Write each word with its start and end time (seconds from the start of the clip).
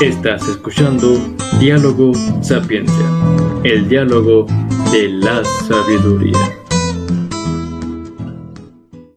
Estás 0.00 0.48
escuchando 0.48 1.14
Diálogo 1.60 2.12
Sapiencia, 2.42 3.06
el 3.62 3.88
diálogo 3.88 4.44
de 4.90 5.08
la 5.08 5.44
sabiduría. 5.44 6.36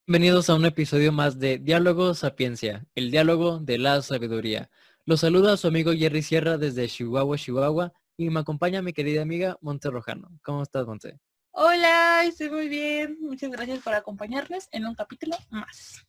Bienvenidos 0.06 0.52
a 0.52 0.56
un 0.56 0.66
episodio 0.66 1.12
más 1.12 1.40
de 1.40 1.58
Diálogo 1.58 2.14
Sapiencia, 2.14 2.86
el 2.94 3.10
diálogo 3.10 3.58
de 3.60 3.80
la 3.80 4.04
sabiduría. 4.04 4.70
Los 5.04 5.22
saluda 5.22 5.58
su 5.58 5.68
amigo 5.68 5.94
Jerry 5.94 6.22
Sierra 6.22 6.60
desde 6.60 6.88
Chihuahua, 6.88 7.38
Chihuahua, 7.38 7.94
y 8.16 8.30
me 8.30 8.40
acompaña 8.40 8.84
mi 8.84 8.94
querida 8.94 9.24
amiga 9.24 9.58
Monte 9.62 9.90
Rojano. 9.90 10.30
¿Cómo 10.44 10.62
estás, 10.62 10.86
Monte? 10.86 11.18
Hola, 11.60 12.24
estoy 12.24 12.52
muy 12.52 12.70
bien. 12.70 13.18
Muchas 13.20 13.50
gracias 13.50 13.80
por 13.80 13.96
acompañarnos 13.96 14.70
en 14.72 14.86
un 14.86 14.94
capítulo 14.94 15.36
más. 15.50 16.06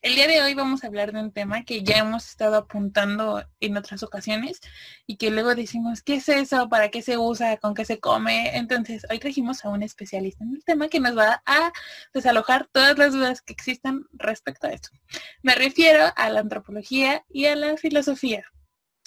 El 0.00 0.14
día 0.14 0.28
de 0.28 0.40
hoy 0.40 0.54
vamos 0.54 0.84
a 0.84 0.86
hablar 0.86 1.10
de 1.10 1.18
un 1.18 1.32
tema 1.32 1.64
que 1.64 1.82
ya 1.82 1.98
hemos 1.98 2.28
estado 2.28 2.54
apuntando 2.54 3.44
en 3.58 3.76
otras 3.76 4.04
ocasiones 4.04 4.60
y 5.04 5.16
que 5.16 5.32
luego 5.32 5.56
decimos, 5.56 6.02
¿qué 6.02 6.14
es 6.14 6.28
eso? 6.28 6.68
¿Para 6.68 6.90
qué 6.90 7.02
se 7.02 7.18
usa? 7.18 7.56
¿Con 7.56 7.74
qué 7.74 7.84
se 7.84 7.98
come? 7.98 8.56
Entonces, 8.56 9.04
hoy 9.10 9.18
trajimos 9.18 9.64
a 9.64 9.70
un 9.70 9.82
especialista 9.82 10.44
en 10.44 10.54
el 10.54 10.64
tema 10.64 10.86
que 10.86 11.00
nos 11.00 11.18
va 11.18 11.42
a 11.46 11.72
desalojar 12.14 12.68
todas 12.70 12.96
las 12.96 13.12
dudas 13.12 13.42
que 13.42 13.54
existan 13.54 14.06
respecto 14.12 14.68
a 14.68 14.70
esto. 14.70 14.90
Me 15.42 15.56
refiero 15.56 16.12
a 16.14 16.30
la 16.30 16.38
antropología 16.38 17.24
y 17.28 17.46
a 17.46 17.56
la 17.56 17.76
filosofía 17.76 18.44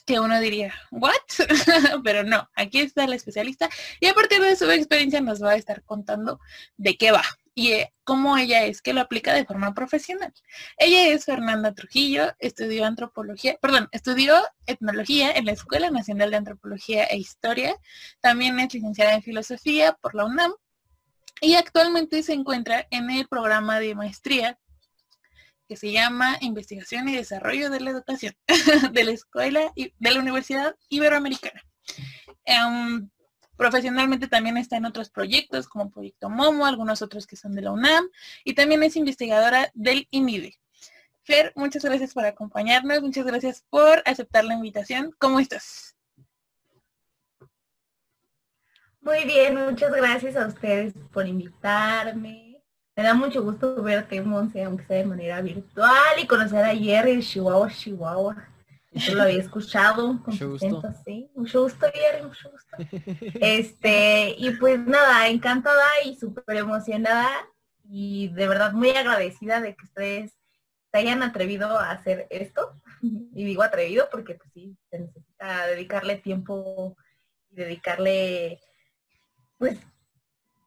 que 0.06 0.20
uno 0.20 0.40
diría, 0.40 0.74
¿what? 0.92 1.14
Pero 2.04 2.24
no, 2.24 2.50
aquí 2.56 2.80
está 2.80 3.08
la 3.08 3.16
especialista 3.16 3.70
y 4.00 4.08
a 4.08 4.14
partir 4.14 4.42
de 4.42 4.56
su 4.56 4.70
experiencia 4.70 5.22
nos 5.22 5.44
va 5.44 5.52
a 5.52 5.56
estar 5.56 5.84
contando 5.84 6.40
de 6.78 6.96
qué 6.98 7.12
va 7.12 7.24
y 7.56 7.72
eh, 7.72 7.94
cómo 8.04 8.38
ella 8.38 8.66
es 8.66 8.82
que 8.82 8.94
lo 8.94 9.02
aplica 9.02 9.34
de 9.34 9.46
forma 9.46 9.74
profesional. 9.74 10.34
Ella 10.78 11.08
es 11.08 11.26
Fernanda 11.26 11.74
Trujillo, 11.74 12.34
estudió 12.40 12.86
antropología, 12.86 13.58
perdón, 13.62 13.88
estudió 13.92 14.44
etnología 14.68 15.32
en 15.32 15.46
la 15.46 15.54
Escuela 15.54 15.90
Nacional 15.90 16.32
de 16.32 16.38
Antropología 16.38 17.06
e 17.06 17.18
Historia, 17.18 17.76
también 18.20 18.60
es 18.60 18.74
licenciada 18.74 19.14
en 19.14 19.24
filosofía 19.24 19.94
por 19.94 20.16
la 20.16 20.26
UNAM 20.26 20.54
y 21.42 21.56
actualmente 21.56 22.22
se 22.24 22.34
encuentra 22.34 22.88
en 22.92 23.10
el 23.10 23.28
programa 23.28 23.80
de 23.80 23.96
maestría 23.96 24.60
que 25.68 25.76
se 25.76 25.92
llama 25.92 26.38
Investigación 26.42 27.10
y 27.10 27.16
Desarrollo 27.16 27.70
de 27.70 27.80
la 27.80 27.92
Educación 27.92 28.36
de 28.92 29.04
la 29.04 29.12
Escuela 29.12 29.72
y 29.76 29.94
de 29.98 30.12
la 30.12 30.20
Universidad 30.20 30.76
Iberoamericana. 30.90 31.64
Em, 32.46 33.10
profesionalmente 33.58 34.28
también 34.28 34.58
está 34.58 34.78
en 34.78 34.86
otros 34.86 35.10
proyectos 35.10 35.68
como 35.68 35.90
Proyecto 35.90 36.30
Momo, 36.30 36.66
algunos 36.66 37.02
otros 37.02 37.26
que 37.26 37.36
son 37.36 37.54
de 37.54 37.62
la 37.62 37.72
UNAM 37.72 38.08
y 38.44 38.54
también 38.54 38.84
es 38.84 38.96
investigadora 38.96 39.72
del 39.74 40.08
INIDE. 40.12 40.60
Fer, 41.24 41.52
muchas 41.56 41.84
gracias 41.84 42.14
por 42.14 42.26
acompañarnos, 42.26 43.02
muchas 43.02 43.26
gracias 43.26 43.66
por 43.70 44.04
aceptar 44.06 44.46
la 44.46 44.54
invitación. 44.54 45.12
¿Cómo 45.18 45.40
estás? 45.40 45.96
Muy 49.02 49.24
bien, 49.26 49.56
muchas 49.56 49.92
gracias 49.92 50.36
a 50.36 50.48
ustedes 50.48 50.94
por 51.12 51.28
invitarme 51.28 52.45
me 52.96 53.04
da 53.04 53.14
mucho 53.14 53.44
gusto 53.44 53.82
verte, 53.84 54.22
Monse, 54.22 54.64
aunque 54.64 54.86
sea 54.86 54.98
de 54.98 55.06
manera 55.06 55.42
virtual, 55.42 56.20
y 56.22 56.28
conocer 56.28 56.64
a 56.64 56.76
Jerry 56.76 57.22
Chihuahua, 57.22 57.70
Chihuahua. 57.70 58.48
Yo 58.92 59.16
lo 59.16 59.24
había 59.24 59.40
escuchado 59.42 60.22
con 60.24 60.34
mucho 60.34 60.50
gusto. 60.52 60.82
sí. 61.04 61.30
Mucho 61.36 61.64
gusto, 61.64 61.88
Jerry, 61.94 62.24
mucho 62.24 62.50
gusto. 62.50 62.78
Este, 63.42 64.36
y 64.38 64.52
pues 64.52 64.80
nada, 64.80 65.28
encantada 65.28 65.84
y 66.06 66.16
súper 66.16 66.56
emocionada 66.56 67.30
y 67.84 68.30
de 68.30 68.48
verdad 68.48 68.72
muy 68.72 68.92
agradecida 68.92 69.60
de 69.60 69.76
que 69.76 69.86
ustedes 69.86 70.32
se 70.92 70.98
hayan 70.98 71.22
atrevido 71.22 71.78
a 71.78 71.92
hacer 71.92 72.28
esto. 72.30 72.82
Y 73.02 73.44
digo 73.44 73.62
atrevido 73.62 74.08
porque 74.10 74.36
pues 74.36 74.50
sí, 74.54 74.78
se 74.90 75.00
necesita 75.00 75.68
dedicarle 75.68 76.16
tiempo 76.16 76.96
y 77.52 77.56
dedicarle 77.56 78.62
pues 79.58 79.78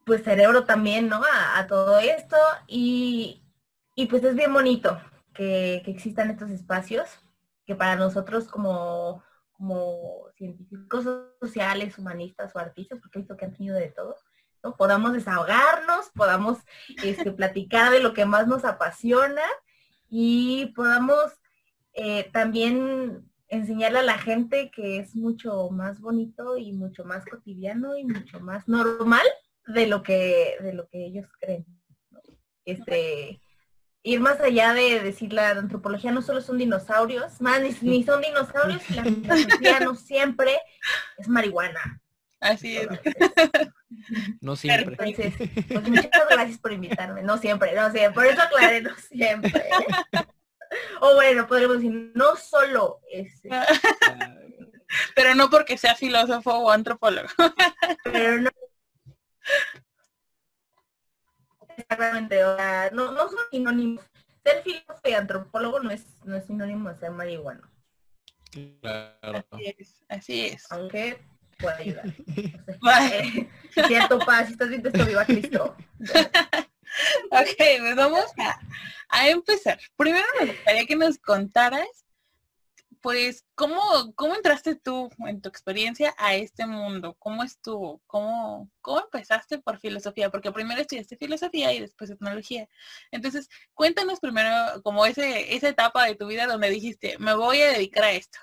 pues 0.08 0.24
cerebro 0.24 0.64
también, 0.64 1.06
¿no? 1.08 1.20
A, 1.54 1.66
todo 1.66 1.98
esto 1.98 2.36
y, 2.66 3.44
pues 4.08 4.24
es 4.24 4.34
bien 4.34 4.52
bonito 4.54 4.98
que, 5.34 5.76
existan 5.86 6.30
estos 6.30 6.50
espacios 6.50 7.10
que 7.66 7.74
para 7.74 7.94
nosotros 7.94 8.48
como, 8.48 9.22
como 9.52 10.24
científicos 10.34 11.04
sociales, 11.38 11.98
humanistas 11.98 12.56
o 12.56 12.58
artistas, 12.58 12.98
porque 13.00 13.18
he 13.18 13.20
visto 13.20 13.36
que 13.36 13.44
han 13.44 13.52
tenido 13.52 13.76
de 13.76 13.90
todo, 13.90 14.16
¿no? 14.64 14.76
Podamos 14.76 15.12
desahogarnos, 15.12 16.08
podamos 16.14 16.58
este, 17.04 17.30
platicar 17.30 17.92
de 17.92 18.00
lo 18.00 18.14
que 18.14 18.24
más 18.24 18.48
nos 18.48 18.64
apasiona 18.64 19.44
y 20.08 20.72
podamos 20.74 21.34
eh, 21.92 22.30
también 22.32 23.30
enseñarle 23.48 23.98
a 23.98 24.04
la 24.04 24.16
gente 24.16 24.70
que 24.70 25.00
es 25.00 25.14
mucho 25.14 25.68
más 25.68 26.00
bonito 26.00 26.56
y 26.56 26.72
mucho 26.72 27.04
más 27.04 27.26
cotidiano 27.26 27.94
y 27.94 28.04
mucho 28.04 28.40
más 28.40 28.66
normal 28.68 29.26
de 29.68 29.86
lo 29.86 30.02
que, 30.02 30.56
de 30.60 30.72
lo 30.72 30.88
que 30.88 31.04
ellos 31.04 31.26
creen. 31.40 31.66
Este, 32.64 33.40
ir 34.02 34.20
más 34.20 34.40
allá 34.40 34.72
de 34.74 35.00
decir 35.00 35.32
la 35.32 35.50
antropología 35.50 36.10
no 36.12 36.22
solo 36.22 36.40
son 36.40 36.58
dinosaurios, 36.58 37.40
más 37.40 37.60
ni, 37.82 38.02
son 38.04 38.20
dinosaurios 38.20 38.90
la 38.90 39.02
antropología 39.02 39.80
no 39.80 39.94
siempre 39.94 40.58
es 41.18 41.28
marihuana. 41.28 42.00
Así 42.40 42.76
es. 42.76 42.88
No 44.40 44.54
siempre. 44.54 44.96
Entonces, 45.00 45.34
pues 45.66 45.88
muchas 45.88 46.10
gracias 46.30 46.58
por 46.58 46.72
invitarme. 46.72 47.22
No 47.22 47.38
siempre, 47.38 47.74
no 47.74 47.90
siempre. 47.90 48.12
Por 48.12 48.26
eso 48.26 48.42
aclaré, 48.42 48.82
no 48.82 48.94
siempre. 48.96 49.64
O 51.00 51.14
bueno, 51.14 51.46
podríamos 51.46 51.78
decir, 51.78 52.12
no 52.14 52.36
solo 52.36 53.00
ese. 53.10 53.48
Pero 55.14 55.34
no 55.34 55.50
porque 55.50 55.78
sea 55.78 55.94
filósofo 55.94 56.52
o 56.52 56.70
antropólogo. 56.70 57.28
Pero 58.04 58.42
no 58.42 58.50
Exactamente, 61.76 62.40
no, 62.92 63.12
no 63.12 63.28
son 63.28 63.38
sinónimos. 63.50 64.04
Ser 64.44 64.62
filósofo 64.62 65.00
y 65.04 65.12
antropólogo 65.12 65.80
no 65.80 65.90
es, 65.90 66.04
no 66.24 66.36
es 66.36 66.46
sinónimo 66.46 66.88
de 66.88 66.96
ser 66.96 67.10
marihuana. 67.10 67.70
Claro. 68.80 69.46
Así 69.50 69.74
es, 69.78 70.04
así 70.08 70.46
es. 70.46 70.72
Aunque 70.72 71.20
puede 71.58 71.76
ayudar. 71.82 72.04
Eh, 73.12 73.48
cierto, 73.86 74.18
paz, 74.20 74.46
si 74.46 74.52
estás 74.52 74.68
viendo 74.68 74.88
esto, 74.88 75.04
viva 75.04 75.24
Cristo. 75.24 75.76
ok, 77.30 77.56
pues 77.56 77.96
vamos 77.96 78.26
a, 78.38 78.58
a 79.08 79.28
empezar. 79.28 79.78
Primero 79.96 80.26
me 80.40 80.46
gustaría 80.46 80.86
que 80.86 80.96
nos 80.96 81.18
contaras 81.18 82.06
pues, 83.00 83.44
¿cómo, 83.54 83.80
¿cómo 84.14 84.34
entraste 84.34 84.76
tú 84.76 85.10
en 85.26 85.40
tu 85.40 85.48
experiencia 85.48 86.14
a 86.18 86.34
este 86.34 86.66
mundo? 86.66 87.14
¿Cómo 87.18 87.42
estuvo? 87.42 88.00
¿Cómo, 88.06 88.70
¿Cómo 88.80 89.00
empezaste 89.00 89.58
por 89.58 89.78
filosofía? 89.78 90.30
Porque 90.30 90.52
primero 90.52 90.80
estudiaste 90.80 91.16
filosofía 91.16 91.72
y 91.72 91.80
después 91.80 92.10
etnología. 92.10 92.68
Entonces, 93.10 93.48
cuéntanos 93.74 94.20
primero 94.20 94.82
como 94.82 95.06
ese, 95.06 95.54
esa 95.54 95.68
etapa 95.68 96.04
de 96.06 96.14
tu 96.14 96.26
vida 96.26 96.46
donde 96.46 96.70
dijiste, 96.70 97.16
me 97.18 97.34
voy 97.34 97.60
a 97.62 97.72
dedicar 97.72 98.04
a 98.04 98.12
esto. 98.12 98.38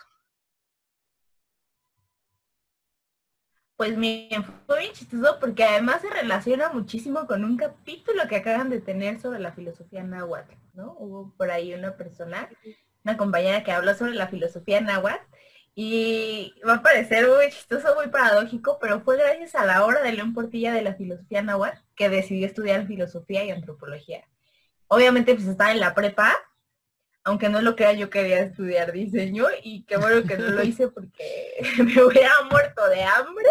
Pues 3.77 3.97
bien, 3.97 4.43
fue 4.65 4.79
bien 4.79 4.93
chistoso 4.93 5.37
porque 5.39 5.65
además 5.65 6.01
se 6.01 6.09
relaciona 6.09 6.69
muchísimo 6.69 7.27
con 7.27 7.43
un 7.43 7.57
capítulo 7.57 8.25
que 8.29 8.37
acaban 8.37 8.69
de 8.69 8.79
tener 8.79 9.19
sobre 9.19 9.39
la 9.39 9.51
filosofía 9.51 10.01
náhuatl, 10.01 10.55
¿no? 10.73 10.95
Hubo 10.97 11.33
por 11.35 11.51
ahí 11.51 11.73
una 11.73 11.97
persona 11.97 12.49
una 13.05 13.17
compañera 13.17 13.63
que 13.63 13.71
habló 13.71 13.93
sobre 13.95 14.15
la 14.15 14.27
filosofía 14.27 14.81
náhuatl 14.81 15.23
y 15.75 16.53
va 16.67 16.75
a 16.75 16.81
parecer 16.81 17.27
muy 17.27 17.49
chistoso, 17.49 17.93
muy 17.95 18.07
paradójico, 18.07 18.79
pero 18.79 19.01
fue 19.01 19.17
gracias 19.17 19.55
a 19.55 19.65
la 19.65 19.85
obra 19.85 20.01
de 20.01 20.13
León 20.13 20.33
Portilla 20.33 20.73
de 20.73 20.81
la 20.81 20.95
filosofía 20.95 21.43
náhuatl 21.43 21.79
que 21.95 22.09
decidió 22.09 22.47
estudiar 22.47 22.87
filosofía 22.87 23.43
y 23.43 23.51
antropología. 23.51 24.27
Obviamente 24.87 25.35
pues 25.35 25.47
estaba 25.47 25.71
en 25.71 25.79
la 25.79 25.93
prepa, 25.93 26.33
aunque 27.23 27.49
no 27.49 27.61
lo 27.61 27.75
crea, 27.75 27.93
yo 27.93 28.09
quería 28.09 28.39
estudiar 28.39 28.91
diseño 28.91 29.45
y 29.63 29.83
qué 29.85 29.97
bueno 29.97 30.27
que 30.27 30.37
no 30.37 30.47
lo 30.47 30.63
hice 30.63 30.87
porque 30.87 31.57
me 31.77 32.03
hubiera 32.03 32.31
muerto 32.49 32.87
de 32.89 33.03
hambre. 33.03 33.49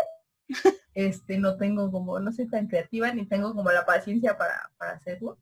Este, 0.95 1.39
no 1.39 1.57
tengo 1.57 1.91
como, 1.91 2.21
no 2.21 2.33
soy 2.33 2.49
tan 2.49 2.69
creativa 2.69 3.13
ni 3.13 3.27
tengo 3.27 3.55
como 3.55 3.71
la 3.71 3.85
paciencia 3.87 4.37
para, 4.37 4.71
para 4.79 4.93
hacerlo. 4.93 5.39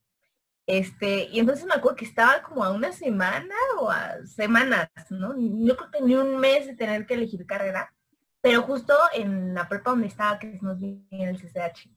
Este, 0.72 1.28
y 1.30 1.38
entonces 1.38 1.66
me 1.66 1.74
acuerdo 1.74 1.96
que 1.96 2.06
estaba 2.06 2.40
como 2.40 2.64
a 2.64 2.70
una 2.70 2.92
semana 2.92 3.54
o 3.78 3.90
a 3.90 4.24
semanas, 4.24 4.88
¿no? 5.10 5.34
Yo 5.36 5.76
creo 5.76 5.90
que 5.90 6.00
ni 6.00 6.14
un 6.14 6.38
mes 6.38 6.66
de 6.66 6.74
tener 6.74 7.04
que 7.04 7.12
elegir 7.12 7.44
carrera, 7.44 7.92
pero 8.40 8.62
justo 8.62 8.94
en 9.12 9.52
la 9.52 9.68
prepa 9.68 9.90
donde 9.90 10.06
estaba, 10.06 10.38
que 10.38 10.54
es 10.54 10.62
más 10.62 10.80
bien 10.80 11.06
en 11.10 11.28
el 11.28 11.36
CCH, 11.36 11.90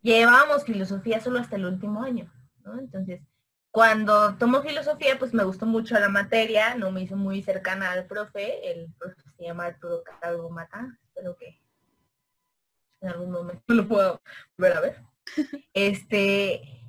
llevábamos 0.00 0.64
filosofía 0.64 1.20
solo 1.20 1.38
hasta 1.38 1.56
el 1.56 1.66
último 1.66 2.02
año, 2.02 2.32
¿no? 2.64 2.78
Entonces, 2.78 3.20
cuando 3.70 4.36
tomo 4.36 4.62
filosofía, 4.62 5.18
pues 5.18 5.34
me 5.34 5.44
gustó 5.44 5.66
mucho 5.66 6.00
la 6.00 6.08
materia, 6.08 6.76
no 6.76 6.90
me 6.90 7.02
hizo 7.02 7.16
muy 7.16 7.42
cercana 7.42 7.90
al 7.92 8.06
profe, 8.06 8.72
el 8.72 8.90
profe 8.98 9.20
se 9.36 9.44
llama 9.44 9.66
Arturo 9.66 10.02
Calvo 10.22 10.48
Mata, 10.48 10.98
espero 11.02 11.36
que 11.36 11.60
en 13.02 13.08
algún 13.10 13.30
momento 13.30 13.62
lo 13.74 13.86
puedo 13.86 14.22
volver 14.56 14.76
a 14.78 14.80
ver. 14.80 15.02
Este, 15.74 16.79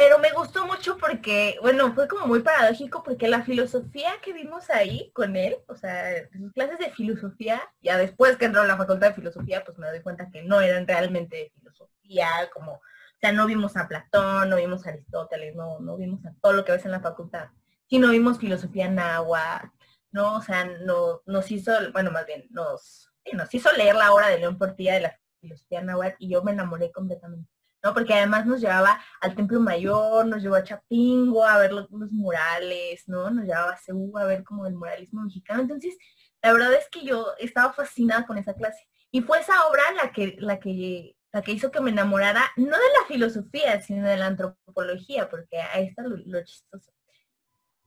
pero 0.00 0.18
me 0.18 0.32
gustó 0.32 0.66
mucho 0.66 0.96
porque, 0.96 1.58
bueno, 1.60 1.92
fue 1.92 2.08
como 2.08 2.26
muy 2.26 2.40
paradójico 2.40 3.02
porque 3.02 3.28
la 3.28 3.42
filosofía 3.42 4.12
que 4.22 4.32
vimos 4.32 4.70
ahí 4.70 5.10
con 5.12 5.36
él, 5.36 5.58
o 5.68 5.76
sea, 5.76 6.26
sus 6.32 6.54
clases 6.54 6.78
de 6.78 6.90
filosofía, 6.92 7.60
ya 7.82 7.98
después 7.98 8.38
que 8.38 8.46
entró 8.46 8.62
a 8.62 8.66
la 8.66 8.78
facultad 8.78 9.08
de 9.08 9.14
filosofía, 9.14 9.62
pues 9.62 9.76
me 9.76 9.88
doy 9.88 10.00
cuenta 10.00 10.30
que 10.30 10.42
no 10.42 10.62
eran 10.62 10.88
realmente 10.88 11.36
de 11.36 11.50
filosofía, 11.50 12.28
como, 12.54 12.72
o 12.72 12.80
sea, 13.20 13.32
no 13.32 13.44
vimos 13.44 13.76
a 13.76 13.88
Platón, 13.88 14.48
no 14.48 14.56
vimos 14.56 14.86
a 14.86 14.88
Aristóteles, 14.88 15.54
no, 15.54 15.80
no 15.80 15.98
vimos 15.98 16.24
a 16.24 16.32
todo 16.40 16.54
lo 16.54 16.64
que 16.64 16.72
ves 16.72 16.86
en 16.86 16.92
la 16.92 17.00
facultad, 17.00 17.50
sino 17.86 18.08
vimos 18.08 18.38
filosofía 18.38 18.88
náhuatl, 18.88 19.68
¿no? 20.12 20.36
O 20.36 20.40
sea, 20.40 20.64
no, 20.64 21.20
nos 21.26 21.50
hizo, 21.50 21.72
bueno, 21.92 22.10
más 22.10 22.24
bien, 22.24 22.46
nos, 22.48 23.12
nos 23.34 23.54
hizo 23.54 23.70
leer 23.72 23.96
la 23.96 24.14
obra 24.14 24.28
de 24.28 24.38
León 24.38 24.56
Portilla 24.56 24.94
de 24.94 25.00
la 25.00 25.20
filosofía 25.42 25.82
náhuatl 25.82 26.16
y 26.20 26.30
yo 26.30 26.42
me 26.42 26.52
enamoré 26.52 26.90
completamente. 26.90 27.59
¿No? 27.82 27.94
Porque 27.94 28.14
además 28.14 28.46
nos 28.46 28.60
llevaba 28.60 29.00
al 29.20 29.34
Templo 29.34 29.60
Mayor, 29.60 30.26
nos 30.26 30.42
llevó 30.42 30.56
a 30.56 30.64
Chapingo 30.64 31.44
a 31.44 31.58
ver 31.58 31.72
los, 31.72 31.90
murales, 31.90 33.04
¿no? 33.08 33.30
Nos 33.30 33.46
llevaba 33.46 33.72
a 33.72 33.78
Ceú 33.78 34.16
a 34.18 34.24
ver 34.24 34.44
como 34.44 34.66
el 34.66 34.74
muralismo 34.74 35.22
mexicano. 35.22 35.62
Entonces, 35.62 35.96
la 36.42 36.52
verdad 36.52 36.72
es 36.74 36.88
que 36.90 37.04
yo 37.04 37.26
estaba 37.38 37.72
fascinada 37.72 38.26
con 38.26 38.38
esa 38.38 38.54
clase. 38.54 38.86
Y 39.10 39.22
fue 39.22 39.40
esa 39.40 39.66
obra 39.66 39.82
la 39.96 40.12
que, 40.12 40.36
la 40.38 40.60
que, 40.60 41.16
la 41.32 41.42
que 41.42 41.52
hizo 41.52 41.70
que 41.70 41.80
me 41.80 41.90
enamorara, 41.90 42.44
no 42.56 42.64
de 42.64 42.72
la 43.00 43.06
filosofía, 43.08 43.80
sino 43.80 44.06
de 44.06 44.16
la 44.16 44.26
antropología, 44.26 45.28
porque 45.28 45.58
ahí 45.58 45.86
está 45.88 46.02
lo, 46.02 46.44
chistoso. 46.44 46.92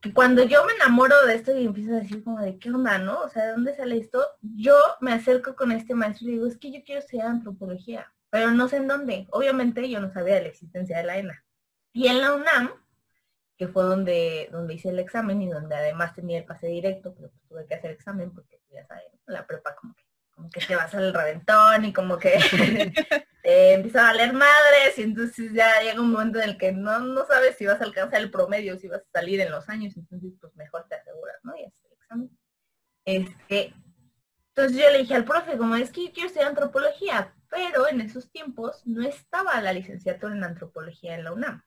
Que 0.02 0.14
cuando 0.14 0.44
yo 0.44 0.66
me 0.66 0.74
enamoro 0.74 1.26
de 1.26 1.36
esto 1.36 1.58
y 1.58 1.66
empiezo 1.66 1.94
a 1.94 2.00
decir 2.00 2.24
como 2.26 2.42
de 2.42 2.60
qué 2.60 2.70
onda, 2.70 2.98
¿no? 2.98 3.22
O 3.22 3.30
sea, 3.30 3.46
¿de 3.46 3.52
dónde 3.54 3.76
sale 3.76 3.98
esto? 3.98 4.22
Yo 4.42 4.76
me 5.00 5.14
acerco 5.14 5.56
con 5.56 5.72
este 5.72 5.96
maestro 5.96 6.28
y 6.28 6.32
digo, 6.32 6.46
es 6.46 6.58
que 6.58 6.74
yo 6.74 6.84
quiero 6.84 7.00
estudiar 7.00 7.28
antropología 7.28 8.13
pero 8.34 8.50
no 8.50 8.68
sé 8.68 8.78
en 8.78 8.88
dónde. 8.88 9.28
Obviamente 9.30 9.88
yo 9.88 10.00
no 10.00 10.12
sabía 10.12 10.34
de 10.34 10.42
la 10.42 10.48
existencia 10.48 10.98
de 10.98 11.04
la 11.04 11.20
ENA. 11.20 11.46
Y 11.94 12.08
en 12.08 12.20
la 12.20 12.34
UNAM, 12.34 12.72
que 13.56 13.68
fue 13.68 13.84
donde, 13.84 14.50
donde 14.52 14.74
hice 14.74 14.90
el 14.90 14.98
examen 14.98 15.40
y 15.44 15.50
donde 15.50 15.76
además 15.76 16.16
tenía 16.16 16.40
el 16.40 16.46
pase 16.46 16.66
directo, 16.66 17.14
pero 17.14 17.30
pues 17.30 17.44
tuve 17.48 17.68
que 17.68 17.76
hacer 17.76 17.92
examen 17.92 18.34
porque 18.34 18.60
pues, 18.68 18.82
ya 18.82 18.88
saben, 18.88 19.04
la 19.28 19.46
prepa 19.46 19.76
como 19.76 19.94
que, 19.94 20.04
como 20.32 20.50
que 20.50 20.62
te 20.62 20.76
vas 20.76 20.96
al 20.96 21.14
reventón 21.14 21.86
y 21.86 21.94
como 21.94 22.18
que 22.18 22.40
te 23.44 23.74
empieza 23.76 24.00
a 24.00 24.14
valer 24.14 24.34
madres 24.34 24.98
y 24.98 25.04
entonces 25.04 25.54
ya 25.54 25.84
llega 25.84 26.02
un 26.02 26.12
momento 26.12 26.40
en 26.40 26.50
el 26.50 26.58
que 26.58 26.72
no, 26.72 27.02
no 27.02 27.28
sabes 27.28 27.56
si 27.56 27.68
vas 27.68 27.82
a 27.82 27.84
alcanzar 27.84 28.20
el 28.20 28.32
promedio, 28.32 28.80
si 28.80 28.88
vas 28.88 29.02
a 29.02 29.20
salir 29.20 29.42
en 29.42 29.52
los 29.52 29.70
años, 29.70 29.96
entonces 29.96 30.34
pues 30.42 30.56
mejor 30.56 30.88
te 30.90 30.96
aseguras, 30.96 31.38
¿no? 31.44 31.56
Y 31.56 31.66
hacer 31.66 31.86
el 31.86 31.94
examen. 31.94 32.40
Este, 33.06 33.76
entonces 34.56 34.76
yo 34.76 34.90
le 34.90 34.98
dije 34.98 35.14
al 35.14 35.26
profe, 35.26 35.56
como 35.56 35.76
es 35.76 35.92
que 35.92 36.06
yo 36.06 36.14
quiero 36.14 36.28
estudiar 36.30 36.50
antropología, 36.50 37.32
pero 37.54 37.88
en 37.88 38.02
esos 38.02 38.32
tiempos 38.32 38.82
no 38.86 39.08
estaba 39.08 39.62
la 39.62 39.74
licenciatura 39.74 40.34
en 40.34 40.44
antropología 40.44 41.16
en 41.16 41.24
la 41.24 41.34
UNAM, 41.34 41.64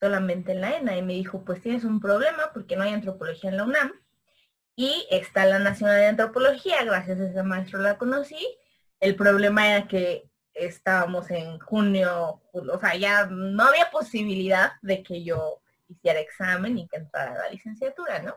solamente 0.00 0.52
en 0.52 0.60
la 0.60 0.76
ENA. 0.76 0.96
Y 0.96 1.02
me 1.02 1.14
dijo, 1.14 1.44
pues 1.44 1.60
tienes 1.60 1.84
un 1.84 2.00
problema 2.00 2.50
porque 2.54 2.76
no 2.76 2.84
hay 2.84 2.92
antropología 2.92 3.50
en 3.50 3.56
la 3.56 3.64
UNAM. 3.64 3.92
Y 4.76 5.06
está 5.10 5.46
la 5.46 5.58
Nacional 5.58 5.96
de 5.96 6.06
Antropología, 6.06 6.84
gracias 6.84 7.18
a 7.18 7.28
ese 7.28 7.42
maestro 7.42 7.80
la 7.80 7.98
conocí. 7.98 8.38
El 9.00 9.16
problema 9.16 9.68
era 9.68 9.88
que 9.88 10.30
estábamos 10.52 11.30
en 11.30 11.58
junio, 11.58 12.42
o 12.52 12.78
sea, 12.80 12.94
ya 12.96 13.26
no 13.26 13.64
había 13.64 13.90
posibilidad 13.90 14.72
de 14.82 15.02
que 15.02 15.24
yo 15.24 15.60
hiciera 15.88 16.20
examen 16.20 16.78
y 16.78 16.88
que 16.88 16.96
entrara 16.98 17.36
la 17.36 17.50
licenciatura, 17.50 18.22
¿no? 18.22 18.36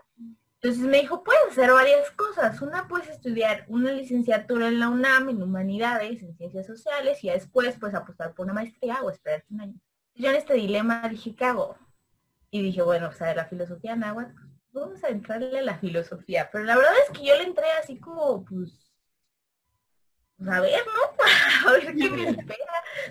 Entonces 0.61 0.89
me 0.89 0.99
dijo, 0.99 1.23
puedes 1.23 1.51
hacer 1.51 1.71
varias 1.71 2.11
cosas. 2.11 2.61
Una, 2.61 2.87
puedes 2.87 3.07
estudiar 3.07 3.63
una 3.69 3.93
licenciatura 3.93 4.67
en 4.67 4.79
la 4.79 4.89
UNAM 4.89 5.29
en 5.29 5.41
humanidades, 5.41 6.21
en 6.21 6.35
ciencias 6.35 6.67
sociales, 6.67 7.23
y 7.23 7.29
después 7.29 7.77
pues 7.79 7.93
apostar 7.93 8.33
por 8.33 8.45
una 8.45 8.53
maestría 8.53 9.01
o 9.01 9.09
esperarte 9.09 9.53
un 9.53 9.61
año. 9.61 9.79
Yo 10.15 10.29
en 10.29 10.35
este 10.35 10.55
dilema 10.55 11.07
dije, 11.07 11.33
¿qué 11.33 11.45
hago? 11.45 11.77
Y 12.51 12.61
dije, 12.61 12.81
bueno, 12.81 13.07
o 13.07 13.13
sea, 13.13 13.27
de 13.27 13.35
la 13.35 13.45
filosofía 13.45 13.95
náhuatl, 13.95 14.33
vamos 14.73 15.01
a 15.03 15.09
entrarle 15.09 15.59
a 15.59 15.61
la 15.61 15.77
filosofía. 15.77 16.49
Pero 16.51 16.65
la 16.65 16.75
verdad 16.75 16.93
es 17.07 17.17
que 17.17 17.25
yo 17.25 17.35
le 17.37 17.43
entré 17.43 17.65
así 17.81 17.97
como, 17.97 18.43
pues, 18.43 18.91
pues 20.37 20.49
a 20.49 20.59
ver, 20.59 20.81
¿no? 20.85 21.69
a 21.69 21.71
ver 21.71 21.95
qué 21.95 22.09
me 22.09 22.29
espera. 22.31 22.57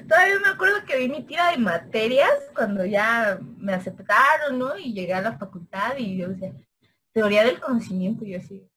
Todavía 0.06 0.38
me 0.40 0.48
acuerdo 0.48 0.84
que 0.84 0.98
vi 0.98 1.08
mi 1.08 1.22
tira 1.24 1.50
de 1.50 1.56
materias 1.56 2.50
cuando 2.54 2.84
ya 2.84 3.38
me 3.40 3.72
aceptaron, 3.72 4.58
¿no? 4.58 4.76
Y 4.76 4.92
llegué 4.92 5.14
a 5.14 5.22
la 5.22 5.38
facultad 5.38 5.96
y 5.96 6.18
yo 6.18 6.28
decía, 6.28 6.52
teoría 7.18 7.42
del 7.42 7.58
conocimiento, 7.58 8.24
y 8.24 8.30
yo 8.30 8.38
así, 8.38 8.70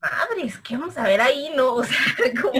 madres, 0.00 0.58
¿qué 0.60 0.78
vamos 0.78 0.96
a 0.96 1.02
ver 1.02 1.20
ahí, 1.20 1.52
no? 1.54 1.74
O 1.76 1.84
sea, 1.84 1.98
como, 2.40 2.52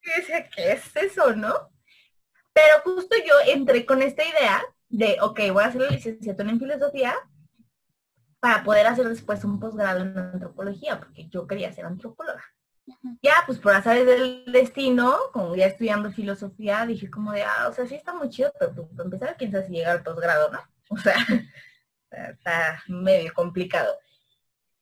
¿qué 0.00 0.72
es 0.72 0.96
eso, 0.96 1.36
no? 1.36 1.70
Pero 2.52 2.80
justo 2.82 3.14
yo 3.24 3.52
entré 3.52 3.86
con 3.86 4.02
esta 4.02 4.24
idea 4.24 4.62
de, 4.88 5.16
ok, 5.20 5.40
voy 5.52 5.62
a 5.62 5.68
hacer 5.68 5.82
la 5.82 5.90
licenciatura 5.90 6.50
en 6.50 6.58
filosofía 6.58 7.14
para 8.40 8.64
poder 8.64 8.88
hacer 8.88 9.08
después 9.08 9.44
un 9.44 9.60
posgrado 9.60 10.00
en 10.00 10.18
antropología, 10.18 10.98
porque 10.98 11.28
yo 11.28 11.46
quería 11.46 11.72
ser 11.72 11.84
antropóloga. 11.84 12.42
Ya, 13.22 13.34
pues 13.46 13.60
por 13.60 13.74
azares 13.74 14.04
del 14.04 14.44
destino, 14.50 15.16
como 15.32 15.54
ya 15.54 15.66
estudiando 15.66 16.10
filosofía, 16.10 16.84
dije 16.84 17.08
como 17.08 17.30
de, 17.30 17.44
ah, 17.44 17.68
o 17.68 17.72
sea, 17.72 17.86
sí 17.86 17.94
está 17.94 18.12
muy 18.12 18.28
chido, 18.28 18.52
pero 18.58 18.74
pues, 18.74 18.88
para 18.88 19.04
empezar, 19.04 19.36
quién 19.38 19.52
sabe 19.52 19.66
si 19.68 19.72
llega 19.74 19.92
al 19.92 20.02
posgrado, 20.02 20.50
¿no? 20.50 20.58
O 20.90 20.98
sea, 20.98 21.14
está 22.12 22.82
medio 22.88 23.32
complicado. 23.34 23.94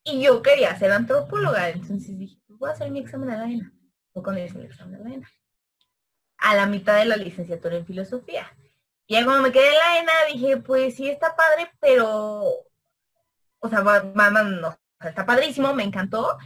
Y 0.04 0.22
yo 0.22 0.42
quería 0.42 0.76
ser 0.78 0.92
antropóloga, 0.92 1.68
entonces 1.68 2.18
dije, 2.18 2.38
pues 2.46 2.58
voy 2.58 2.70
a 2.70 2.72
hacer 2.72 2.90
mi 2.90 3.00
examen 3.00 3.28
de 3.30 3.36
la 3.36 3.44
ENA. 3.44 3.72
O 4.12 4.22
con 4.22 4.36
el 4.36 4.44
examen 4.44 4.98
de 4.98 5.04
la 5.08 5.14
ENA. 5.14 5.30
A 6.38 6.54
la 6.54 6.66
mitad 6.66 6.98
de 6.98 7.04
la 7.04 7.16
licenciatura 7.16 7.76
en 7.76 7.86
filosofía. 7.86 8.50
Y 9.06 9.14
ya 9.14 9.24
cuando 9.24 9.42
me 9.42 9.52
quedé 9.52 9.68
en 9.68 9.74
la 9.74 9.98
ENA 9.98 10.12
dije, 10.32 10.56
pues 10.58 10.96
sí 10.96 11.08
está 11.08 11.34
padre, 11.36 11.70
pero, 11.80 12.44
o 13.58 13.68
sea, 13.68 13.80
no, 13.80 14.78
está 15.00 15.26
padrísimo, 15.26 15.74
me 15.74 15.84
encantó. 15.84 16.38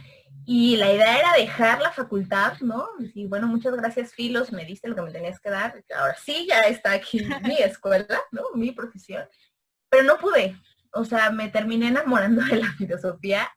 Y 0.47 0.77
la 0.77 0.91
idea 0.91 1.17
era 1.17 1.33
dejar 1.33 1.81
la 1.81 1.91
facultad, 1.91 2.59
¿no? 2.59 2.87
Y 3.15 3.25
bueno, 3.25 3.47
muchas 3.47 3.75
gracias, 3.75 4.13
Filos, 4.13 4.51
me 4.51 4.63
diste 4.65 4.87
lo 4.87 4.95
que 4.95 5.01
me 5.01 5.11
tenías 5.11 5.39
que 5.39 5.49
dar. 5.49 5.83
Ahora 5.97 6.15
sí, 6.23 6.45
ya 6.47 6.61
está 6.61 6.91
aquí 6.91 7.25
mi 7.43 7.55
escuela, 7.59 8.21
¿no? 8.31 8.43
Mi 8.53 8.71
profesión. 8.71 9.27
Pero 9.89 10.03
no 10.03 10.17
pude, 10.17 10.55
o 10.95 11.05
sea, 11.05 11.29
me 11.29 11.49
terminé 11.49 11.89
enamorando 11.89 12.43
de 12.43 12.57
la 12.57 12.71
filosofía 12.73 13.47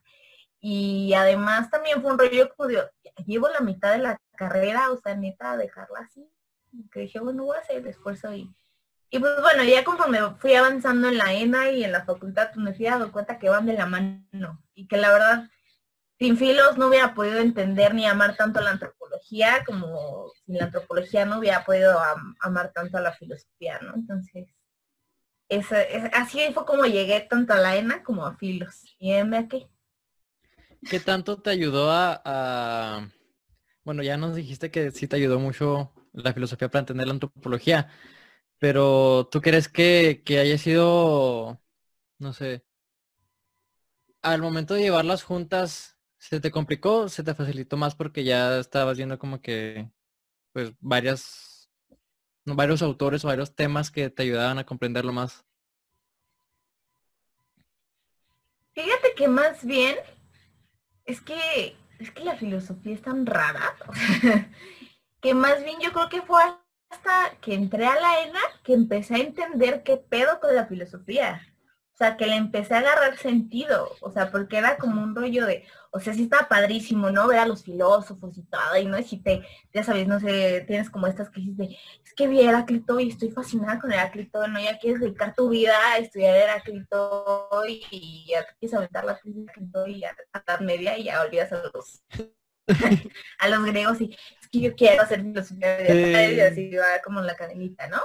y 0.61 1.15
además 1.15 1.71
también 1.71 2.03
fue 2.03 2.13
un 2.13 2.19
rollo 2.19 2.53
como 2.55 2.69
de, 2.69 2.83
llevo 3.27 3.49
la 3.49 3.61
mitad 3.61 3.93
de 3.93 3.99
la 3.99 4.21
carrera, 4.37 4.91
o 4.91 4.99
sea, 4.99 5.15
neta, 5.15 5.57
dejarla 5.57 6.01
así. 6.01 6.29
Que 6.93 7.01
dije, 7.01 7.21
bueno, 7.21 7.45
voy 7.45 7.57
a 7.57 7.61
hacer 7.61 7.77
el 7.77 7.87
esfuerzo 7.87 8.35
y, 8.35 8.53
y 9.11 9.19
pues 9.19 9.41
bueno, 9.41 9.65
ya 9.65 9.85
conforme 9.85 10.19
fui 10.39 10.55
avanzando 10.55 11.09
en 11.09 11.19
la 11.19 11.33
ENA 11.33 11.71
y 11.71 11.85
en 11.85 11.93
la 11.93 12.05
facultad, 12.05 12.49
pues 12.53 12.59
me 12.59 12.75
fui 12.75 12.85
dando 12.85 13.11
cuenta 13.11 13.39
que 13.39 13.49
van 13.49 13.67
de 13.67 13.73
la 13.73 13.87
mano 13.87 14.63
y 14.75 14.87
que 14.87 14.97
la 14.97 15.13
verdad, 15.13 15.51
sin 16.19 16.37
filos 16.37 16.77
no 16.77 16.89
hubiera 16.89 17.15
podido 17.15 17.39
entender 17.39 17.95
ni 17.95 18.07
amar 18.07 18.37
tanto 18.37 18.61
la 18.61 18.71
antropología 18.71 19.65
como 19.65 20.31
sin 20.45 20.59
la 20.59 20.65
antropología 20.65 21.25
no 21.25 21.39
hubiera 21.39 21.65
podido 21.65 21.99
amar 22.41 22.73
tanto 22.73 22.99
a 22.99 23.01
la 23.01 23.13
filosofía, 23.13 23.79
¿no? 23.81 23.95
Entonces, 23.95 24.49
así 26.13 26.41
fue 26.53 26.65
como 26.67 26.85
llegué 26.85 27.21
tanto 27.21 27.53
a 27.53 27.59
la 27.59 27.77
ENA 27.77 28.03
como 28.03 28.25
a 28.27 28.37
Filos. 28.37 28.85
Y 28.99 29.13
aquí. 29.13 29.67
¿Qué 30.89 31.01
tanto 31.01 31.41
te 31.41 31.51
ayudó 31.51 31.91
a, 31.91 33.09
Bueno, 33.85 34.03
ya 34.03 34.17
nos 34.17 34.37
dijiste 34.37 34.71
que 34.71 34.91
sí 34.91 35.09
te 35.09 35.17
ayudó 35.17 35.39
mucho 35.39 35.93
la 36.13 36.33
filosofía 36.33 36.69
para 36.69 36.81
entender 36.81 37.07
la 37.07 37.15
antropología, 37.15 37.91
pero 38.59 39.29
¿tú 39.31 39.41
crees 39.41 39.69
que, 39.69 40.23
que 40.25 40.39
haya 40.41 40.59
sido, 40.59 41.61
no 42.19 42.33
sé, 42.33 42.65
al 44.23 44.43
momento 44.43 44.75
de 44.75 44.83
llevarlas 44.83 45.23
juntas, 45.23 45.97
¿se 46.19 46.41
te 46.41 46.51
complicó? 46.51 47.09
¿Se 47.09 47.23
te 47.23 47.35
facilitó 47.35 47.77
más 47.77 47.95
porque 47.95 48.25
ya 48.25 48.59
estabas 48.59 48.97
viendo 48.97 49.19
como 49.19 49.41
que, 49.41 49.91
pues, 50.53 50.73
varias 50.81 51.48
varios 52.57 52.83
autores 52.83 53.25
o 53.25 53.29
varios 53.29 53.55
temas 53.55 53.91
que 53.91 54.11
te 54.11 54.23
ayudaban 54.23 54.59
a 54.59 54.65
comprenderlo 54.65 55.13
más. 55.13 55.45
Fíjate 58.73 59.15
que 59.17 59.29
más 59.29 59.65
bien 59.65 59.97
es 61.05 61.21
que 61.21 61.77
es 61.99 62.11
que 62.13 62.23
la 62.23 62.37
filosofía 62.37 62.95
es 62.95 63.03
tan 63.03 63.27
rara 63.27 63.75
que 65.21 65.35
más 65.35 65.65
bien 65.65 65.81
yo 65.81 65.93
creo 65.93 66.09
que 66.09 66.23
fue 66.23 66.41
hasta 66.91 67.37
que 67.41 67.55
entré 67.55 67.87
a 67.87 68.01
la 68.01 68.23
ENA 68.23 68.41
que 68.63 68.73
empecé 68.73 69.17
a 69.17 69.19
entender 69.19 69.83
qué 69.83 69.97
pedo 69.97 70.41
con 70.41 70.55
la 70.55 70.67
filosofía. 70.67 71.43
O 71.99 72.05
sea, 72.05 72.17
que 72.17 72.27
le 72.27 72.37
empecé 72.37 72.75
a 72.75 72.79
agarrar 72.79 73.17
sentido, 73.17 73.91
o 74.01 74.13
sea, 74.13 74.31
porque 74.31 74.57
era 74.57 74.77
como 74.77 75.03
un 75.03 75.17
rollo 75.17 75.47
de, 75.47 75.65
o 75.91 75.99
sea, 75.99 76.15
sí 76.15 76.23
está 76.23 76.49
padrísimo, 76.49 77.11
¿no? 77.11 77.27
Ver 77.27 77.41
a 77.41 77.47
los 77.47 77.65
filósofos 77.65 78.39
y 78.39 78.45
todo, 78.45 78.77
y 78.81 78.85
no, 78.85 79.03
si 79.03 79.17
te, 79.21 79.43
ya 79.75 79.83
sabes, 79.83 80.07
no 80.07 80.21
sé, 80.21 80.65
tienes 80.69 80.91
como 80.91 81.09
estas 81.09 81.29
crisis 81.31 81.57
de, 81.57 81.77
es 82.05 82.15
que 82.15 82.29
vi 82.29 82.41
Heráclito 82.41 83.01
y 83.01 83.09
estoy 83.09 83.33
fascinada 83.33 83.81
con 83.81 83.91
Heráclito, 83.91 84.47
¿no? 84.47 84.61
Ya 84.61 84.79
quieres 84.79 85.01
dedicar 85.01 85.35
tu 85.35 85.49
vida 85.49 85.75
a 85.93 85.99
estudiar 85.99 86.37
Heráclito 86.37 87.49
y 87.67 88.27
ya 88.31 88.47
quieres 88.61 88.77
aventar 88.77 89.05
la 89.05 89.19
crisis 89.19 89.45
de 89.47 89.53
Heráclito 89.53 89.87
y 89.89 90.05
a 90.05 90.15
la 90.47 90.59
media 90.59 90.97
y 90.97 91.05
ya 91.05 91.21
olvidas 91.23 91.53
a 91.53 91.63
los, 91.75 92.05
a 93.41 93.49
los 93.49 93.65
griegos 93.65 94.01
y 94.01 94.17
es 94.41 94.49
que 94.49 94.61
yo 94.61 94.77
quiero 94.77 95.03
hacer 95.03 95.23
filosofía 95.23 96.33
y 96.33 96.41
así 96.41 96.71
va 96.77 97.03
como 97.03 97.19
en 97.19 97.27
la 97.27 97.35
cadenita, 97.35 97.89
¿no? 97.89 97.99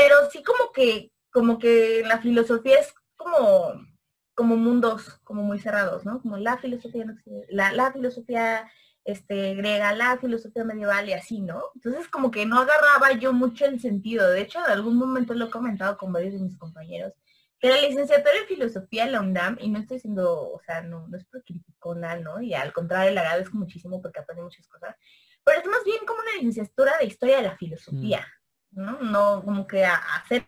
pero 0.00 0.30
sí 0.30 0.42
como 0.42 0.72
que, 0.72 1.12
como 1.30 1.58
que 1.58 2.02
la 2.06 2.20
filosofía 2.20 2.78
es 2.78 2.94
como, 3.20 3.86
como 4.34 4.56
mundos 4.56 5.20
como 5.24 5.42
muy 5.42 5.58
cerrados, 5.58 6.04
¿no? 6.04 6.20
Como 6.22 6.38
la 6.38 6.56
filosofía, 6.58 7.04
la, 7.50 7.72
la 7.72 7.92
filosofía 7.92 8.70
este, 9.04 9.54
griega, 9.54 9.92
la 9.92 10.18
filosofía 10.18 10.64
medieval 10.64 11.08
y 11.08 11.12
así, 11.12 11.40
¿no? 11.40 11.62
Entonces 11.74 12.08
como 12.08 12.30
que 12.30 12.46
no 12.46 12.58
agarraba 12.58 13.12
yo 13.18 13.32
mucho 13.32 13.66
el 13.66 13.80
sentido. 13.80 14.30
De 14.30 14.40
hecho, 14.40 14.58
en 14.58 14.70
algún 14.70 14.96
momento 14.96 15.34
lo 15.34 15.46
he 15.46 15.50
comentado 15.50 15.96
con 15.98 16.12
varios 16.12 16.34
de 16.34 16.40
mis 16.40 16.56
compañeros, 16.56 17.12
que 17.58 17.68
la 17.68 17.80
licenciatura 17.80 18.32
en 18.40 18.46
filosofía 18.46 19.04
en 19.04 19.12
la 19.12 19.20
UNAM, 19.20 19.58
y 19.60 19.68
no 19.68 19.80
estoy 19.80 19.98
diciendo, 19.98 20.50
o 20.50 20.60
sea, 20.64 20.80
no, 20.80 21.06
no 21.08 21.18
es 21.18 21.24
por 21.26 21.44
criticona, 21.44 22.16
¿no? 22.16 22.40
Y 22.40 22.54
al 22.54 22.72
contrario, 22.72 23.12
le 23.12 23.20
agradezco 23.20 23.56
muchísimo 23.56 24.00
porque 24.00 24.20
aprendí 24.20 24.42
muchas 24.42 24.66
cosas, 24.66 24.96
pero 25.44 25.60
es 25.60 25.66
más 25.66 25.84
bien 25.84 25.98
como 26.06 26.20
una 26.20 26.32
licenciatura 26.36 26.92
de 26.98 27.06
historia 27.06 27.36
de 27.36 27.42
la 27.42 27.56
filosofía, 27.56 28.26
mm. 28.70 28.82
¿no? 28.82 29.00
No 29.00 29.42
como 29.44 29.66
que 29.66 29.84
hacer 29.84 30.46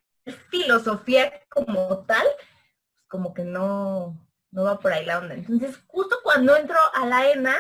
filosofía 0.51 1.33
como 1.49 2.05
tal, 2.07 2.27
como 3.13 3.35
que 3.35 3.45
no, 3.45 4.19
no 4.53 4.65
va 4.65 4.81
por 4.81 4.93
ahí 4.93 5.05
la 5.05 5.19
onda. 5.19 5.35
Entonces, 5.35 5.79
justo 5.87 6.17
cuando 6.23 6.57
entro 6.57 6.79
a 6.95 7.05
la 7.05 7.31
ENA, 7.31 7.55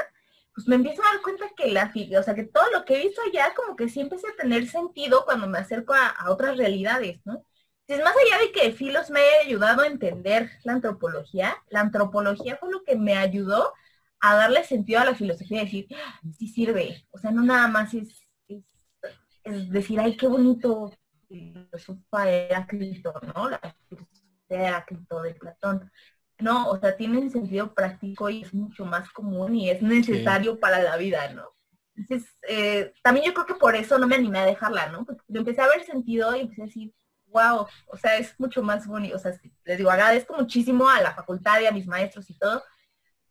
pues 0.54 0.66
me 0.66 0.76
empiezo 0.76 1.02
a 1.02 1.12
dar 1.12 1.20
cuenta 1.22 1.44
que 1.54 1.70
la 1.70 1.92
o 2.18 2.22
sea, 2.22 2.34
que 2.34 2.44
todo 2.44 2.64
lo 2.72 2.86
que 2.86 2.96
he 2.96 3.06
visto 3.06 3.20
ya 3.34 3.52
como 3.54 3.76
que 3.76 3.90
sí 3.90 4.00
empieza 4.00 4.28
a 4.30 4.36
tener 4.42 4.66
sentido 4.66 5.26
cuando 5.26 5.46
me 5.48 5.58
acerco 5.58 5.92
a, 5.92 6.30
otras 6.30 6.56
realidades, 6.56 7.20
¿no? 7.26 7.44
Entonces, 7.86 8.04
más 8.04 8.14
allá 8.16 8.42
de 8.46 8.52
que 8.52 8.72
Filos 8.72 9.10
me 9.10 9.20
haya 9.20 9.46
ayudado 9.46 9.82
a 9.82 9.86
entender 9.88 10.50
la 10.64 10.72
antropología, 10.72 11.54
la 11.68 11.80
antropología 11.80 12.56
fue 12.56 12.70
lo 12.70 12.82
que 12.84 12.96
me 12.96 13.16
ayudó 13.18 13.74
a 14.20 14.36
darle 14.36 14.64
sentido 14.64 15.00
a 15.00 15.04
la 15.04 15.14
filosofía 15.14 15.62
y 15.62 15.64
decir, 15.66 15.88
ah, 15.96 16.20
sí 16.38 16.48
sirve. 16.48 17.06
O 17.10 17.18
sea, 17.18 17.30
no 17.30 17.42
nada 17.42 17.68
más 17.68 17.92
es, 17.94 18.08
decir, 19.44 20.00
ay, 20.00 20.16
qué 20.16 20.28
bonito 20.28 20.92
filosofía 21.28 22.30
Heráclito, 22.30 23.12
¿no? 23.34 23.50
La 23.50 23.60
filosofía 23.88 24.21
de 24.56 24.64
Heráclito 24.64 25.22
de 25.22 25.34
Platón. 25.34 25.90
No, 26.38 26.70
o 26.70 26.78
sea, 26.78 26.96
tiene 26.96 27.30
sentido 27.30 27.74
práctico 27.74 28.28
y 28.28 28.42
es 28.42 28.52
mucho 28.52 28.84
más 28.84 29.10
común 29.10 29.54
y 29.54 29.70
es 29.70 29.80
necesario 29.82 30.58
para 30.58 30.82
la 30.82 30.96
vida, 30.96 31.32
¿no? 31.32 31.48
Entonces, 31.94 32.28
eh, 32.48 32.92
también 33.02 33.26
yo 33.26 33.34
creo 33.34 33.46
que 33.46 33.54
por 33.54 33.76
eso 33.76 33.98
no 33.98 34.06
me 34.06 34.16
animé 34.16 34.38
a 34.40 34.46
dejarla, 34.46 34.88
¿no? 34.88 35.04
Porque 35.04 35.22
empecé 35.28 35.60
a 35.60 35.68
ver 35.68 35.84
sentido 35.84 36.34
y 36.34 36.40
empecé 36.40 36.62
a 36.62 36.66
decir, 36.66 36.92
wow, 37.26 37.66
o 37.86 37.96
sea, 37.96 38.16
es 38.16 38.38
mucho 38.38 38.62
más 38.62 38.86
bonito, 38.86 39.16
o 39.16 39.18
sea, 39.18 39.32
les 39.64 39.78
digo, 39.78 39.90
agradezco 39.90 40.34
muchísimo 40.34 40.88
a 40.88 41.00
la 41.00 41.14
facultad 41.14 41.60
y 41.60 41.66
a 41.66 41.72
mis 41.72 41.86
maestros 41.86 42.28
y 42.30 42.38
todo, 42.38 42.62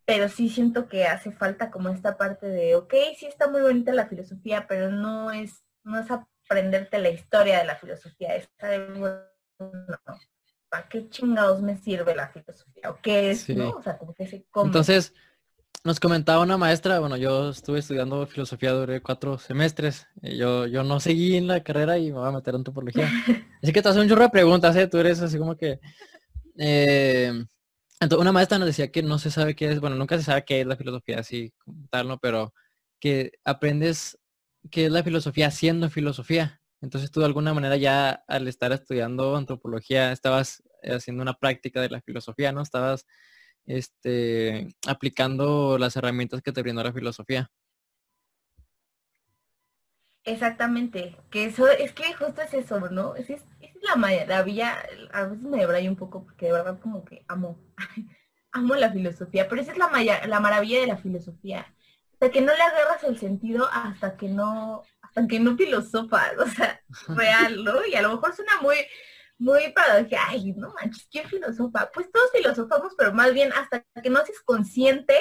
pero 0.06 0.28
sí 0.30 0.50
siento 0.50 0.88
que 0.88 1.06
hace 1.06 1.32
falta 1.32 1.72
como 1.72 1.90
esta 1.90 2.18
parte 2.18 2.48
de, 2.48 2.76
ok, 2.76 2.94
sí 3.18 3.28
está 3.28 3.48
muy 3.48 3.62
bonita 3.62 3.94
la 3.94 4.08
filosofía, 4.08 4.68
pero 4.68 4.90
no 4.90 5.32
es, 5.32 5.64
no 5.84 6.00
es 6.00 6.08
aprenderte 6.12 7.00
la 7.00 7.10
historia 7.10 7.60
de 7.60 7.66
la 7.66 7.76
filosofía, 7.76 8.36
es 8.36 8.50
¿para 10.72 10.88
qué 10.88 11.10
chingados 11.10 11.62
me 11.62 11.76
sirve 11.78 12.16
la 12.16 12.30
filosofía? 12.30 12.90
¿O 12.90 12.98
qué 13.02 13.32
es? 13.32 13.50
¿no? 13.50 13.72
O 13.72 13.82
sea, 13.82 13.98
como 13.98 14.14
que 14.14 14.26
se 14.26 14.46
come. 14.50 14.68
Entonces, 14.68 15.14
nos 15.84 16.00
comentaba 16.00 16.42
una 16.42 16.58
maestra, 16.58 17.00
bueno, 17.00 17.18
yo 17.18 17.50
estuve 17.50 17.80
estudiando 17.80 18.26
filosofía 18.26 18.72
durante 18.72 19.02
cuatro 19.02 19.38
semestres. 19.38 20.08
Y 20.22 20.38
yo, 20.38 20.68
yo 20.68 20.84
no 20.84 21.02
seguí 21.02 21.36
en 21.36 21.48
la 21.48 21.62
carrera 21.62 21.98
y 21.98 22.14
me 22.14 22.20
voy 22.20 22.30
a 22.30 22.32
meter 22.32 22.54
en 22.54 22.62
antropología. 22.62 23.06
así 23.62 23.74
que 23.74 23.82
te 23.82 23.90
hace 23.90 24.00
un 24.00 24.08
chorro 24.08 24.24
de 24.24 24.30
preguntas, 24.30 24.74
¿eh? 24.78 24.88
Tú 24.88 24.98
eres 24.98 25.22
así 25.22 25.38
como 25.38 25.58
que... 25.58 25.82
Eh, 26.58 27.34
entonces, 28.00 28.22
una 28.22 28.32
maestra 28.32 28.58
nos 28.58 28.68
decía 28.68 28.92
que 28.92 29.04
no 29.04 29.20
se 29.20 29.30
sabe 29.30 29.56
qué 29.56 29.74
es, 29.74 29.82
bueno, 29.82 29.98
nunca 29.98 30.18
se 30.18 30.24
sabe 30.24 30.46
qué 30.46 30.62
es 30.62 30.68
la 30.68 30.78
filosofía 30.78 31.20
así 31.20 31.54
tal, 31.90 32.08
¿no? 32.08 32.18
Pero 32.18 32.54
que 33.00 33.34
aprendes 33.44 34.18
qué 34.70 34.86
es 34.86 34.92
la 34.92 35.04
filosofía 35.04 35.48
haciendo 35.48 35.90
filosofía. 35.90 36.61
Entonces 36.82 37.12
tú 37.12 37.20
de 37.20 37.28
alguna 37.28 37.54
manera 37.54 37.78
ya 37.78 38.24
al 38.28 38.48
estar 38.48 38.72
estudiando 38.72 39.36
antropología 39.36 40.12
estabas 40.12 40.64
haciendo 40.84 41.22
una 41.22 41.36
práctica 41.36 41.80
de 41.80 41.90
la 41.90 42.02
filosofía, 42.02 42.52
¿no? 42.52 42.62
Estabas 42.62 43.06
este, 43.66 44.76
aplicando 44.88 45.78
las 45.78 45.96
herramientas 45.96 46.42
que 46.42 46.52
te 46.52 46.62
brindó 46.62 46.84
la 46.84 46.94
filosofía. 46.94 47.52
Exactamente, 50.24 51.18
que 51.32 51.46
eso 51.46 51.68
es 51.68 51.94
que 51.94 52.14
justo 52.14 52.42
es 52.42 52.54
eso, 52.54 52.80
¿no? 52.92 53.16
Es, 53.16 53.30
es, 53.30 53.44
la 53.82 53.96
maravilla, 53.96 54.78
a 55.12 55.24
veces 55.24 55.44
me 55.44 55.58
debrayo 55.58 55.90
un 55.90 55.96
poco 55.96 56.24
porque 56.24 56.46
de 56.46 56.52
verdad 56.52 56.80
como 56.80 57.04
que 57.04 57.26
amo, 57.28 57.60
amo 58.52 58.76
la 58.76 58.92
filosofía, 58.92 59.50
pero 59.50 59.62
esa 59.62 59.72
es 59.72 59.80
la, 59.80 59.90
la 60.28 60.40
maravilla 60.40 60.80
de 60.80 60.88
la 60.88 60.98
filosofía, 60.98 61.74
sea, 62.22 62.32
que 62.32 62.42
no 62.42 62.54
le 62.54 62.62
agarras 62.62 63.04
el 63.04 63.18
sentido 63.18 63.68
hasta 63.72 64.16
que 64.16 64.30
no 64.30 64.84
aunque 65.16 65.40
no 65.40 65.58
filosofas, 65.58 66.38
o 66.38 66.48
sea, 66.48 66.82
real, 67.08 67.64
¿no? 67.64 67.86
Y 67.86 67.96
a 67.96 68.02
lo 68.02 68.14
mejor 68.14 68.36
suena 68.36 68.54
muy, 68.62 68.78
muy 69.38 69.72
para 69.74 70.08
que, 70.08 70.16
ay, 70.16 70.54
no 70.54 70.74
manches, 70.74 71.08
¿quién 71.12 71.28
filosofa? 71.28 71.90
Pues 71.94 72.12
todos 72.12 72.32
filosofamos, 72.32 72.94
pero 72.98 73.14
más 73.14 73.34
bien 73.34 73.52
hasta 73.54 73.84
que 74.02 74.10
no 74.10 74.20
haces 74.20 74.42
consciente 74.42 75.16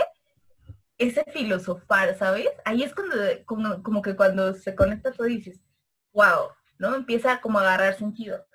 ese 0.98 1.24
filosofar, 1.32 2.16
¿sabes? 2.18 2.48
Ahí 2.64 2.82
es 2.82 2.94
cuando, 2.94 3.16
como, 3.46 3.82
como 3.82 4.02
que 4.02 4.14
cuando 4.14 4.54
se 4.54 4.74
conecta 4.74 5.12
todo 5.12 5.26
dices, 5.26 5.60
wow, 6.12 6.50
¿no? 6.78 6.94
Empieza 6.94 7.40
como 7.40 7.58
a 7.58 7.62
agarrar 7.62 7.96
sentido. 7.96 8.46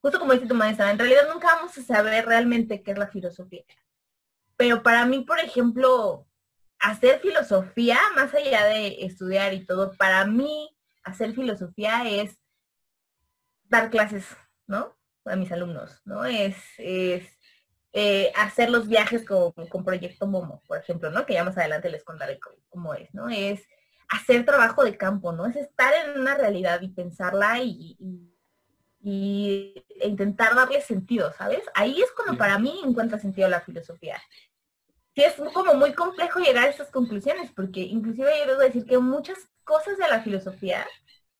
Justo 0.00 0.18
como 0.18 0.32
dice 0.32 0.46
tu 0.46 0.54
maestra, 0.54 0.90
en 0.90 0.98
realidad 0.98 1.28
nunca 1.32 1.54
vamos 1.54 1.78
a 1.78 1.82
saber 1.82 2.26
realmente 2.26 2.82
qué 2.82 2.90
es 2.90 2.98
la 2.98 3.06
filosofía. 3.06 3.62
Pero 4.56 4.82
para 4.82 5.06
mí, 5.06 5.20
por 5.20 5.38
ejemplo, 5.38 6.26
hacer 6.80 7.20
filosofía, 7.20 7.98
más 8.16 8.34
allá 8.34 8.64
de 8.66 9.04
estudiar 9.04 9.54
y 9.54 9.64
todo, 9.64 9.92
para 9.92 10.24
mí 10.24 10.76
hacer 11.04 11.34
filosofía 11.34 12.08
es 12.08 12.38
dar 13.64 13.90
clases, 13.90 14.24
¿no? 14.66 14.96
A 15.24 15.36
mis 15.36 15.50
alumnos, 15.52 16.00
¿no? 16.04 16.24
Es, 16.24 16.56
eh, 16.78 18.32
hacer 18.36 18.70
los 18.70 18.88
viajes 18.88 19.24
con, 19.24 19.84
Proyecto 19.84 20.26
Momo, 20.26 20.62
por 20.66 20.78
ejemplo, 20.78 21.10
¿no? 21.10 21.26
Que 21.26 21.34
ya 21.34 21.44
más 21.44 21.58
adelante 21.58 21.90
les 21.90 22.04
contaré 22.04 22.38
cómo, 22.68 22.94
es, 22.94 23.12
¿no? 23.14 23.28
Es 23.28 23.62
hacer 24.08 24.44
trabajo 24.44 24.84
de 24.84 24.96
campo, 24.96 25.32
¿no? 25.32 25.46
Es 25.46 25.56
estar 25.56 25.92
en 25.94 26.20
una 26.20 26.34
realidad 26.34 26.80
y 26.80 26.88
pensarla 26.88 27.62
y, 27.62 27.96
y, 29.00 29.84
e 30.00 30.08
intentar 30.08 30.54
darle 30.54 30.80
sentido, 30.80 31.32
¿sabes? 31.32 31.62
Ahí 31.74 32.00
es 32.00 32.12
cuando 32.12 32.36
para 32.36 32.58
mí 32.58 32.80
encuentra 32.84 33.18
sentido 33.18 33.48
la 33.48 33.60
filosofía. 33.60 34.20
Sí, 35.14 35.22
es 35.22 35.34
como 35.52 35.74
muy 35.74 35.92
complejo 35.92 36.40
llegar 36.40 36.64
a 36.64 36.70
esas 36.70 36.88
conclusiones, 36.90 37.50
porque 37.52 37.80
inclusive 37.80 38.30
yo 38.38 38.46
debo 38.46 38.60
decir 38.60 38.86
que 38.86 38.98
muchas 38.98 39.36
cosas 39.64 39.96
de 39.98 40.08
la 40.08 40.22
filosofía, 40.22 40.86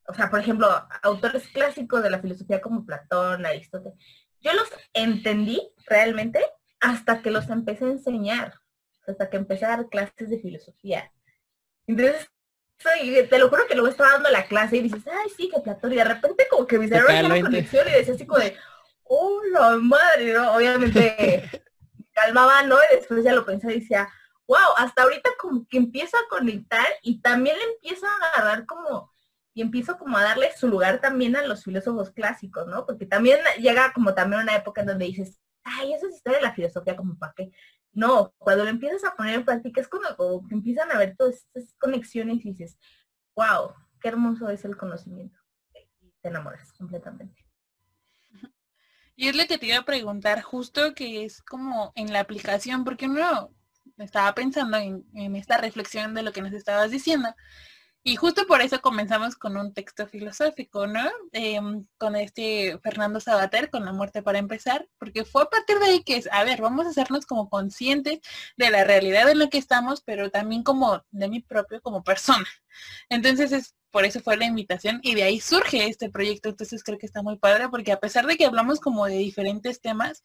o 0.07 0.15
sea, 0.15 0.31
por 0.31 0.41
ejemplo, 0.41 0.69
autores 1.03 1.47
clásicos 1.49 2.03
de 2.03 2.11
la 2.11 2.21
filosofía 2.21 2.61
como 2.61 2.85
Platón, 2.85 3.47
Aristóteles, 3.47 3.99
yo 4.41 4.53
los 4.53 4.69
entendí 4.93 5.61
realmente 5.87 6.45
hasta 6.81 7.23
que 7.23 7.31
los 7.31 7.49
empecé 7.49 7.85
a 7.85 7.91
enseñar, 7.91 8.55
hasta 9.07 9.31
que 9.31 9.37
empecé 9.37 9.65
a 9.65 9.77
dar 9.77 9.89
clases 9.89 10.31
de 10.31 10.41
filosofía. 10.41 11.13
Entonces, 11.87 12.29
te 13.31 13.39
lo 13.39 13.49
juro 13.49 13.67
que 13.69 13.75
luego 13.75 13.89
estaba 13.89 14.13
dando 14.13 14.31
la 14.31 14.47
clase 14.47 14.77
y 14.77 14.83
dices, 14.83 15.05
ay, 15.07 15.31
sí, 15.37 15.49
que 15.49 15.61
Platón, 15.61 15.93
y 15.93 15.97
de 15.97 16.05
repente 16.05 16.47
como 16.51 16.67
que 16.67 16.79
mi 16.79 16.89
cerebro 16.89 17.27
una 17.27 17.41
conexión 17.41 17.87
y 17.87 17.93
decía 17.93 18.15
así 18.15 18.27
como 18.27 18.41
de, 18.41 18.57
oh, 19.05 19.41
la 19.53 19.77
madre, 19.77 20.33
¿no? 20.33 20.55
Obviamente 20.55 21.49
calmaba, 22.13 22.63
¿no? 22.65 22.77
Y 22.91 22.97
después 22.97 23.23
ya 23.23 23.33
lo 23.33 23.47
pensé 23.47 23.73
y 23.73 23.81
decía, 23.81 24.09
wow, 24.47 24.75
hasta 24.77 25.03
ahorita 25.03 25.31
como 25.41 25.67
que 25.67 25.79
empiezo 25.79 26.17
a 26.17 26.29
conectar 26.29 26.87
y 27.03 27.21
también 27.21 27.57
le 27.57 27.65
empiezo 27.75 28.07
a 28.07 28.29
agarrar 28.29 28.67
como, 28.67 29.13
y 29.55 29.63
empiezo 29.63 29.99
como 29.99 30.17
a 30.17 30.23
darle 30.23 30.51
su 30.57 30.69
lugar 30.69 31.01
también 31.01 31.37
a 31.37 31.47
los 31.47 31.65
filósofos 31.65 32.11
clásicos, 32.11 32.67
¿no? 32.67 32.87
Porque 32.87 33.07
también 33.07 33.39
llega 33.59 33.93
como 33.93 34.15
también 34.15 34.43
una 34.43 34.57
época 34.57 34.81
en 34.81 34.89
donde 34.89 35.07
dices, 35.07 35.41
ay, 35.65 35.93
eso 35.93 36.07
es 36.09 36.17
historia 36.17 36.39
de 36.39 36.45
la 36.45 36.55
filosofía, 36.55 36.97
como 36.97 37.19
para 37.19 37.35
qué. 37.37 37.53
No, 37.93 38.35
cuando 38.39 38.65
lo 38.65 38.71
empiezas 38.71 39.05
a 39.05 39.15
poner 39.15 39.35
en 39.35 39.45
práctica 39.45 39.81
es 39.81 39.89
como 39.89 40.47
que 40.49 40.55
empiezan 40.55 40.91
a 40.91 40.99
ver 40.99 41.15
todas 41.17 41.35
estas 41.35 41.75
conexiones 41.79 42.45
y 42.45 42.53
dices, 42.53 42.79
wow, 43.37 43.75
qué 44.01 44.09
hermoso 44.09 44.49
es 44.49 44.65
el 44.65 44.77
conocimiento. 44.77 45.39
Y 46.01 46.13
te 46.21 46.29
enamoras 46.29 46.73
completamente. 46.73 47.47
Y 49.15 49.29
es 49.29 49.37
lo 49.37 49.47
que 49.47 49.59
te 49.59 49.67
iba 49.67 49.79
a 49.79 49.85
preguntar, 49.85 50.41
justo 50.41 50.95
que 50.95 51.25
es 51.25 51.43
como 51.43 51.93
en 51.95 52.13
la 52.13 52.21
aplicación, 52.21 52.83
porque 52.83 53.07
uno 53.07 53.51
estaba 53.99 54.35
pensando 54.35 54.77
en, 54.79 55.37
esta 55.37 55.59
reflexión 55.59 56.15
de 56.15 56.23
lo 56.23 56.33
que 56.33 56.43
nos 56.43 56.53
estabas 56.53 56.91
diciendo. 56.91 57.35
Y 58.05 58.17
justo 58.17 58.47
por 58.49 58.63
eso 58.63 58.81
comenzamos 58.81 59.37
con 59.37 59.57
un 59.57 59.73
texto 59.75 60.09
filosófico, 60.09 60.89
¿no? 60.89 61.09
Em, 61.33 61.87
con 61.99 62.17
este 62.17 62.79
Fernando 62.83 63.21
Sabater, 63.21 63.71
con 63.71 63.85
la 63.85 63.93
muerte 63.93 64.23
para 64.23 64.39
empezar, 64.41 64.89
porque 64.99 65.25
fue 65.25 65.43
a 65.43 65.47
partir 65.47 65.79
de 65.79 65.87
ahí 65.87 66.03
que 66.03 66.17
es, 66.17 66.29
a 66.33 66.43
ver, 66.43 66.61
vamos 66.61 66.87
a 66.87 66.91
hacernos 66.91 67.27
como 67.27 67.49
conscientes 67.49 68.21
de 68.57 68.71
la 68.71 68.83
realidad 68.85 69.31
en 69.31 69.39
la 69.39 69.49
que 69.49 69.59
estamos, 69.59 70.03
pero 70.03 70.31
también 70.31 70.65
como 70.65 71.05
de 71.13 71.29
mi 71.29 71.41
propio 71.41 71.81
como 71.81 72.03
persona. 72.03 72.47
Entonces 73.09 73.53
es 73.53 73.75
por 73.93 74.07
eso 74.07 74.21
fue 74.21 74.37
la 74.39 74.47
invitación 74.47 75.01
y 75.03 75.15
de 75.15 75.23
ahí 75.23 75.39
surge 75.39 75.87
este 75.87 76.11
proyecto. 76.11 76.49
Entonces 76.49 76.83
creo 76.83 76.99
que 76.99 77.07
está 77.07 77.23
muy 77.23 77.37
padre 77.37 77.69
porque 77.69 77.93
a 77.93 78.01
pesar 78.01 78.27
de 78.27 78.37
que 78.37 78.47
hablamos 78.47 78.81
como 78.81 79.07
de 79.07 79.19
diferentes 79.19 79.81
temas, 79.81 80.23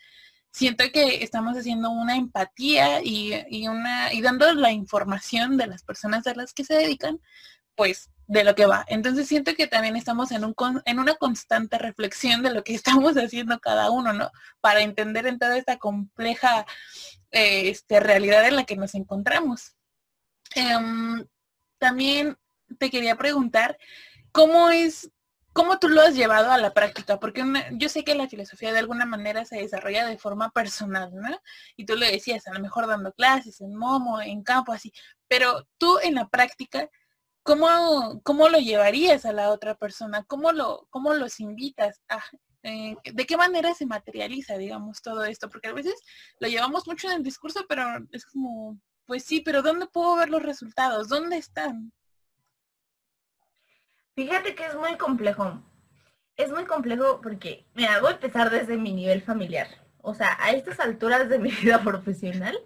siento 0.57 0.85
que 0.91 1.23
estamos 1.23 1.55
haciendo 1.55 1.91
una 1.91 2.15
empatía 2.15 2.99
y, 3.03 3.67
una 3.67 4.11
y 4.11 4.21
dando 4.21 4.51
la 4.53 4.71
información 4.71 5.55
de 5.55 5.67
las 5.67 5.83
personas 5.83 6.25
a 6.25 6.33
las 6.33 6.51
que 6.51 6.63
se 6.63 6.73
dedican, 6.73 7.21
pues 7.75 8.09
de 8.25 8.43
lo 8.43 8.55
que 8.55 8.65
va. 8.65 8.83
Entonces 8.87 9.27
siento 9.27 9.53
que 9.53 9.67
también 9.67 9.95
estamos 9.95 10.31
en, 10.31 10.43
un, 10.43 10.55
en 10.85 10.97
una 10.99 11.13
constante 11.13 11.77
reflexión 11.77 12.41
de 12.41 12.51
lo 12.51 12.63
que 12.63 12.73
estamos 12.75 13.15
haciendo 13.17 13.59
cada 13.59 13.91
uno, 13.91 14.13
¿no? 14.13 14.31
Para 14.59 14.81
entender 14.81 15.27
en 15.27 15.37
toda 15.37 15.57
esta 15.57 15.77
compleja 15.77 16.65
eh, 17.29 17.69
este, 17.69 17.99
realidad 17.99 18.47
en 18.47 18.55
la 18.55 18.63
que 18.63 18.77
nos 18.77 18.95
encontramos. 18.95 19.75
Em, 20.55 21.23
también 21.77 22.35
te 22.79 22.89
quería 22.89 23.15
preguntar, 23.15 23.77
¿cómo 24.31 24.71
es, 24.71 25.11
cómo 25.57 25.79
tú 25.79 25.89
lo 25.89 26.01
has 26.01 26.13
llevado 26.13 26.51
a 26.51 26.59
la 26.59 26.71
práctica? 26.71 27.19
Porque 27.19 27.43
yo 27.71 27.89
sé 27.89 28.03
que 28.03 28.13
la 28.13 28.29
filosofía 28.29 28.71
de 28.71 28.77
alguna 28.77 29.07
manera 29.07 29.43
se 29.43 29.57
desarrolla 29.57 30.05
de 30.05 30.19
forma 30.19 30.51
personal, 30.53 31.09
¿no? 31.15 31.41
Y 31.75 31.85
tú 31.85 31.95
lo 31.95 32.05
decías, 32.05 32.45
a 32.47 32.53
lo 32.53 32.59
mejor 32.59 32.85
dando 32.85 33.11
clases 33.11 33.59
en 33.61 33.75
Momo, 33.75 34.21
en 34.21 34.43
campo, 34.43 34.71
así, 34.71 34.93
pero 35.27 35.67
tú 35.79 35.97
en 36.03 36.13
la 36.13 36.29
práctica, 36.29 36.91
¿cómo, 37.41 38.21
cómo 38.23 38.49
lo 38.49 38.59
llevarías 38.59 39.25
a 39.25 39.33
la 39.33 39.49
otra 39.49 39.73
persona? 39.73 40.23
¿Cómo, 40.25 40.51
lo, 40.51 40.85
cómo 40.91 41.15
los 41.15 41.39
invitas 41.39 42.01
a, 42.07 42.21
eh, 42.61 42.95
de 43.11 43.25
qué 43.25 43.35
manera 43.35 43.73
se 43.73 43.87
materializa, 43.87 44.59
digamos, 44.59 45.01
todo 45.01 45.25
esto, 45.25 45.49
porque 45.49 45.69
a 45.69 45.73
veces 45.73 45.95
lo 46.39 46.47
llevamos 46.47 46.85
mucho 46.85 47.09
en 47.09 47.15
el 47.17 47.23
discurso, 47.23 47.65
pero 47.67 47.83
es 48.11 48.25
como, 48.27 48.79
pues 49.07 49.23
sí, 49.25 49.41
pero 49.41 49.63
¿dónde 49.63 49.87
puedo 49.87 50.17
ver 50.17 50.29
los 50.29 50.43
resultados? 50.43 51.09
¿Dónde 51.09 51.37
están? 51.37 51.91
Fíjate 54.17 54.55
que 54.55 54.65
es 54.65 54.73
muy 54.73 54.97
complejo. 54.97 55.61
Es 56.37 56.49
muy 56.49 56.65
complejo 56.65 57.21
porque, 57.21 57.67
mira, 57.75 57.99
voy 57.99 58.09
a 58.09 58.15
empezar 58.15 58.49
desde 58.49 58.75
mi 58.75 58.91
nivel 58.91 59.21
familiar. 59.21 59.67
O 60.01 60.15
sea, 60.15 60.35
a 60.39 60.53
estas 60.53 60.79
alturas 60.79 61.29
de 61.29 61.37
mi 61.37 61.51
vida 61.61 61.83
profesional, 61.83 62.57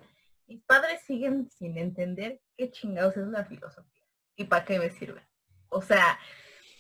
mis 0.48 0.64
padres 0.64 1.02
siguen 1.02 1.50
sin 1.52 1.78
entender 1.78 2.40
qué 2.56 2.72
chingados 2.72 3.18
es 3.18 3.28
la 3.28 3.44
filosofía 3.44 4.02
y 4.38 4.46
para 4.46 4.64
qué 4.64 4.80
me 4.80 4.92
sirve. 4.92 5.28
O 5.68 5.82
sea, 5.82 6.18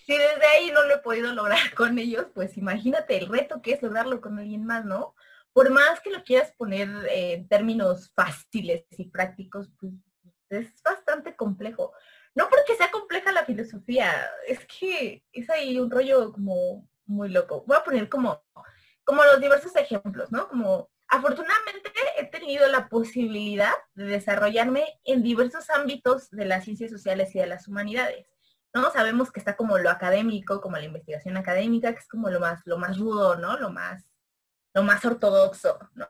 si 0.05 0.13
desde 0.13 0.47
ahí 0.55 0.71
no 0.71 0.83
lo 0.83 0.95
he 0.95 0.99
podido 0.99 1.33
lograr 1.33 1.59
con 1.75 1.99
ellos, 1.99 2.27
pues 2.33 2.57
imagínate 2.57 3.17
el 3.17 3.27
reto 3.27 3.61
que 3.61 3.73
es 3.73 3.81
lograrlo 3.81 4.21
con 4.21 4.39
alguien 4.39 4.65
más, 4.65 4.85
¿no? 4.85 5.15
Por 5.51 5.69
más 5.71 5.99
que 5.99 6.11
lo 6.11 6.23
quieras 6.23 6.53
poner 6.53 6.87
en 7.09 7.45
términos 7.49 8.09
fáciles 8.15 8.85
y 8.91 9.09
prácticos, 9.09 9.69
pues 9.77 9.91
es 10.49 10.81
bastante 10.81 11.35
complejo. 11.35 11.91
No 12.35 12.47
porque 12.49 12.75
sea 12.75 12.91
compleja 12.91 13.31
la 13.31 13.45
filosofía, 13.45 14.29
es 14.47 14.59
que 14.65 15.23
es 15.33 15.49
ahí 15.49 15.77
un 15.79 15.91
rollo 15.91 16.31
como 16.31 16.87
muy 17.05 17.29
loco. 17.29 17.63
Voy 17.67 17.77
a 17.77 17.83
poner 17.83 18.07
como, 18.09 18.41
como 19.03 19.23
los 19.25 19.41
diversos 19.41 19.75
ejemplos, 19.75 20.31
¿no? 20.31 20.47
Como 20.47 20.89
afortunadamente 21.09 21.91
he 22.17 22.25
tenido 22.27 22.67
la 22.69 22.87
posibilidad 22.87 23.73
de 23.95 24.05
desarrollarme 24.05 24.85
en 25.03 25.23
diversos 25.23 25.69
ámbitos 25.69 26.29
de 26.31 26.45
las 26.45 26.63
ciencias 26.63 26.89
sociales 26.89 27.35
y 27.35 27.39
de 27.39 27.47
las 27.47 27.67
humanidades. 27.67 28.27
¿no? 28.73 28.89
Sabemos 28.91 29.31
que 29.31 29.39
está 29.39 29.55
como 29.55 29.77
lo 29.77 29.89
académico, 29.89 30.61
como 30.61 30.77
la 30.77 30.85
investigación 30.85 31.37
académica, 31.37 31.93
que 31.93 31.99
es 31.99 32.07
como 32.07 32.29
lo 32.29 32.39
más, 32.39 32.61
lo 32.65 32.77
más 32.77 32.97
rudo, 32.97 33.35
¿no? 33.35 33.57
Lo 33.57 33.69
más, 33.69 34.05
lo 34.73 34.83
más 34.83 35.03
ortodoxo, 35.03 35.77
¿no? 35.93 36.07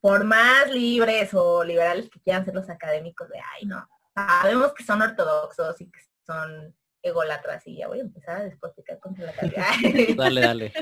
Por 0.00 0.24
más 0.24 0.70
libres 0.70 1.34
o 1.34 1.64
liberales 1.64 2.08
que 2.08 2.20
quieran 2.20 2.44
ser 2.44 2.54
los 2.54 2.70
académicos 2.70 3.28
de, 3.28 3.40
ay, 3.56 3.66
no, 3.66 3.88
sabemos 4.42 4.74
que 4.74 4.84
son 4.84 5.02
ortodoxos 5.02 5.80
y 5.80 5.90
que 5.90 6.00
son 6.26 6.74
egolatras 7.02 7.66
y 7.66 7.76
ya 7.76 7.88
voy 7.88 7.98
a 7.98 8.02
empezar 8.02 8.36
a 8.40 8.44
despotricar 8.44 8.98
contra 8.98 9.26
la 9.26 9.32
calidad. 9.32 9.66
dale, 10.16 10.40
dale. 10.40 10.72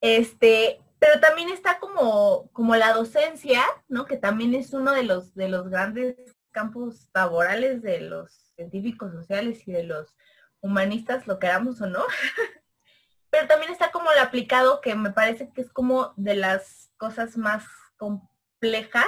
Este, 0.00 0.80
pero 0.98 1.20
también 1.20 1.50
está 1.50 1.78
como, 1.78 2.50
como 2.52 2.76
la 2.76 2.92
docencia, 2.92 3.62
¿no? 3.88 4.06
Que 4.06 4.16
también 4.16 4.54
es 4.54 4.72
uno 4.72 4.92
de 4.92 5.02
los, 5.02 5.34
de 5.34 5.48
los 5.48 5.68
grandes 5.68 6.16
campos 6.50 7.08
laborales 7.14 7.82
de 7.82 8.00
los 8.00 8.32
científicos 8.54 9.12
sociales 9.12 9.66
y 9.68 9.72
de 9.72 9.84
los 9.84 10.16
humanistas, 10.60 11.26
lo 11.26 11.38
queramos 11.38 11.80
o 11.80 11.86
no. 11.86 12.04
pero 13.30 13.46
también 13.46 13.70
está 13.70 13.90
como 13.90 14.10
el 14.10 14.18
aplicado, 14.18 14.80
que 14.80 14.94
me 14.94 15.10
parece 15.10 15.52
que 15.52 15.60
es 15.60 15.70
como 15.70 16.14
de 16.16 16.36
las 16.36 16.90
cosas 16.96 17.36
más 17.36 17.64
complejas, 17.98 19.06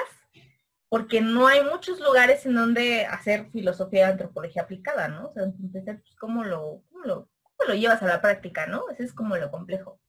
porque 0.89 1.21
no 1.21 1.47
hay 1.47 1.63
muchos 1.65 2.01
lugares 2.01 2.47
en 2.47 2.55
donde 2.55 3.05
hacer 3.05 3.51
filosofía 3.51 4.07
de 4.07 4.13
antropología 4.13 4.63
aplicada, 4.63 5.09
¿no? 5.09 5.29
O 5.29 5.33
sea, 5.33 5.45
entonces, 5.45 5.85
pues, 5.85 6.17
¿cómo 6.19 6.45
lo, 6.45 6.83
cómo 6.91 7.05
lo, 7.05 7.29
cómo 7.43 7.69
lo 7.69 7.75
llevas 7.75 8.03
a 8.03 8.07
la 8.07 8.21
práctica, 8.23 8.67
¿no? 8.67 8.89
Ese 8.91 9.05
es 9.05 9.13
como 9.13 9.37
lo 9.37 9.51
complejo. 9.51 10.01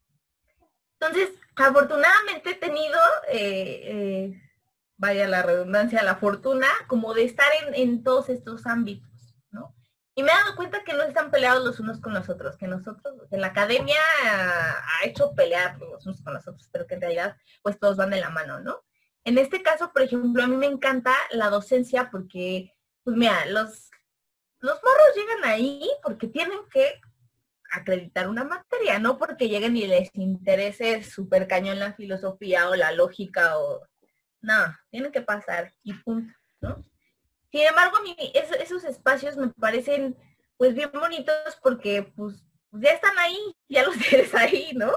Entonces, 1.00 1.30
afortunadamente 1.56 2.52
he 2.52 2.56
tenido, 2.56 2.98
eh, 3.30 3.82
eh, 3.84 4.42
vaya 4.98 5.28
la 5.28 5.42
redundancia, 5.42 6.04
la 6.04 6.16
fortuna, 6.16 6.68
como 6.88 7.14
de 7.14 7.24
estar 7.26 7.48
en, 7.74 8.04
todos 8.04 8.30
estos 8.30 8.66
ámbitos, 8.66 9.36
¿no? 9.52 9.76
Y 10.16 10.24
me 10.24 10.32
he 10.32 10.36
dado 10.36 10.56
cuenta 10.56 10.84
que 10.84 10.94
no 10.94 11.04
están 11.04 11.32
peleados 11.32 11.64
los 11.64 11.80
unos 11.80 12.00
con 12.00 12.14
los 12.14 12.30
otros, 12.30 12.58
que 12.58 12.68
nosotros, 12.68 13.28
que 13.30 13.38
la 13.38 13.48
academia 13.48 14.00
ha 14.26 15.06
hecho 15.06 15.34
pelear 15.36 15.78
los 15.80 16.06
unos 16.06 16.22
con 16.22 16.34
los 16.34 16.48
otros, 16.48 16.70
pero 16.72 16.88
que 16.88 16.96
en 16.96 17.02
realidad 17.02 17.38
pues 17.64 17.80
todos 17.80 17.98
van 17.98 18.10
de 18.10 18.20
la 18.20 18.30
mano, 18.30 18.60
¿no? 18.60 18.84
En 19.30 19.38
este 19.38 19.62
caso, 19.62 19.94
por 19.94 20.02
ejemplo, 20.02 20.42
a 20.42 20.48
mí 20.48 20.56
me 20.56 20.66
encanta 20.66 21.14
la 21.30 21.52
docencia 21.52 22.10
porque, 22.10 22.74
pues 23.04 23.16
mira, 23.16 23.46
los, 23.46 23.92
los 24.60 24.74
morros 24.84 25.16
llegan 25.16 25.46
ahí 25.46 25.88
porque 26.02 26.26
tienen 26.26 26.58
que 26.74 27.00
acreditar 27.72 28.28
una 28.28 28.44
materia, 28.44 28.98
no 28.98 29.20
porque 29.20 29.48
lleguen 29.48 29.78
y 29.78 29.86
les 29.86 30.10
interese 30.16 31.04
súper 31.04 31.48
cañón 31.48 31.78
la 31.78 31.94
filosofía 31.94 32.70
o 32.70 32.76
la 32.76 32.92
lógica 32.92 33.60
o... 33.60 33.86
No, 34.42 34.76
tienen 34.90 35.12
que 35.12 35.22
pasar 35.22 35.76
y 35.84 35.94
punto, 35.94 36.34
¿no? 36.62 36.84
Sin 37.52 37.68
embargo, 37.68 37.98
a 37.98 38.02
mí 38.02 38.16
esos, 38.34 38.84
espacios 38.84 39.38
me 39.38 39.50
parecen 39.50 40.18
pues 40.58 40.74
bien 40.74 40.90
bonitos 40.92 41.36
porque 41.62 42.12
pues 42.16 42.44
ya 42.72 42.90
están 42.90 43.16
ahí, 43.20 43.38
ya 43.68 43.84
los 43.84 43.96
tienes 44.10 44.34
ahí, 44.34 44.72
¿no? 44.74 44.92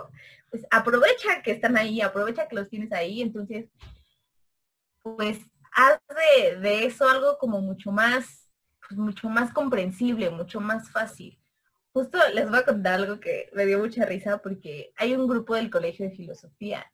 Pues 0.49 0.64
aprovecha 0.71 1.42
que 1.42 1.51
están 1.51 1.77
ahí, 1.77 2.01
aprovecha 2.01 2.49
que 2.49 2.57
los 2.57 2.71
tienes 2.71 2.92
ahí, 2.92 3.21
entonces 3.21 3.68
pues 5.03 5.38
haz 5.73 6.01
de, 6.61 6.85
eso 6.85 7.09
algo 7.09 7.38
como 7.38 7.61
mucho 7.61 7.91
más, 7.91 8.51
pues 8.87 8.99
mucho 8.99 9.29
más 9.29 9.53
comprensible, 9.53 10.31
mucho 10.31 10.61
más 10.61 10.91
fácil. 10.91 11.38
Justo 11.93 12.19
les 12.33 12.49
voy 12.49 12.59
a 12.59 12.65
contar 12.65 12.95
algo 12.95 13.21
que 13.21 13.51
me 13.53 13.67
dio 13.67 13.79
mucha 13.79 14.05
risa 14.07 14.38
porque 14.38 14.93
hay 14.97 15.15
un 15.15 15.29
grupo 15.29 15.55
del 15.55 15.71
colegio 15.71 16.09
de 16.09 16.17
filosofía 16.17 16.91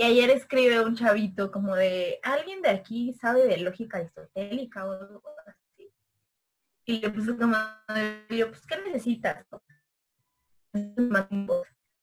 y 0.00 0.02
ayer 0.02 0.30
escribe 0.30 0.80
un 0.80 0.96
chavito 0.96 1.52
como 1.52 1.76
de, 1.76 2.20
¿alguien 2.22 2.62
de 2.62 2.70
aquí 2.70 3.12
sabe 3.12 3.46
de 3.46 3.58
lógica 3.58 3.98
aristotélica 3.98 4.86
o 4.86 4.92
algo 4.92 5.22
así? 5.46 5.92
Y 6.86 7.00
le 7.00 7.10
puse 7.10 7.36
como, 7.36 7.54
yo, 8.30 8.48
pues, 8.48 8.66
¿qué 8.66 8.78
necesitas? 8.78 9.46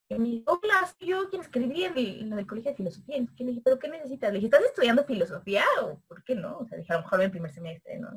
Y 0.10 0.16
me 0.18 0.30
dijo, 0.30 0.60
hola, 0.62 0.96
yo 1.02 1.30
quien 1.30 1.42
escribí 1.42 1.84
en, 1.84 2.34
el, 2.34 2.48
colegio 2.48 2.72
de 2.72 2.78
filosofía. 2.78 3.18
Y 3.18 3.44
le 3.44 3.50
dije, 3.52 3.62
¿pero 3.64 3.78
qué 3.78 3.90
necesitas? 3.90 4.32
Le 4.32 4.40
dije, 4.40 4.48
¿estás 4.48 4.64
estudiando 4.64 5.04
filosofía 5.04 5.64
o 5.84 6.00
por 6.08 6.24
qué 6.24 6.36
no? 6.36 6.60
O 6.60 6.66
sea, 6.66 6.78
dije, 6.78 6.94
a 6.94 6.98
lo 6.98 7.04
mejor 7.04 7.22
en 7.22 7.32
primer 7.32 7.52
semestre, 7.52 8.00
¿no? 8.00 8.10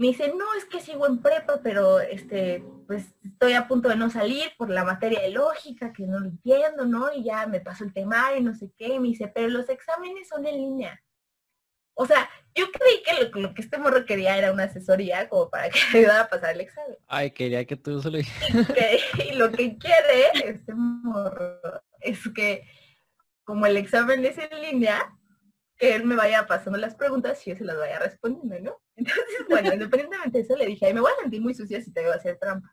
me 0.00 0.06
dice, 0.06 0.32
no, 0.34 0.46
es 0.56 0.64
que 0.64 0.80
sigo 0.80 1.06
en 1.06 1.20
prepa, 1.20 1.60
pero 1.62 2.00
este, 2.00 2.64
pues 2.86 3.14
estoy 3.22 3.52
a 3.52 3.68
punto 3.68 3.90
de 3.90 3.96
no 3.96 4.08
salir 4.08 4.44
por 4.56 4.70
la 4.70 4.82
materia 4.82 5.20
de 5.20 5.28
lógica, 5.28 5.92
que 5.92 6.06
no 6.06 6.20
lo 6.20 6.24
entiendo, 6.24 6.86
¿no? 6.86 7.12
Y 7.12 7.22
ya 7.22 7.46
me 7.46 7.60
pasó 7.60 7.84
el 7.84 7.92
tema 7.92 8.34
y 8.34 8.42
no 8.42 8.54
sé 8.54 8.72
qué. 8.78 8.98
me 8.98 9.08
dice, 9.08 9.28
pero 9.28 9.48
los 9.48 9.68
exámenes 9.68 10.26
son 10.26 10.46
en 10.46 10.56
línea. 10.56 11.02
O 11.94 12.06
sea, 12.06 12.28
yo 12.54 12.66
creí 12.72 13.02
que 13.02 13.38
lo, 13.40 13.54
que 13.54 13.62
este 13.62 13.78
morro 13.78 14.04
quería 14.04 14.36
era 14.36 14.52
una 14.52 14.64
asesoría 14.64 15.28
como 15.28 15.50
para 15.50 15.70
que 15.70 15.78
ayudara 15.98 16.22
a 16.22 16.28
pasar 16.28 16.54
el 16.54 16.62
examen. 16.62 16.96
Ay, 17.06 17.30
quería 17.30 17.64
que 17.64 17.76
tú 17.76 18.00
se 18.00 18.10
lo 18.10 18.18
y 18.18 19.32
lo 19.34 19.50
que 19.50 19.78
quiere 19.78 20.30
este 20.44 20.74
morro 20.74 21.60
es 22.00 22.18
que 22.34 22.66
como 23.44 23.66
el 23.66 23.76
examen 23.76 24.24
es 24.24 24.38
en 24.38 24.62
línea, 24.62 25.12
que 25.76 25.94
él 25.94 26.04
me 26.04 26.14
vaya 26.14 26.46
pasando 26.46 26.78
las 26.78 26.94
preguntas 26.94 27.44
y 27.46 27.50
yo 27.50 27.56
se 27.56 27.64
las 27.64 27.76
vaya 27.76 27.98
respondiendo, 27.98 28.60
¿no? 28.60 28.80
Entonces, 28.96 29.46
bueno, 29.48 29.72
independientemente 29.72 30.38
de 30.38 30.44
eso, 30.44 30.56
le 30.56 30.66
dije, 30.66 30.86
ay, 30.86 30.94
me 30.94 31.00
voy 31.00 31.10
a 31.10 31.22
sentir 31.22 31.40
muy 31.40 31.54
sucia 31.54 31.80
si 31.80 31.92
te 31.92 32.02
voy 32.02 32.12
a 32.12 32.16
hacer 32.16 32.38
trampa. 32.38 32.72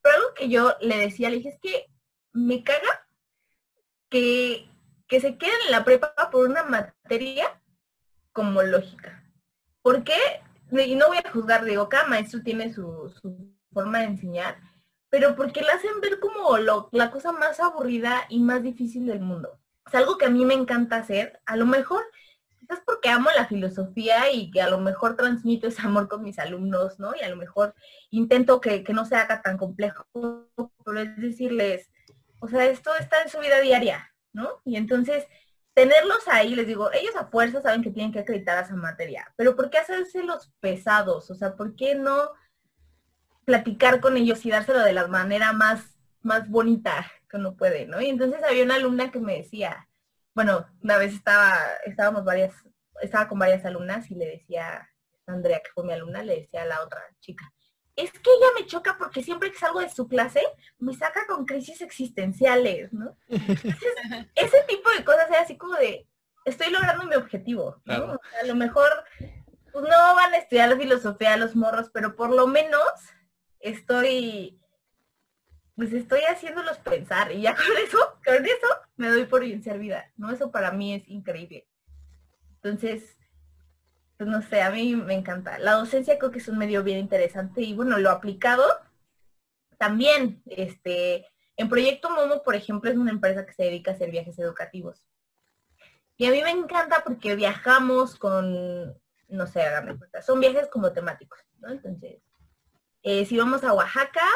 Pero 0.00 0.16
algo 0.16 0.34
que 0.34 0.48
yo 0.48 0.74
le 0.80 0.96
decía, 0.98 1.30
le 1.30 1.36
dije, 1.36 1.48
es 1.50 1.58
que 1.60 1.86
me 2.32 2.62
caga 2.62 3.06
que, 4.08 4.68
que 5.08 5.20
se 5.20 5.36
queden 5.36 5.54
en 5.66 5.72
la 5.72 5.84
prepa 5.84 6.14
por 6.30 6.48
una 6.48 6.62
materia 6.62 7.60
como 8.34 8.62
lógica. 8.62 9.24
¿Por 9.80 10.04
qué? 10.04 10.18
Y 10.70 10.94
no 10.96 11.06
voy 11.08 11.18
a 11.24 11.30
juzgar, 11.30 11.64
digo, 11.64 11.88
cada 11.88 12.06
maestro 12.06 12.42
tiene 12.42 12.70
su, 12.74 13.10
su 13.22 13.54
forma 13.72 14.00
de 14.00 14.04
enseñar, 14.04 14.58
pero 15.08 15.34
porque 15.36 15.62
la 15.62 15.74
hacen 15.74 16.02
ver 16.02 16.20
como 16.20 16.58
lo, 16.58 16.90
la 16.92 17.10
cosa 17.10 17.32
más 17.32 17.60
aburrida 17.60 18.26
y 18.28 18.40
más 18.40 18.62
difícil 18.62 19.06
del 19.06 19.20
mundo. 19.20 19.58
Es 19.86 19.94
algo 19.94 20.18
que 20.18 20.26
a 20.26 20.30
mí 20.30 20.44
me 20.44 20.54
encanta 20.54 20.96
hacer. 20.96 21.40
A 21.46 21.56
lo 21.56 21.64
mejor 21.64 22.04
quizás 22.64 22.82
porque 22.84 23.10
amo 23.10 23.28
la 23.36 23.46
filosofía 23.46 24.32
y 24.32 24.50
que 24.50 24.62
a 24.62 24.70
lo 24.70 24.78
mejor 24.78 25.16
transmito 25.16 25.68
ese 25.68 25.82
amor 25.82 26.08
con 26.08 26.22
mis 26.22 26.38
alumnos, 26.38 26.98
¿no? 26.98 27.12
Y 27.14 27.22
a 27.22 27.28
lo 27.28 27.36
mejor 27.36 27.74
intento 28.10 28.60
que, 28.60 28.84
no 28.92 29.04
se 29.04 29.16
haga 29.16 29.42
tan 29.42 29.58
complejo, 29.58 30.06
pero 30.84 31.00
es 31.00 31.16
decirles, 31.16 31.90
o 32.40 32.48
sea, 32.48 32.64
esto 32.64 32.94
está 32.94 33.22
en 33.22 33.28
su 33.28 33.38
vida 33.38 33.60
diaria, 33.60 34.14
¿no? 34.32 34.62
Y 34.64 34.76
entonces, 34.76 35.26
tenerlos 35.74 36.26
ahí, 36.28 36.54
les 36.54 36.66
digo, 36.66 36.90
ellos 36.92 37.14
a 37.16 37.26
fuerza 37.26 37.60
saben 37.60 37.82
que 37.82 37.90
tienen 37.90 38.12
que 38.12 38.20
acreditar 38.20 38.62
esa 38.62 38.76
materia, 38.76 39.32
pero 39.36 39.56
¿por 39.56 39.70
qué 39.70 39.78
hacerse 39.78 40.22
los 40.22 40.52
pesados? 40.60 41.30
O 41.30 41.34
sea, 41.34 41.56
¿por 41.56 41.74
qué 41.74 41.94
no 41.96 42.30
platicar 43.44 44.00
con 44.00 44.16
ellos 44.16 44.44
y 44.46 44.50
dárselo 44.50 44.80
de 44.80 44.92
la 44.92 45.06
manera 45.08 45.52
más, 45.52 45.98
más 46.22 46.48
bonita 46.48 47.10
que 47.28 47.36
uno 47.36 47.56
puede, 47.56 47.86
¿no? 47.86 48.00
Y 48.00 48.08
entonces 48.08 48.42
había 48.42 48.64
una 48.64 48.76
alumna 48.76 49.10
que 49.10 49.18
me 49.18 49.36
decía, 49.36 49.88
bueno, 50.34 50.66
una 50.80 50.96
vez 50.96 51.12
estaba, 51.14 51.58
estábamos 51.84 52.24
varias, 52.24 52.54
estaba 53.02 53.28
con 53.28 53.38
varias 53.38 53.64
alumnas 53.64 54.10
y 54.10 54.14
le 54.14 54.26
decía, 54.26 54.88
Andrea, 55.26 55.60
que 55.62 55.70
fue 55.72 55.84
mi 55.84 55.92
alumna, 55.92 56.22
le 56.22 56.40
decía 56.40 56.62
a 56.62 56.66
la 56.66 56.82
otra 56.82 57.00
chica, 57.20 57.52
es 57.96 58.10
que 58.10 58.30
ella 58.30 58.46
me 58.58 58.66
choca 58.66 58.96
porque 58.98 59.22
siempre 59.22 59.52
que 59.52 59.58
salgo 59.58 59.80
de 59.80 59.88
su 59.88 60.08
clase 60.08 60.42
me 60.78 60.94
saca 60.94 61.26
con 61.26 61.46
crisis 61.46 61.80
existenciales, 61.80 62.92
¿no? 62.92 63.16
ese 64.34 64.62
tipo 64.68 64.90
de 64.90 65.04
cosas 65.04 65.30
es 65.30 65.38
así 65.38 65.56
como 65.56 65.74
de, 65.74 66.06
estoy 66.44 66.70
logrando 66.70 67.06
mi 67.06 67.14
objetivo, 67.14 67.80
¿no? 67.84 68.18
a 68.40 68.46
lo 68.46 68.54
mejor 68.54 68.90
pues 69.72 69.84
no 69.84 70.14
van 70.14 70.32
a 70.32 70.38
estudiar 70.38 70.68
la 70.68 70.76
filosofía 70.76 71.36
los 71.36 71.56
morros, 71.56 71.90
pero 71.92 72.14
por 72.14 72.32
lo 72.32 72.46
menos 72.46 72.82
estoy, 73.58 74.60
pues 75.74 75.92
estoy 75.92 76.20
haciéndolos 76.20 76.78
pensar 76.78 77.32
y 77.32 77.42
ya 77.42 77.54
con 77.56 77.64
eso, 77.84 77.98
con 78.24 78.44
eso 78.44 78.68
me 78.96 79.08
doy 79.08 79.24
por 79.24 79.42
bien 79.42 79.62
servida, 79.62 80.12
¿no? 80.16 80.30
Eso 80.30 80.52
para 80.52 80.70
mí 80.70 80.94
es 80.94 81.08
increíble. 81.08 81.66
Entonces, 82.62 83.16
pues 84.16 84.28
no 84.28 84.42
sé, 84.42 84.62
a 84.62 84.70
mí 84.70 84.94
me 84.96 85.14
encanta. 85.14 85.58
La 85.58 85.72
docencia 85.72 86.18
creo 86.18 86.30
que 86.30 86.38
es 86.38 86.48
un 86.48 86.58
medio 86.58 86.82
bien 86.82 86.98
interesante 86.98 87.62
y 87.62 87.74
bueno, 87.74 87.98
lo 87.98 88.10
aplicado 88.10 88.64
también, 89.78 90.42
este, 90.46 91.26
en 91.56 91.68
Proyecto 91.68 92.10
Momo, 92.10 92.42
por 92.42 92.54
ejemplo, 92.54 92.90
es 92.90 92.96
una 92.96 93.10
empresa 93.10 93.44
que 93.44 93.52
se 93.52 93.64
dedica 93.64 93.90
a 93.90 93.94
hacer 93.94 94.10
viajes 94.10 94.38
educativos. 94.38 95.06
Y 96.16 96.26
a 96.26 96.30
mí 96.30 96.42
me 96.42 96.50
encanta 96.50 97.02
porque 97.04 97.34
viajamos 97.34 98.16
con, 98.16 98.96
no 99.28 99.46
sé, 99.46 99.62
hágame 99.62 99.98
cuenta, 99.98 100.22
son 100.22 100.40
viajes 100.40 100.68
como 100.68 100.92
temáticos, 100.92 101.40
¿no? 101.58 101.70
Entonces, 101.70 102.22
eh, 103.02 103.26
si 103.26 103.36
vamos 103.36 103.64
a 103.64 103.72
Oaxaca, 103.72 104.26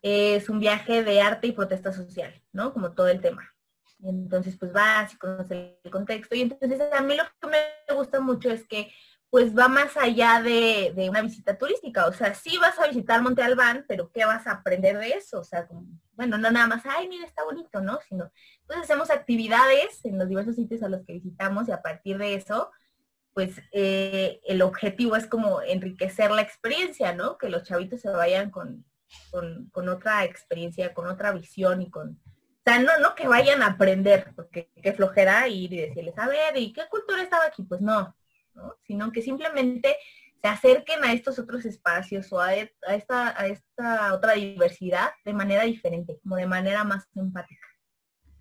es 0.00 0.48
un 0.48 0.58
viaje 0.58 1.02
de 1.02 1.20
arte 1.20 1.48
y 1.48 1.52
protesta 1.52 1.92
social, 1.92 2.42
¿no? 2.52 2.72
Como 2.72 2.92
todo 2.92 3.08
el 3.08 3.20
tema. 3.20 3.54
Entonces, 4.02 4.56
pues 4.58 4.72
vas 4.72 5.14
y 5.14 5.16
conoces 5.16 5.76
el 5.82 5.90
contexto. 5.90 6.34
Y 6.34 6.42
entonces 6.42 6.80
a 6.92 7.00
mí 7.02 7.16
lo 7.16 7.24
que 7.40 7.48
me 7.48 7.94
gusta 7.94 8.20
mucho 8.20 8.50
es 8.50 8.66
que 8.66 8.92
pues 9.32 9.56
va 9.56 9.66
más 9.66 9.96
allá 9.96 10.42
de, 10.42 10.92
una 11.08 11.22
visita 11.22 11.56
turística. 11.56 12.06
O 12.06 12.12
sea, 12.12 12.34
sí 12.34 12.58
vas 12.58 12.78
a 12.78 12.86
visitar 12.86 13.22
Monte 13.22 13.42
Albán, 13.42 13.86
pero 13.88 14.10
¿qué 14.12 14.26
vas 14.26 14.46
a 14.46 14.52
aprender 14.52 14.98
de 14.98 15.08
eso? 15.12 15.40
O 15.40 15.44
sea, 15.44 15.66
bueno, 16.12 16.36
no 16.36 16.50
nada 16.50 16.66
más, 16.66 16.84
ay, 16.84 17.08
mira, 17.08 17.24
está 17.24 17.42
bonito, 17.42 17.80
¿no? 17.80 17.98
Sino, 18.06 18.30
pues 18.66 18.78
hacemos 18.80 19.10
actividades 19.10 20.04
en 20.04 20.18
los 20.18 20.28
diversos 20.28 20.56
sitios 20.56 20.82
a 20.82 20.90
los 20.90 21.02
que 21.06 21.14
visitamos 21.14 21.66
y 21.66 21.72
a 21.72 21.80
partir 21.80 22.18
de 22.18 22.34
eso, 22.34 22.70
pues 23.32 23.58
eh, 23.72 24.38
el 24.44 24.60
objetivo 24.60 25.16
es 25.16 25.26
como 25.26 25.62
enriquecer 25.62 26.30
la 26.30 26.42
experiencia, 26.42 27.14
¿no? 27.14 27.38
Que 27.38 27.48
los 27.48 27.62
chavitos 27.62 28.02
se 28.02 28.10
vayan 28.10 28.50
con, 28.50 28.84
con 29.30 29.88
otra 29.88 30.24
experiencia, 30.24 30.92
con 30.92 31.06
otra 31.06 31.32
visión 31.32 31.80
y 31.80 31.88
con, 31.88 32.20
o 32.64 32.70
sea, 32.70 32.78
no, 32.78 32.96
no 33.00 33.16
que 33.16 33.26
vayan 33.26 33.60
a 33.62 33.68
aprender, 33.68 34.32
porque 34.36 34.70
qué 34.80 34.92
flojera 34.92 35.48
ir 35.48 35.72
y 35.72 35.80
decirles, 35.80 36.16
a 36.16 36.28
ver, 36.28 36.56
¿y 36.56 36.72
qué 36.72 36.82
cultura 36.88 37.20
estaba 37.20 37.46
aquí? 37.46 37.64
Pues 37.64 37.80
no, 37.80 38.14
¿no? 38.54 38.76
Sino 38.86 39.10
que 39.10 39.20
simplemente 39.20 39.96
se 40.40 40.48
acerquen 40.48 41.02
a 41.02 41.12
estos 41.12 41.40
otros 41.40 41.64
espacios 41.64 42.32
o 42.32 42.40
a, 42.40 42.54
e, 42.54 42.72
esta, 42.88 43.40
a 43.40 43.46
esta 43.48 44.14
otra 44.14 44.34
diversidad 44.34 45.10
de 45.24 45.32
manera 45.32 45.64
diferente, 45.64 46.20
como 46.22 46.36
de 46.36 46.46
manera 46.46 46.84
más 46.84 47.08
empática. 47.16 47.66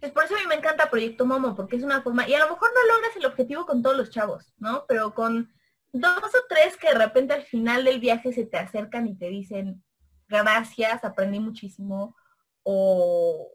Es 0.01 0.11
por 0.11 0.23
eso 0.23 0.35
a 0.35 0.39
mí 0.39 0.45
me 0.47 0.55
encanta 0.55 0.89
Proyecto 0.91 1.25
Momo, 1.25 1.55
porque 1.55 1.77
es 1.77 1.83
una 1.83 2.03
forma, 2.03 2.27
y 2.27 2.35
a 2.35 2.39
lo 2.39 2.51
mejor 2.51 2.69
no 2.73 2.93
logras 2.93 3.15
el 3.15 3.25
objetivo 3.25 3.65
con 3.65 3.81
todos 3.81 3.97
los 3.97 4.11
chavos, 4.11 4.53
¿no? 4.57 4.85
Pero 4.87 5.15
con 5.15 5.51
dos 5.93 6.35
o 6.35 6.45
tres 6.47 6.77
que 6.77 6.89
de 6.89 6.95
repente 6.95 7.33
al 7.33 7.43
final 7.43 7.85
del 7.85 7.99
viaje 7.99 8.33
se 8.33 8.45
te 8.45 8.57
acercan 8.57 9.07
y 9.07 9.15
te 9.17 9.29
dicen, 9.29 9.83
gracias, 10.27 11.03
aprendí 11.03 11.39
muchísimo, 11.39 12.15
o, 12.63 13.51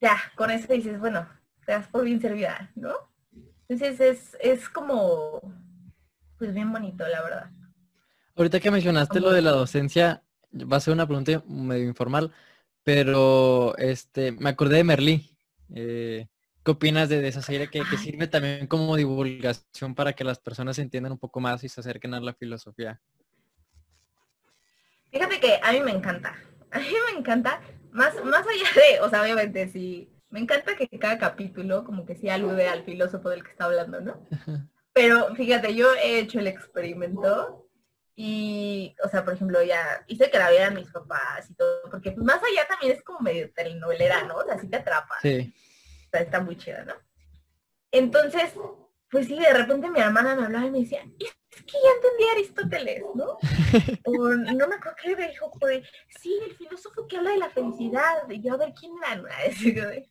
ya, 0.00 0.16
con 0.34 0.50
eso 0.50 0.72
dices, 0.72 0.98
bueno, 0.98 1.28
te 1.66 1.72
das 1.72 1.86
por 1.88 2.04
bien 2.04 2.20
servida, 2.20 2.70
¿no? 2.74 2.94
Entonces 3.68 4.00
es, 4.00 4.36
es 4.40 4.68
como, 4.68 5.40
pues 6.38 6.52
bien 6.54 6.72
bonito, 6.72 7.06
la 7.06 7.22
verdad. 7.22 7.50
Ahorita 8.34 8.60
que 8.60 8.70
mencionaste 8.70 9.20
lo 9.20 9.30
de 9.30 9.42
la 9.42 9.50
docencia, 9.50 10.22
va 10.52 10.78
a 10.78 10.80
ser 10.80 10.94
una 10.94 11.06
pregunta 11.06 11.42
medio 11.46 11.84
informal, 11.84 12.32
pero 12.82 13.76
este, 13.76 14.32
me 14.32 14.50
acordé 14.50 14.78
de 14.78 14.84
Merlí. 14.84 15.36
Eh, 15.74 16.26
¿Qué 16.64 16.70
opinas 16.70 17.08
de, 17.08 17.26
esa 17.26 17.42
serie 17.42 17.68
que, 17.68 17.82
que, 17.88 17.96
sirve 17.96 18.26
también 18.26 18.66
como 18.66 18.96
divulgación 18.96 19.94
para 19.94 20.12
que 20.14 20.24
las 20.24 20.38
personas 20.38 20.78
entiendan 20.78 21.12
un 21.12 21.18
poco 21.18 21.40
más 21.40 21.62
y 21.64 21.68
se 21.68 21.80
acerquen 21.80 22.14
a 22.14 22.20
la 22.20 22.34
filosofía? 22.34 23.00
Fíjate 25.10 25.40
que 25.40 25.58
a 25.62 25.72
mí 25.72 25.80
me 25.80 25.92
encanta. 25.92 26.34
A 26.72 26.78
mí 26.78 26.86
me 27.12 27.18
encanta 27.18 27.60
más, 27.92 28.14
más 28.24 28.46
allá 28.46 28.68
de, 28.74 29.00
o 29.00 29.08
sea, 29.08 29.22
obviamente 29.22 29.68
sí, 29.68 30.12
me 30.30 30.40
encanta 30.40 30.76
que 30.76 30.88
cada 30.98 31.18
capítulo 31.18 31.84
como 31.84 32.06
que 32.06 32.14
sí 32.14 32.28
alude 32.28 32.68
al 32.68 32.84
filósofo 32.84 33.28
del 33.30 33.42
que 33.42 33.50
está 33.50 33.64
hablando, 33.64 34.00
¿no? 34.00 34.26
Pero 34.92 35.34
fíjate, 35.34 35.74
yo 35.74 35.92
he 35.94 36.18
hecho 36.18 36.38
el 36.38 36.46
experimento 36.46 37.68
y, 38.14 38.94
o 39.04 39.08
sea, 39.08 39.24
por 39.24 39.34
ejemplo, 39.34 39.62
ya 39.62 40.04
hice 40.06 40.30
que 40.30 40.38
la 40.38 40.50
vieran 40.50 40.74
mis 40.74 40.90
papás 40.90 41.48
y 41.48 41.54
todo, 41.54 41.82
porque 41.90 42.14
más 42.16 42.40
allá 42.42 42.66
también 42.68 42.92
es 42.92 43.02
como 43.02 43.20
medio 43.20 43.52
telenovelera, 43.52 44.24
¿no? 44.24 44.36
O 44.36 44.44
sea, 44.44 44.58
sí 44.58 44.68
te 44.68 44.76
atrapa. 44.76 45.16
Sí. 45.22 45.54
O 46.06 46.10
sea, 46.10 46.20
está 46.20 46.40
muy 46.40 46.56
chida, 46.56 46.84
¿no? 46.84 46.94
Entonces, 47.92 48.52
pues 49.10 49.26
sí, 49.26 49.38
de 49.38 49.52
repente 49.52 49.90
mi 49.90 50.00
hermana 50.00 50.36
me 50.36 50.44
hablaba 50.44 50.66
y 50.66 50.70
me 50.70 50.80
decía, 50.80 51.02
es 51.18 51.34
que 51.50 51.72
ya 51.72 51.90
entendí 51.96 52.24
Aristóteles, 52.32 53.02
¿no? 53.14 53.38
O 54.06 54.28
no 54.28 54.68
me 54.68 54.74
acuerdo 54.76 54.96
qué 55.02 55.16
me 55.16 55.28
dijo, 55.28 55.50
pues, 55.58 55.86
sí, 56.08 56.38
el 56.46 56.54
filósofo 56.54 57.06
que 57.08 57.16
habla 57.16 57.30
de 57.30 57.38
la 57.38 57.50
felicidad. 57.50 58.28
Y 58.28 58.40
yo, 58.40 58.54
a 58.54 58.58
ver, 58.58 58.72
¿quién 58.72 58.92
era? 59.02 59.12
Aristóteles. 59.44 60.08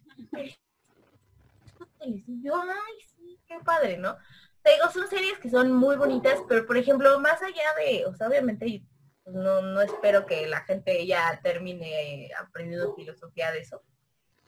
Y 2.27 2.41
yo, 2.43 2.61
ay, 2.61 2.93
sí, 3.15 3.39
qué 3.47 3.59
padre, 3.63 3.97
¿no? 3.97 4.17
Te 4.61 4.73
digo, 4.73 4.89
son 4.91 5.07
series 5.09 5.39
que 5.39 5.49
son 5.49 5.71
muy 5.71 5.95
bonitas, 5.95 6.39
pero 6.47 6.65
por 6.65 6.77
ejemplo, 6.77 7.19
más 7.19 7.41
allá 7.41 7.73
de, 7.77 8.05
o 8.05 8.13
sea, 8.13 8.27
obviamente 8.27 8.83
pues, 9.23 9.35
no, 9.35 9.61
no 9.61 9.81
espero 9.81 10.25
que 10.25 10.47
la 10.47 10.61
gente 10.61 11.05
ya 11.05 11.39
termine 11.41 12.29
aprendiendo 12.37 12.95
filosofía 12.95 13.51
de 13.51 13.59
eso. 13.59 13.81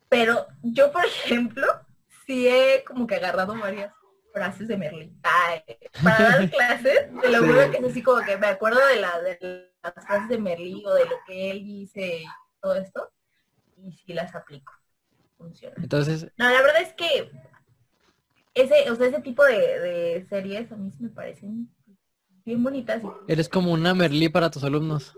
Pero 0.09 0.47
yo, 0.61 0.91
por 0.91 1.05
ejemplo, 1.05 1.67
sí 2.25 2.47
he 2.47 2.83
como 2.83 3.07
que 3.07 3.15
agarrado 3.15 3.57
varias 3.57 3.93
frases 4.31 4.67
de 4.67 4.77
Merlin. 4.77 5.19
para 6.03 6.23
dar 6.23 6.49
clases, 6.51 7.07
te 7.21 7.29
lo 7.29 7.39
juro 7.39 7.71
que 7.71 7.77
es 7.77 7.83
así 7.83 8.01
como 8.01 8.21
que 8.21 8.37
me 8.37 8.47
acuerdo 8.47 8.79
de, 8.87 8.99
la, 8.99 9.21
de 9.21 9.71
las 9.83 10.05
frases 10.05 10.29
de 10.29 10.37
Merlin 10.37 10.85
o 10.85 10.93
de 10.93 11.05
lo 11.05 11.15
que 11.25 11.51
él 11.51 11.63
dice 11.63 12.21
y 12.23 12.25
todo 12.61 12.75
esto, 12.75 13.11
y 13.77 13.91
sí 13.91 14.13
las 14.13 14.33
aplico. 14.35 14.73
Funciona. 15.37 15.75
Entonces. 15.77 16.27
No, 16.37 16.49
la 16.49 16.61
verdad 16.61 16.81
es 16.81 16.93
que 16.93 17.31
ese, 18.53 18.89
o 18.91 18.95
sea, 18.95 19.07
ese 19.07 19.21
tipo 19.21 19.43
de, 19.43 20.25
series 20.29 20.71
a 20.71 20.75
mí 20.75 20.91
sí 20.91 21.03
me 21.03 21.09
parecen 21.09 21.69
bien 22.45 22.63
bonitas. 22.63 23.01
Eres 23.27 23.49
como 23.49 23.71
una 23.71 23.93
Merlí 23.93 24.29
para 24.29 24.51
tus 24.51 24.63
alumnos. 24.63 25.17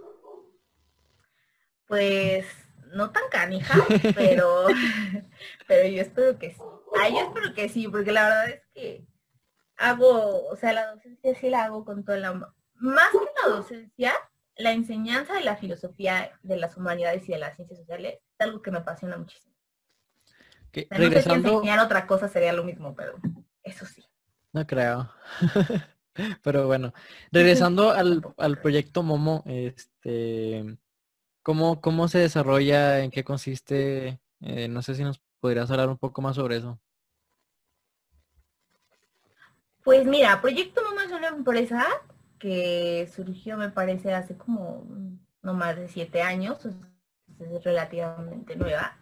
Pues 1.87 2.45
no 2.93 3.11
tan 3.11 3.23
canija, 3.29 3.77
pero, 4.15 4.67
pero 5.67 5.87
yo 5.87 6.01
espero 6.01 6.37
que 6.37 6.51
sí. 6.51 6.61
Ah, 7.01 7.09
yo 7.09 7.19
espero 7.19 7.53
que 7.53 7.69
sí, 7.69 7.87
porque 7.87 8.11
la 8.11 8.23
verdad 8.23 8.49
es 8.49 8.61
que 8.73 9.05
hago, 9.77 10.47
o 10.47 10.55
sea, 10.55 10.73
la 10.73 10.91
docencia 10.93 11.35
sí 11.35 11.49
la 11.49 11.65
hago 11.65 11.85
con 11.85 12.03
toda 12.03 12.17
la... 12.17 12.33
Más 12.75 13.11
que 13.11 13.49
la 13.49 13.55
docencia, 13.55 14.13
la 14.55 14.71
enseñanza 14.71 15.33
de 15.33 15.43
la 15.43 15.55
filosofía 15.55 16.31
de 16.43 16.57
las 16.57 16.77
humanidades 16.77 17.27
y 17.27 17.31
de 17.31 17.39
las 17.39 17.55
ciencias 17.55 17.79
sociales 17.79 18.15
es 18.15 18.45
algo 18.45 18.61
que 18.61 18.71
me 18.71 18.79
apasiona 18.79 19.17
muchísimo. 19.17 19.55
regresando... 20.89 21.49
No 21.49 21.55
enseñar 21.57 21.79
otra 21.79 22.07
cosa 22.07 22.27
sería 22.27 22.53
lo 22.53 22.63
mismo, 22.63 22.95
pero 22.95 23.15
eso 23.63 23.85
sí. 23.85 24.03
No 24.51 24.65
creo. 24.67 25.11
pero 26.43 26.67
bueno, 26.67 26.93
regresando 27.31 27.91
al, 27.91 28.21
al 28.37 28.59
proyecto 28.59 29.03
Momo, 29.03 29.43
este, 29.45 30.77
¿cómo, 31.41 31.81
¿cómo 31.81 32.07
se 32.07 32.19
desarrolla? 32.19 32.99
¿En 32.99 33.11
qué 33.11 33.23
consiste? 33.23 34.19
Eh, 34.41 34.67
no 34.67 34.81
sé 34.81 34.95
si 34.95 35.03
nos 35.03 35.21
podrías 35.39 35.71
hablar 35.71 35.89
un 35.89 35.97
poco 35.97 36.21
más 36.21 36.35
sobre 36.35 36.57
eso. 36.57 36.79
Pues 39.83 40.05
mira, 40.05 40.39
Proyecto 40.41 40.81
Momo 40.81 41.01
es 41.01 41.11
una 41.11 41.27
empresa 41.27 41.85
que 42.39 43.09
surgió, 43.13 43.57
me 43.57 43.69
parece, 43.69 44.13
hace 44.13 44.37
como 44.37 44.85
no 45.41 45.53
más 45.53 45.75
de 45.75 45.89
siete 45.89 46.21
años, 46.21 46.65
es 46.65 47.63
relativamente 47.63 48.55
nueva. 48.55 48.97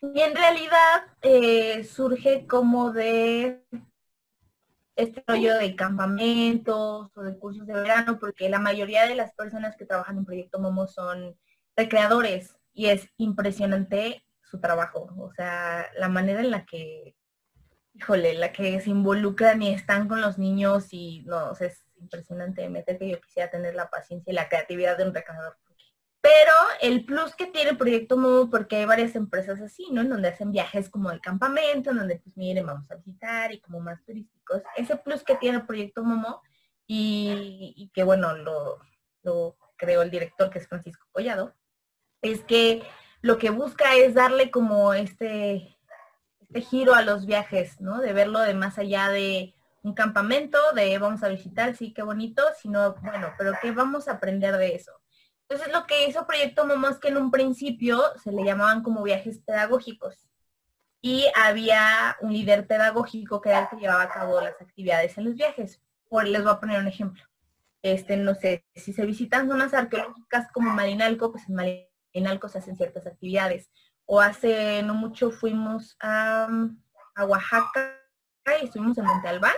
Y 0.00 0.20
en 0.20 0.36
realidad 0.36 1.02
eh, 1.22 1.82
surge 1.82 2.46
como 2.46 2.92
de 2.92 3.64
este 4.94 5.24
rollo 5.26 5.54
de 5.56 5.74
campamentos 5.74 7.10
o 7.16 7.22
de 7.22 7.36
cursos 7.36 7.66
de 7.66 7.74
verano, 7.74 8.20
porque 8.20 8.48
la 8.48 8.60
mayoría 8.60 9.06
de 9.06 9.16
las 9.16 9.32
personas 9.34 9.76
que 9.76 9.84
trabajan 9.84 10.18
en 10.18 10.24
Proyecto 10.24 10.60
Momo 10.60 10.86
son 10.86 11.36
recreadores 11.76 12.56
y 12.72 12.86
es 12.86 13.08
impresionante 13.16 14.24
su 14.42 14.60
trabajo, 14.60 15.12
o 15.18 15.32
sea, 15.32 15.86
la 15.98 16.08
manera 16.08 16.40
en 16.40 16.50
la 16.50 16.64
que 16.64 17.14
híjole, 17.98 18.34
la 18.34 18.52
que 18.52 18.80
se 18.80 18.90
involucran 18.90 19.60
y 19.62 19.74
están 19.74 20.08
con 20.08 20.20
los 20.20 20.38
niños 20.38 20.88
y 20.92 21.22
no, 21.26 21.52
es 21.52 21.84
impresionante, 22.00 22.68
que 22.98 23.10
yo 23.10 23.20
quisiera 23.20 23.50
tener 23.50 23.74
la 23.74 23.90
paciencia 23.90 24.30
y 24.30 24.34
la 24.34 24.48
creatividad 24.48 24.96
de 24.96 25.04
un 25.04 25.14
recador. 25.14 25.56
Pero 26.20 26.52
el 26.80 27.04
plus 27.04 27.34
que 27.34 27.46
tiene 27.46 27.70
el 27.70 27.76
proyecto 27.76 28.16
Momo, 28.16 28.50
porque 28.50 28.76
hay 28.76 28.84
varias 28.84 29.14
empresas 29.14 29.60
así, 29.60 29.88
¿no? 29.90 30.00
En 30.00 30.08
donde 30.08 30.28
hacen 30.28 30.52
viajes 30.52 30.88
como 30.90 31.10
el 31.10 31.20
campamento, 31.20 31.90
en 31.90 31.98
donde 31.98 32.16
pues 32.16 32.36
miren, 32.36 32.66
vamos 32.66 32.90
a 32.90 32.96
visitar 32.96 33.52
y 33.52 33.60
como 33.60 33.80
más 33.80 34.04
turísticos. 34.04 34.62
Ese 34.76 34.96
plus 34.96 35.22
que 35.24 35.36
tiene 35.36 35.58
el 35.58 35.66
proyecto 35.66 36.04
Momo 36.04 36.42
y, 36.86 37.90
que 37.94 38.02
bueno, 38.02 38.36
lo, 38.36 38.78
lo 39.22 39.56
creó 39.76 40.02
el 40.02 40.10
director 40.10 40.50
que 40.50 40.58
es 40.58 40.68
Francisco 40.68 41.06
Collado, 41.12 41.54
es 42.22 42.42
que 42.44 42.82
lo 43.20 43.38
que 43.38 43.50
busca 43.50 43.96
es 43.96 44.14
darle 44.14 44.50
como 44.50 44.94
este, 44.94 45.77
este 46.48 46.60
giro 46.62 46.94
a 46.94 47.02
los 47.02 47.26
viajes, 47.26 47.80
¿no? 47.80 48.00
De 48.00 48.12
verlo 48.12 48.40
de 48.40 48.54
más 48.54 48.78
allá 48.78 49.08
de 49.08 49.54
un 49.82 49.94
campamento, 49.94 50.58
de 50.74 50.98
vamos 50.98 51.22
a 51.22 51.28
visitar, 51.28 51.76
sí, 51.76 51.92
qué 51.92 52.02
bonito, 52.02 52.42
sino, 52.60 52.94
bueno, 53.02 53.32
pero 53.38 53.52
¿qué 53.60 53.70
vamos 53.70 54.08
a 54.08 54.12
aprender 54.12 54.56
de 54.56 54.74
eso? 54.74 54.92
Entonces 55.48 55.72
lo 55.72 55.86
que 55.86 56.06
hizo 56.06 56.26
Proyecto 56.26 56.66
Momo 56.66 56.88
es 56.88 56.98
que 56.98 57.08
en 57.08 57.16
un 57.16 57.30
principio 57.30 58.02
se 58.22 58.32
le 58.32 58.44
llamaban 58.44 58.82
como 58.82 59.02
viajes 59.02 59.38
pedagógicos 59.38 60.28
y 61.00 61.26
había 61.34 62.16
un 62.20 62.32
líder 62.32 62.66
pedagógico 62.66 63.40
que 63.40 63.50
era 63.50 63.60
el 63.60 63.68
que 63.68 63.76
llevaba 63.76 64.02
a 64.02 64.10
cabo 64.10 64.40
las 64.40 64.60
actividades 64.60 65.16
en 65.16 65.24
los 65.24 65.36
viajes. 65.36 65.80
Por, 66.08 66.26
les 66.26 66.42
voy 66.42 66.52
a 66.52 66.60
poner 66.60 66.80
un 66.80 66.88
ejemplo. 66.88 67.22
Este, 67.82 68.16
no 68.16 68.34
sé, 68.34 68.64
si 68.74 68.92
se 68.92 69.06
visitan 69.06 69.48
zonas 69.48 69.72
arqueológicas 69.72 70.50
como 70.52 70.70
Marinalco, 70.72 71.30
pues 71.30 71.48
en 71.48 71.54
Marinalco 71.54 72.48
se 72.48 72.58
hacen 72.58 72.76
ciertas 72.76 73.06
actividades. 73.06 73.70
O 74.10 74.20
hace 74.20 74.82
no 74.82 74.94
mucho 74.94 75.30
fuimos 75.30 75.96
a, 76.00 76.48
a 77.14 77.24
Oaxaca 77.24 77.94
y 78.60 78.64
estuvimos 78.64 78.96
en 78.96 79.04
Monte 79.04 79.28
Albán 79.28 79.54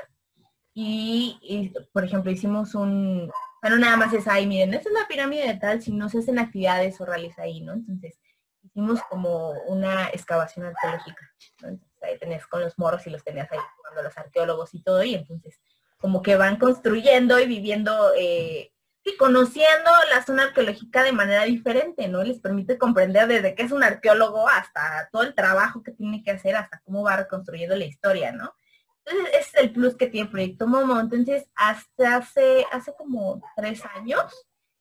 y, 0.74 1.72
por 1.92 2.04
ejemplo, 2.04 2.30
hicimos 2.30 2.74
un, 2.74 3.30
bueno, 3.60 3.78
nada 3.78 3.96
más 3.96 4.12
es 4.12 4.26
ahí, 4.28 4.46
miren, 4.46 4.74
esta 4.74 4.88
es 4.88 4.94
la 4.94 5.08
pirámide 5.08 5.46
de 5.46 5.54
tal, 5.54 5.82
si 5.82 5.92
no 5.92 6.08
se 6.08 6.18
hacen 6.18 6.38
actividades 6.38 7.00
orales 7.00 7.38
ahí, 7.38 7.60
¿no? 7.60 7.72
Entonces, 7.72 8.18
hicimos 8.62 9.02
como 9.08 9.50
una 9.66 10.08
excavación 10.08 10.66
arqueológica, 10.66 11.30
Entonces, 11.58 11.86
ahí 12.02 12.18
tenés 12.18 12.46
con 12.46 12.60
los 12.60 12.78
morros 12.78 13.06
y 13.06 13.10
los 13.10 13.24
tenías 13.24 13.50
ahí 13.50 13.58
jugando 13.76 14.02
los 14.02 14.16
arqueólogos 14.16 14.74
y 14.74 14.82
todo, 14.82 15.02
y 15.02 15.14
entonces, 15.14 15.60
como 15.98 16.22
que 16.22 16.36
van 16.36 16.56
construyendo 16.56 17.38
y 17.38 17.46
viviendo, 17.46 18.12
eh, 18.16 18.72
y 19.04 19.16
conociendo 19.16 19.90
la 20.10 20.24
zona 20.24 20.44
arqueológica 20.44 21.02
de 21.02 21.12
manera 21.12 21.44
diferente, 21.44 22.06
¿no? 22.08 22.22
Les 22.22 22.38
permite 22.38 22.76
comprender 22.76 23.26
desde 23.28 23.54
qué 23.54 23.62
es 23.62 23.72
un 23.72 23.82
arqueólogo 23.82 24.48
hasta 24.48 25.08
todo 25.10 25.22
el 25.22 25.34
trabajo 25.34 25.82
que 25.82 25.92
tiene 25.92 26.22
que 26.22 26.32
hacer, 26.32 26.56
hasta 26.56 26.80
cómo 26.84 27.02
va 27.02 27.16
reconstruyendo 27.16 27.76
la 27.76 27.86
historia, 27.86 28.32
¿no? 28.32 28.54
Entonces, 29.04 29.34
ese 29.34 29.48
es 29.56 29.64
el 29.64 29.72
plus 29.72 29.96
que 29.96 30.06
tiene 30.06 30.26
el 30.26 30.30
Proyecto 30.30 30.66
Momo. 30.66 31.00
Entonces, 31.00 31.48
hasta 31.54 32.16
hace, 32.16 32.66
hace 32.70 32.92
como 32.96 33.42
tres 33.56 33.82
años, 33.96 34.22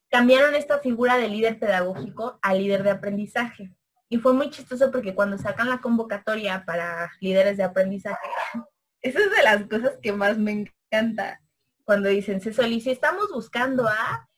cambiaron 0.10 0.56
esta 0.56 0.80
figura 0.80 1.18
de 1.18 1.30
líder 1.30 1.58
pedagógico 1.60 2.40
a 2.42 2.54
líder 2.54 2.84
de 2.84 2.92
aprendizaje. 2.92 3.72
Y 4.10 4.18
fue 4.18 4.34
muy 4.34 4.50
chistoso 4.50 4.92
porque 4.92 5.16
cuando 5.16 5.38
sacan 5.38 5.70
la 5.70 5.80
convocatoria 5.80 6.66
para 6.66 7.12
líderes 7.22 7.58
de 7.58 7.64
aprendizaje, 7.64 8.28
esa 9.02 9.20
es 9.20 9.32
de 9.32 9.44
las 9.44 9.64
cosas 9.68 9.98
que 10.02 10.12
más 10.12 10.38
me 10.38 10.68
encanta. 10.92 11.42
Cuando 11.90 12.08
dicen, 12.10 12.40
se 12.40 12.54
solicita, 12.54 12.92
estamos 12.92 13.32
buscando 13.34 13.88
a 13.88 14.30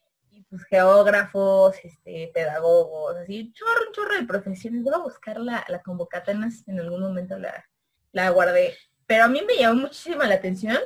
pues, 0.50 0.64
geógrafos, 0.70 1.76
este, 1.84 2.32
pedagogos, 2.34 3.18
así, 3.18 3.52
chorro, 3.52 3.92
chorro 3.92 4.16
de 4.16 4.24
profesiones. 4.24 4.84
Voy 4.84 4.94
a 4.94 5.00
buscar 5.00 5.38
la, 5.38 5.66
la 5.68 5.82
convocatoria, 5.82 6.48
en 6.68 6.80
algún 6.80 7.02
momento 7.02 7.38
la, 7.38 7.66
la 8.14 8.30
guardé 8.30 8.78
pero 9.06 9.26
a 9.26 9.28
mí 9.28 9.42
me 9.46 9.58
llamó 9.58 9.82
muchísimo 9.82 10.24
la 10.24 10.36
atención 10.36 10.78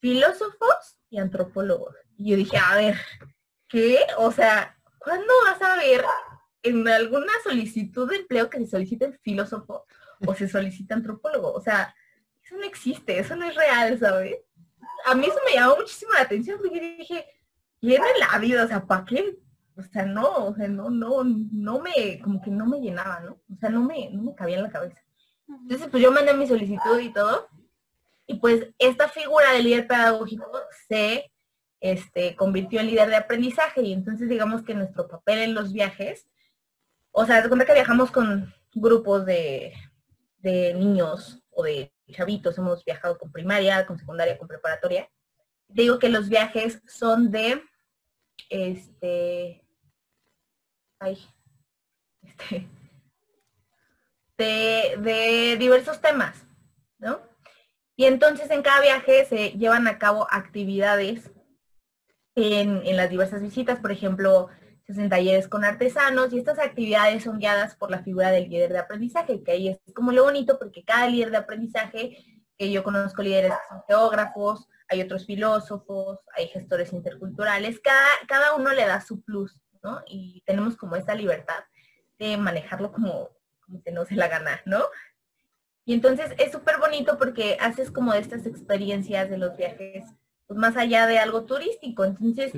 filósofos 0.00 0.96
y 1.10 1.18
antropólogos. 1.18 1.94
Y 2.16 2.30
yo 2.30 2.36
dije, 2.38 2.56
a 2.56 2.76
ver, 2.76 2.96
¿qué? 3.68 3.98
O 4.16 4.32
sea, 4.32 4.78
¿cuándo 4.98 5.30
vas 5.44 5.60
a 5.60 5.76
ver 5.76 6.02
en 6.62 6.88
alguna 6.88 7.34
solicitud 7.44 8.08
de 8.08 8.16
empleo 8.16 8.48
que 8.48 8.60
se 8.60 8.68
solicite 8.68 9.12
filósofo 9.20 9.84
o 10.26 10.34
se 10.34 10.48
solicita 10.48 10.94
antropólogo? 10.94 11.52
O 11.52 11.60
sea, 11.60 11.94
eso 12.42 12.56
no 12.56 12.64
existe, 12.64 13.18
eso 13.18 13.36
no 13.36 13.44
es 13.44 13.54
real, 13.54 13.98
¿sabes? 13.98 14.38
A 15.04 15.14
mí 15.14 15.26
eso 15.26 15.38
me 15.46 15.54
llamó 15.54 15.76
muchísimo 15.76 16.12
la 16.12 16.22
atención 16.22 16.58
porque 16.58 16.96
dije, 16.98 17.26
¿quién 17.80 18.02
en 18.02 18.20
la 18.20 18.38
vida? 18.38 18.64
O 18.64 18.68
sea, 18.68 18.84
¿para 18.84 19.04
qué? 19.04 19.38
O 19.76 19.82
sea, 19.82 20.06
no, 20.06 20.46
o 20.46 20.54
sea, 20.54 20.68
no, 20.68 20.90
no, 20.90 21.22
no 21.24 21.80
me, 21.80 22.18
como 22.22 22.40
que 22.40 22.50
no 22.50 22.66
me 22.66 22.80
llenaba, 22.80 23.20
¿no? 23.20 23.32
O 23.52 23.56
sea, 23.60 23.68
no 23.68 23.82
me, 23.82 24.10
no 24.10 24.22
me 24.22 24.34
cabía 24.34 24.56
en 24.56 24.62
la 24.62 24.70
cabeza. 24.70 24.98
Entonces, 25.48 25.88
pues 25.90 26.02
yo 26.02 26.10
mandé 26.10 26.34
mi 26.34 26.46
solicitud 26.46 26.98
y 26.98 27.12
todo, 27.12 27.48
y 28.26 28.34
pues 28.34 28.68
esta 28.78 29.08
figura 29.08 29.52
de 29.52 29.62
líder 29.62 29.86
pedagógico 29.86 30.50
se 30.88 31.30
este, 31.80 32.34
convirtió 32.34 32.80
en 32.80 32.88
líder 32.88 33.08
de 33.08 33.16
aprendizaje 33.16 33.82
y 33.82 33.92
entonces 33.92 34.28
digamos 34.28 34.62
que 34.62 34.74
nuestro 34.74 35.06
papel 35.06 35.38
en 35.38 35.54
los 35.54 35.72
viajes, 35.72 36.26
o 37.12 37.24
sea, 37.24 37.42
de 37.42 37.48
cuenta 37.48 37.66
que 37.66 37.74
viajamos 37.74 38.10
con 38.10 38.52
grupos 38.74 39.24
de, 39.24 39.72
niños 40.42 41.42
o 41.56 41.64
de 41.64 41.92
chavitos, 42.12 42.58
hemos 42.58 42.84
viajado 42.84 43.18
con 43.18 43.32
primaria, 43.32 43.86
con 43.86 43.98
secundaria, 43.98 44.38
con 44.38 44.46
preparatoria. 44.46 45.10
Digo 45.68 45.98
que 45.98 46.08
los 46.08 46.28
viajes 46.28 46.80
son 46.86 47.30
de, 47.30 47.62
este, 48.50 49.66
ay, 51.00 51.18
este, 52.22 52.68
de, 54.38 54.96
de 54.98 55.56
diversos 55.58 56.00
temas, 56.00 56.46
¿no? 56.98 57.20
Y 57.96 58.04
entonces 58.04 58.50
en 58.50 58.62
cada 58.62 58.82
viaje 58.82 59.24
se 59.24 59.52
llevan 59.52 59.88
a 59.88 59.98
cabo 59.98 60.26
actividades 60.30 61.30
en, 62.36 62.96
las 62.96 63.10
diversas 63.10 63.42
visitas, 63.42 63.80
por 63.80 63.90
ejemplo, 63.90 64.50
se 64.86 64.92
hacen 64.92 65.10
talleres 65.10 65.48
con 65.48 65.64
artesanos 65.64 66.32
y 66.32 66.38
estas 66.38 66.60
actividades 66.60 67.24
son 67.24 67.38
guiadas 67.38 67.74
por 67.74 67.90
la 67.90 68.04
figura 68.04 68.30
del 68.30 68.48
líder 68.48 68.72
de 68.72 68.78
aprendizaje, 68.78 69.42
que 69.42 69.50
ahí 69.50 69.68
es 69.68 69.80
como 69.94 70.12
lo 70.12 70.22
bonito 70.22 70.58
porque 70.60 70.84
cada 70.84 71.08
líder 71.08 71.32
de 71.32 71.38
aprendizaje, 71.38 72.24
que 72.56 72.70
yo 72.70 72.84
conozco 72.84 73.22
líderes 73.22 73.50
que 73.50 73.68
son 73.68 73.82
geógrafos, 73.88 74.68
hay 74.88 75.02
otros 75.02 75.26
filósofos, 75.26 76.20
hay 76.36 76.46
gestores 76.48 76.92
interculturales, 76.92 77.80
cada, 77.80 78.54
uno 78.54 78.72
le 78.72 78.86
da 78.86 79.00
su 79.00 79.22
plus, 79.22 79.60
¿no? 79.82 80.00
Y 80.06 80.42
tenemos 80.46 80.76
como 80.76 80.94
esta 80.94 81.16
libertad 81.16 81.64
de 82.20 82.36
manejarlo 82.36 82.92
como, 82.92 83.30
se 83.82 83.90
nos 83.90 84.06
se 84.06 84.14
la 84.14 84.28
gana, 84.28 84.60
¿no? 84.66 84.84
Y 85.84 85.94
entonces 85.94 86.32
es 86.38 86.52
súper 86.52 86.78
bonito 86.78 87.18
porque 87.18 87.56
haces 87.60 87.90
como 87.90 88.14
estas 88.14 88.46
experiencias 88.46 89.28
de 89.28 89.38
los 89.38 89.56
viajes, 89.56 90.04
pues 90.46 90.58
más 90.58 90.76
allá 90.76 91.06
de 91.06 91.18
algo 91.18 91.44
turístico. 91.44 92.04
Entonces, 92.04 92.52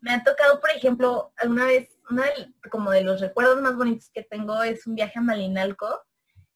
me 0.00 0.12
ha 0.12 0.24
tocado, 0.24 0.60
por 0.60 0.70
ejemplo, 0.70 1.32
alguna 1.36 1.66
vez, 1.66 1.98
uno 2.10 2.22
de, 2.22 2.52
como 2.70 2.90
de 2.90 3.02
los 3.02 3.20
recuerdos 3.20 3.60
más 3.60 3.76
bonitos 3.76 4.10
que 4.10 4.22
tengo 4.22 4.62
es 4.62 4.86
un 4.86 4.94
viaje 4.94 5.18
a 5.18 5.22
Malinalco, 5.22 6.02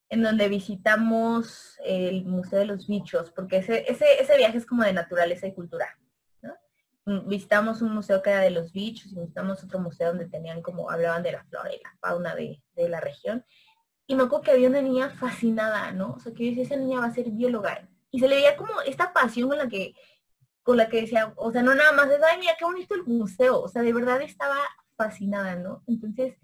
en 0.09 0.23
donde 0.23 0.49
visitamos 0.49 1.79
el 1.85 2.25
Museo 2.25 2.61
de 2.61 2.67
los 2.67 2.87
Bichos, 2.87 3.31
porque 3.31 3.59
ese, 3.59 3.91
ese, 3.91 4.07
ese 4.21 4.37
viaje 4.37 4.59
es 4.59 4.67
como 4.67 4.83
de 4.85 4.93
naturaleza 4.93 5.47
y 5.47 5.55
cultura. 5.55 5.89
Mm, 7.07 7.29
visitamos 7.29 7.83
un 7.83 7.93
museo 7.95 8.23
que 8.23 8.31
era 8.31 8.41
de 8.41 8.51
los 8.51 8.73
bichos 8.73 9.13
y 9.13 9.21
visitamos 9.21 9.63
otro 9.63 9.79
museo 9.79 10.09
donde 10.09 10.27
tenían 10.27 10.63
como, 10.63 10.91
hablaban 10.91 11.23
de 11.23 11.33
la 11.33 11.45
flora 11.45 11.71
y 11.73 11.81
la 11.83 11.95
fauna 12.01 12.35
de, 12.35 12.63
de 12.75 12.89
la 12.89 13.01
región. 13.01 13.45
Y 14.07 14.15
me 14.15 14.25
acuerdo 14.25 14.45
que 14.45 14.51
había 14.53 14.69
una 14.69 14.83
niña 14.83 15.11
fascinada, 15.11 15.93
¿no? 15.93 16.15
O 16.15 16.21
sea, 16.21 16.33
que 16.33 16.45
yo 16.45 16.51
decía, 16.51 16.65
esa 16.65 16.77
niña 16.77 17.01
va 17.01 17.07
a 17.07 17.15
ser 17.15 17.31
bióloga. 17.31 17.89
Y 18.11 18.21
se 18.21 18.29
le 18.29 18.37
veía 18.37 18.57
como 18.57 18.81
esta 18.83 19.13
pasión 19.13 19.49
con 19.49 19.59
la 19.59 19.69
que, 19.69 19.95
con 20.65 20.79
la 20.79 20.89
que 20.89 21.03
decía, 21.03 21.33
o 21.37 21.53
sea, 21.53 21.63
no 21.63 21.75
nada 21.75 21.93
más 21.93 22.09
de, 22.09 22.17
ay, 22.17 22.41
mira, 22.41 22.55
qué 22.59 22.65
bonito 22.65 22.95
el 22.95 23.05
museo. 23.05 23.61
O 23.61 23.69
sea, 23.69 23.83
de 23.83 23.93
verdad 23.93 24.21
estaba 24.23 24.59
fascinada, 24.97 25.57
¿no? 25.57 25.85
Entonces, 25.87 26.37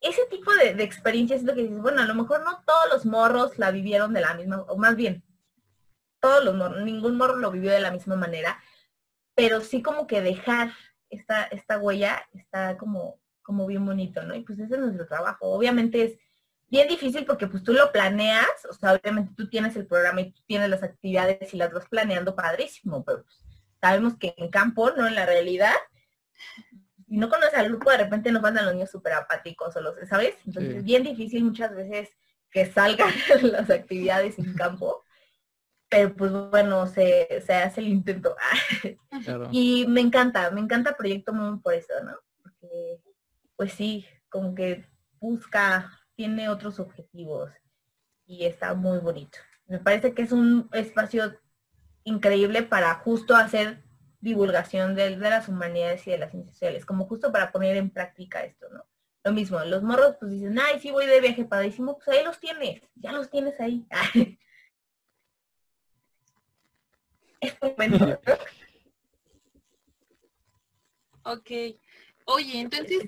ese 0.00 0.26
tipo 0.26 0.52
de, 0.52 0.70
experiencias 0.82 1.40
es 1.40 1.46
lo 1.46 1.54
que 1.54 1.62
dices, 1.62 1.80
bueno, 1.80 2.02
a 2.02 2.06
lo 2.06 2.14
mejor 2.14 2.42
no 2.44 2.62
todos 2.66 2.88
los 2.92 3.06
morros 3.06 3.58
la 3.58 3.70
vivieron 3.70 4.12
de 4.12 4.20
la 4.20 4.34
misma, 4.34 4.62
o 4.62 4.76
más 4.76 4.96
bien, 4.96 5.24
todos 6.20 6.44
los 6.44 6.54
morros, 6.56 6.82
ningún 6.82 7.16
morro 7.16 7.36
lo 7.36 7.52
vivió 7.52 7.70
de 7.70 7.80
la 7.80 7.92
misma 7.92 8.16
manera, 8.16 8.60
pero 9.34 9.60
sí 9.60 9.80
como 9.80 10.06
que 10.08 10.20
dejar 10.20 10.72
esta, 11.08 11.44
esta 11.44 11.78
huella 11.78 12.28
está 12.34 12.76
como, 12.76 13.20
como 13.42 13.66
bien 13.66 13.86
bonito, 13.86 14.24
¿no? 14.24 14.34
Y 14.34 14.42
pues 14.42 14.58
ese 14.58 14.74
es 14.74 14.80
nuestro 14.80 15.06
trabajo. 15.06 15.46
Obviamente 15.46 16.02
es 16.02 16.18
bien 16.68 16.88
difícil 16.88 17.24
porque 17.24 17.46
pues 17.46 17.62
tú 17.62 17.72
lo 17.72 17.92
planeas, 17.92 18.66
o 18.68 18.72
sea, 18.72 18.94
obviamente 18.94 19.34
tú 19.36 19.48
tienes 19.48 19.76
el 19.76 19.86
programa 19.86 20.22
y 20.22 20.32
tú 20.32 20.40
tienes 20.46 20.68
las 20.68 20.82
actividades 20.82 21.52
y 21.54 21.58
las 21.58 21.72
vas 21.72 21.88
planeando 21.88 22.34
padrísimo, 22.34 23.04
pero 23.04 23.22
pues, 23.22 23.44
sabemos 23.82 24.16
que 24.16 24.32
en 24.36 24.48
campo, 24.48 24.92
no 24.92 25.08
en 25.08 25.16
la 25.16 25.26
realidad, 25.26 25.74
si 27.08 27.16
no 27.16 27.28
conoces 27.28 27.54
al 27.54 27.68
grupo, 27.68 27.90
de 27.90 27.98
repente 27.98 28.30
nos 28.30 28.40
mandan 28.40 28.64
los 28.64 28.74
niños 28.74 28.90
súper 28.90 29.14
apáticos 29.14 29.74
o 29.76 29.80
los, 29.80 29.96
¿sabes? 30.08 30.36
Entonces 30.46 30.76
es 30.76 30.84
bien 30.84 31.02
difícil 31.02 31.44
muchas 31.44 31.74
veces 31.74 32.10
que 32.50 32.64
salgan 32.70 33.12
las 33.42 33.68
actividades 33.70 34.38
en 34.38 34.54
campo. 34.54 35.02
Pero 35.88 36.14
pues 36.14 36.32
bueno, 36.32 36.86
se, 36.86 37.26
hace 37.48 37.80
el 37.80 37.88
intento. 37.88 38.36
Y 39.50 39.86
me 39.88 40.00
encanta, 40.00 40.50
me 40.52 40.60
encanta 40.60 40.96
Proyecto 40.96 41.34
Moon 41.34 41.60
por 41.60 41.74
eso, 41.74 41.92
¿no? 42.02 42.16
Porque 42.42 43.00
pues 43.56 43.72
sí, 43.72 44.06
como 44.30 44.54
que 44.54 44.86
busca 45.20 45.90
tiene 46.14 46.48
otros 46.48 46.78
objetivos 46.78 47.50
y 48.26 48.44
está 48.46 48.74
muy 48.74 48.98
bonito. 48.98 49.38
Me 49.66 49.78
parece 49.78 50.14
que 50.14 50.22
es 50.22 50.32
un 50.32 50.68
espacio 50.72 51.38
increíble 52.04 52.62
para 52.62 52.94
justo 52.96 53.36
hacer 53.36 53.82
divulgación 54.20 54.94
de, 54.94 55.16
las 55.16 55.48
humanidades 55.48 56.06
y 56.06 56.12
de 56.12 56.18
las 56.18 56.30
ciencias 56.30 56.54
sociales, 56.54 56.86
como 56.86 57.06
justo 57.06 57.32
para 57.32 57.50
poner 57.50 57.76
en 57.76 57.90
práctica 57.90 58.44
esto, 58.44 58.68
¿no? 58.70 58.84
Lo 59.24 59.32
mismo, 59.32 59.60
los 59.64 59.82
morros 59.82 60.16
pues 60.18 60.32
dicen, 60.32 60.58
ay, 60.58 60.80
sí 60.80 60.90
voy 60.90 61.06
de 61.06 61.20
viaje 61.20 61.44
padrísimo, 61.44 61.96
pues 61.96 62.08
ahí 62.08 62.24
los 62.24 62.40
tienes, 62.40 62.82
ya 62.94 63.12
los 63.12 63.30
tienes 63.30 63.60
ahí. 63.60 63.86
es 67.40 67.56
momento. 67.60 68.20
ok. 71.24 71.50
Oye, 72.24 72.60
entonces, 72.60 73.04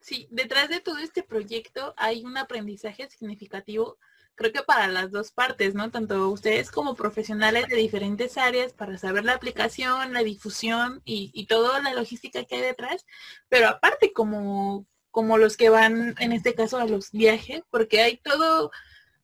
sí, 0.00 0.28
detrás 0.30 0.68
de 0.68 0.80
todo 0.80 0.98
este 0.98 1.22
proyecto 1.22 1.94
hay 1.96 2.24
un 2.24 2.36
aprendizaje 2.36 3.08
significativo 3.08 3.98
creo 4.34 4.52
que 4.52 4.62
para 4.62 4.88
las 4.88 5.10
dos 5.10 5.32
partes, 5.32 5.74
¿no? 5.74 5.90
Tanto 5.90 6.28
ustedes 6.30 6.70
como 6.70 6.94
profesionales 6.94 7.68
de 7.68 7.76
diferentes 7.76 8.38
áreas 8.38 8.72
para 8.72 8.98
saber 8.98 9.24
la 9.24 9.34
aplicación, 9.34 10.12
la 10.12 10.22
difusión 10.22 11.02
y, 11.04 11.30
y 11.34 11.46
toda 11.46 11.80
la 11.80 11.94
logística 11.94 12.44
que 12.44 12.56
hay 12.56 12.62
detrás, 12.62 13.06
pero 13.48 13.68
aparte 13.68 14.12
como, 14.12 14.86
como 15.10 15.38
los 15.38 15.56
que 15.56 15.68
van, 15.68 16.14
en 16.18 16.32
este 16.32 16.54
caso, 16.54 16.78
a 16.78 16.86
los 16.86 17.12
viajes, 17.12 17.62
porque 17.70 18.00
hay 18.00 18.16
todo, 18.18 18.70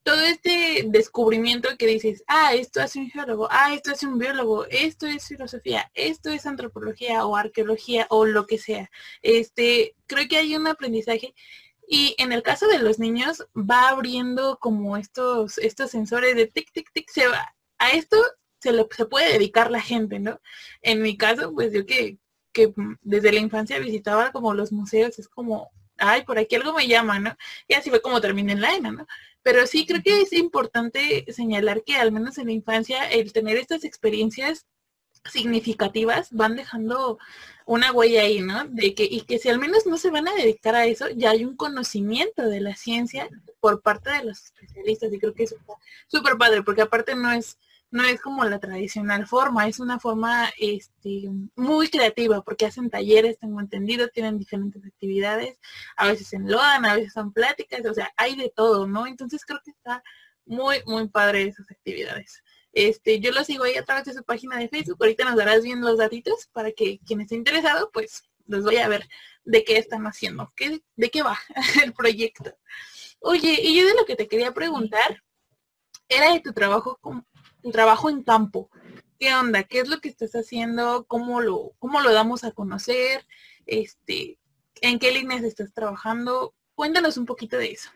todo 0.03 0.21
este 0.21 0.85
descubrimiento 0.87 1.71
que 1.79 1.87
dices, 1.87 2.25
ah, 2.29 2.55
esto 2.55 2.81
hace 2.81 2.99
un 2.99 3.11
geólogo, 3.11 3.49
ah, 3.51 3.75
esto 3.75 3.93
hace 3.93 4.07
un 4.07 4.19
biólogo, 4.19 4.67
esto 4.67 5.07
es 5.07 5.27
filosofía, 5.27 5.91
esto 5.95 6.31
es 6.31 6.47
antropología 6.47 7.27
o 7.27 7.37
arqueología 7.37 8.07
o 8.11 8.27
lo 8.27 8.47
que 8.47 8.59
sea. 8.59 8.91
Este, 9.23 9.95
creo 10.07 10.29
que 10.29 10.37
hay 10.37 10.55
un 10.57 10.67
aprendizaje 10.67 11.35
y 11.89 12.15
en 12.19 12.33
el 12.33 12.43
caso 12.43 12.67
de 12.69 12.79
los 12.81 12.99
niños 12.99 13.47
va 13.57 13.89
abriendo 13.89 14.59
como 14.61 14.99
estos, 14.99 15.57
estos 15.57 15.91
sensores 15.91 16.37
de 16.37 16.47
tic, 16.47 16.71
tic, 16.71 16.93
tic, 16.93 17.11
se 17.11 17.27
va. 17.29 17.55
A 17.79 17.93
esto 17.93 18.19
se, 18.61 18.73
lo, 18.73 18.87
se 18.95 19.07
puede 19.07 19.33
dedicar 19.33 19.71
la 19.71 19.81
gente, 19.81 20.19
¿no? 20.19 20.39
En 20.83 21.01
mi 21.01 21.17
caso, 21.17 21.53
pues 21.55 21.73
yo 21.73 21.87
que, 21.87 22.19
que 22.53 22.75
desde 23.01 23.33
la 23.33 23.41
infancia 23.41 23.79
visitaba 23.79 24.33
como 24.33 24.53
los 24.53 24.71
museos, 24.71 25.19
es 25.19 25.29
como, 25.29 25.71
ay, 25.97 26.25
por 26.25 26.39
aquí 26.39 26.57
algo 26.57 26.75
me 26.75 26.87
llama, 26.87 27.19
¿no? 27.21 27.35
Y 27.67 27.75
así 27.75 27.89
fue 27.89 28.03
como 28.03 28.21
terminé 28.21 28.53
en 28.53 28.61
la 28.61 28.75
ENA, 28.75 28.93
¿no? 28.93 29.07
Pero 29.43 29.67
sí 29.67 29.87
creo 29.87 30.03
que 30.03 30.21
es 30.21 30.35
importante 30.35 31.25
señalar 31.33 31.85
que 31.85 31.97
al 31.97 32.13
menos 32.13 32.37
en 32.37 32.47
la 32.49 32.53
infancia 32.53 33.09
el 33.11 33.33
tener 33.33 33.57
estas 33.57 33.85
experiencias 33.85 34.67
significativas 35.33 36.29
van 36.33 36.57
dejando 36.57 37.19
una 37.67 37.93
huella 37.93 38.23
ahí, 38.23 38.41
¿no? 38.41 38.65
De 38.67 38.95
que, 38.95 39.05
y 39.05 39.23
que 39.23 39.39
si 39.39 39.49
al 39.49 39.59
menos 39.59 39.87
no 39.87 39.99
se 39.99 40.11
van 40.11 40.27
a 40.27 40.35
dedicar 40.35 40.75
a 40.75 40.87
eso, 40.87 41.09
ya 41.11 41.31
hay 41.31 41.45
un 41.45 41.57
conocimiento 41.57 42.49
de 42.49 42.61
la 42.61 42.75
ciencia 42.75 43.29
por 43.61 43.83
parte 43.83 44.11
de 44.11 44.25
los 44.25 44.43
especialistas 44.45 45.13
y 45.13 45.19
creo 45.19 45.35
que 45.35 45.45
está 45.45 45.57
súper 46.07 46.37
padre, 46.39 46.63
porque 46.63 46.83
aparte 46.83 47.15
no 47.15 47.31
es, 47.31 47.59
no 47.91 48.05
es 48.05 48.21
como 48.21 48.45
la 48.45 48.59
tradicional 48.59 49.27
forma, 49.27 49.69
es 49.69 49.81
una 49.81 49.99
forma 49.99 50.51
este, 50.59 51.25
muy 51.57 51.89
creativa, 51.89 52.43
porque 52.43 52.67
hacen 52.67 52.91
talleres, 52.91 53.39
tengo 53.39 53.61
entendido, 53.61 54.09
tienen 54.09 54.39
diferentes 54.39 54.85
actividades, 54.85 55.59
a 55.97 56.07
veces 56.07 56.33
enlodan, 56.33 56.87
a 56.87 56.95
veces 56.95 57.13
son 57.13 57.33
pláticas, 57.33 57.85
o 57.85 57.95
sea, 57.95 58.11
hay 58.17 58.37
de 58.37 58.51
todo, 58.55 58.87
¿no? 58.87 59.07
Entonces 59.07 59.45
creo 59.45 59.61
que 59.65 59.73
está 59.73 60.03
muy, 60.47 60.79
muy 60.87 61.09
padre 61.09 61.43
esas 61.43 61.71
actividades. 61.71 62.43
Este, 62.73 63.21
yo 63.21 63.33
lo 63.33 63.45
sigo 63.45 63.65
ahí 63.65 63.77
a 63.77 63.85
través 63.85 64.05
de 64.05 64.15
su 64.15 64.25
página 64.25 64.59
de 64.59 64.69
Facebook. 64.69 64.99
Ahorita 65.01 65.25
nos 65.25 65.37
darás 65.37 65.63
bien 65.63 65.81
los 65.81 65.99
datitos 65.99 66.49
para 66.53 66.73
que 66.73 66.99
quien 67.07 67.21
esté 67.21 67.35
interesado, 67.35 67.91
pues 67.93 68.23
los 68.47 68.65
voy 68.65 68.77
a 68.77 68.89
ver 68.89 69.09
de 69.45 69.65
qué 69.65 69.79
están 69.79 70.07
haciendo, 70.07 70.53
qué, 70.57 70.83
de 70.97 71.11
qué 71.11 71.23
va 71.23 71.39
el 71.85 71.93
proyecto. 71.93 72.57
Oye, 73.21 73.61
y 73.63 73.79
yo 73.79 73.87
de 73.87 73.95
lo 73.95 74.05
que 74.05 74.17
te 74.17 74.29
quería 74.29 74.53
preguntar 74.53 75.23
era 76.09 76.33
de 76.33 76.41
tu 76.41 76.53
trabajo, 76.53 76.99
tu 77.63 77.71
trabajo 77.71 78.11
en 78.11 78.23
campo. 78.23 78.71
¿Qué 79.19 79.35
onda? 79.35 79.65
¿Qué 79.65 79.81
es 79.81 79.89
lo 79.89 80.01
que 80.01 80.09
estás 80.09 80.33
haciendo? 80.33 81.07
¿Cómo 81.07 81.41
lo, 81.41 81.73
cómo 81.79 82.01
lo 82.01 82.13
damos 82.13 82.45
a 82.45 82.53
conocer? 82.53 83.27
Este, 83.67 84.39
¿En 84.81 84.99
qué 84.99 85.11
líneas 85.11 85.43
estás 85.43 85.73
trabajando? 85.75 86.55
Cuéntanos 86.75 87.17
un 87.17 87.27
poquito 87.27 87.59
de 87.59 87.73
eso. 87.73 87.91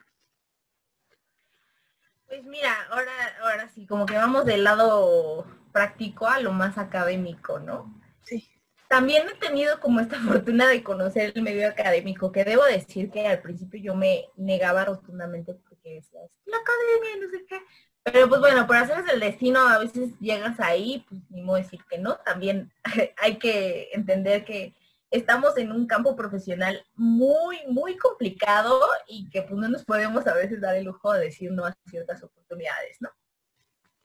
Pues 2.33 2.47
mira, 2.47 2.75
ahora, 2.89 3.13
ahora 3.43 3.69
sí, 3.69 3.87
como 3.87 4.07
que 4.07 4.15
vamos 4.15 4.47
del 4.47 4.65
lado 4.65 5.45
práctico 5.71 6.27
a 6.27 6.41
lo 6.41 6.51
más 6.51 6.79
académico, 6.79 7.59
¿no? 7.59 7.95
Sí. 8.23 8.49
También 8.89 9.27
he 9.29 9.35
tenido 9.35 9.79
como 9.81 10.01
esta 10.01 10.17
fortuna 10.19 10.67
de 10.67 10.83
conocer 10.83 11.35
el 11.35 11.43
medio 11.43 11.69
académico, 11.69 12.33
que 12.33 12.45
debo 12.45 12.65
decir 12.65 13.11
que 13.11 13.27
al 13.27 13.43
principio 13.43 13.83
yo 13.83 13.95
me 13.95 14.31
negaba 14.37 14.87
rotundamente 14.87 15.53
porque 15.53 15.97
decía, 15.97 16.21
la 16.47 16.57
academia, 16.57 17.27
no 17.27 17.31
sé 17.31 17.45
qué. 17.47 17.61
Pero 18.03 18.31
pues 18.31 18.41
bueno, 18.41 18.67
por 18.67 18.77
hacerles 18.77 19.13
el 19.13 19.21
destino, 19.21 19.69
a 19.69 19.77
veces 19.77 20.19
llegas 20.19 20.59
ahí, 20.59 21.05
pues 21.07 21.21
ni 21.29 21.43
modo 21.43 21.59
decir 21.59 21.85
que 21.85 21.99
no. 21.99 22.17
También 22.25 22.73
hay 23.19 23.37
que 23.37 23.91
entender 23.93 24.47
que 24.47 24.75
estamos 25.13 25.57
en 25.59 25.71
un 25.71 25.87
campo 25.87 26.17
profesional 26.17 26.85
muy, 26.95 27.59
muy 27.69 27.97
complicado 27.97 28.81
y 29.07 29.29
que 29.31 29.43
pues 29.43 29.55
no 29.55 29.69
nos 29.69 29.85
podemos 29.85 30.27
a 30.27 30.35
veces 30.35 30.61
dar 30.61 30.75
el 30.75 30.87
lujo 30.87 31.13
de 31.13 31.27
decir 31.27 31.53
no 31.53 31.67
a 31.67 31.77
ciertas 31.87 32.23
oportunidades, 32.23 32.97
¿no? 33.01 33.11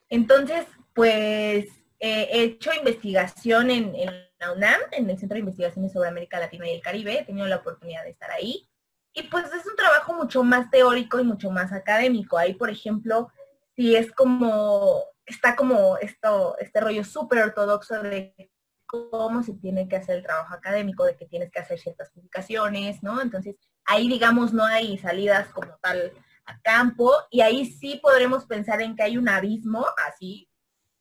Entonces, 0.09 0.65
pues 0.93 1.65
he 1.99 2.43
hecho 2.43 2.71
investigación 2.73 3.71
en, 3.71 3.93
la 4.39 4.51
UNAM, 4.51 4.79
en 4.91 5.09
el 5.09 5.17
Centro 5.17 5.35
de 5.35 5.39
Investigaciones 5.39 5.93
sobre 5.93 6.09
América 6.09 6.39
Latina 6.39 6.67
y 6.67 6.75
el 6.75 6.81
Caribe, 6.81 7.19
he 7.19 7.25
tenido 7.25 7.47
la 7.47 7.55
oportunidad 7.55 8.03
de 8.03 8.11
estar 8.11 8.29
ahí. 8.29 8.69
Y 9.13 9.23
pues 9.23 9.45
es 9.45 9.65
un 9.65 9.75
trabajo 9.75 10.13
mucho 10.13 10.43
más 10.43 10.69
teórico 10.69 11.19
y 11.19 11.23
mucho 11.23 11.49
más 11.49 11.71
académico. 11.71 12.37
Ahí, 12.37 12.53
por 12.53 12.69
ejemplo, 12.69 13.29
si 13.75 13.95
es 13.95 14.11
como, 14.11 15.05
está 15.25 15.55
como 15.55 15.97
esto, 15.97 16.55
este 16.59 16.79
rollo 16.81 17.03
súper 17.03 17.39
ortodoxo 17.39 18.03
de 18.03 18.51
cómo 18.87 19.43
se 19.43 19.53
tiene 19.53 19.87
que 19.87 19.97
hacer 19.97 20.17
el 20.17 20.23
trabajo 20.23 20.53
académico, 20.53 21.05
de 21.05 21.15
que 21.15 21.25
tienes 21.25 21.51
que 21.51 21.59
hacer 21.59 21.77
ciertas 21.77 22.09
publicaciones, 22.11 23.03
¿no? 23.03 23.21
Entonces, 23.21 23.55
ahí 23.85 24.07
digamos 24.09 24.53
no 24.53 24.65
hay 24.65 24.97
salidas 24.97 25.49
como 25.49 25.77
tal 25.81 26.13
a 26.45 26.59
campo 26.61 27.11
y 27.29 27.41
ahí 27.41 27.65
sí 27.65 27.99
podremos 28.01 28.45
pensar 28.45 28.81
en 28.81 28.95
que 28.95 29.03
hay 29.03 29.17
un 29.17 29.29
abismo 29.29 29.85
así 30.07 30.49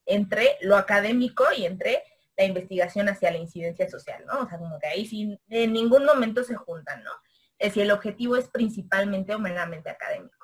entre 0.04 0.56
lo 0.60 0.76
académico 0.76 1.44
y 1.56 1.64
entre 1.64 2.02
la 2.36 2.44
investigación 2.44 3.08
hacia 3.08 3.30
la 3.30 3.38
incidencia 3.38 3.88
social, 3.88 4.24
¿no? 4.26 4.40
O 4.40 4.48
sea, 4.48 4.58
como 4.58 4.78
que 4.78 4.88
ahí 4.88 5.06
sí 5.06 5.38
en 5.48 5.72
ningún 5.72 6.04
momento 6.04 6.44
se 6.44 6.54
juntan, 6.54 7.02
¿no? 7.02 7.10
Es 7.58 7.70
decir, 7.70 7.84
el 7.84 7.92
objetivo 7.92 8.36
es 8.36 8.48
principalmente 8.48 9.34
o 9.34 9.38
meramente 9.38 9.88
académico. 9.88 10.35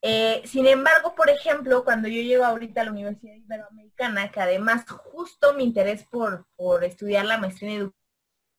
Eh, 0.00 0.42
sin 0.44 0.66
embargo, 0.66 1.14
por 1.14 1.28
ejemplo, 1.28 1.84
cuando 1.84 2.08
yo 2.08 2.22
llego 2.22 2.44
ahorita 2.44 2.82
a 2.82 2.84
la 2.84 2.92
Universidad 2.92 3.34
Iberoamericana, 3.34 4.30
que 4.30 4.40
además 4.40 4.84
justo 4.88 5.54
mi 5.54 5.64
interés 5.64 6.04
por, 6.04 6.46
estudiar 6.84 7.24
la 7.24 7.38
maestría 7.38 7.74
en 7.74 7.92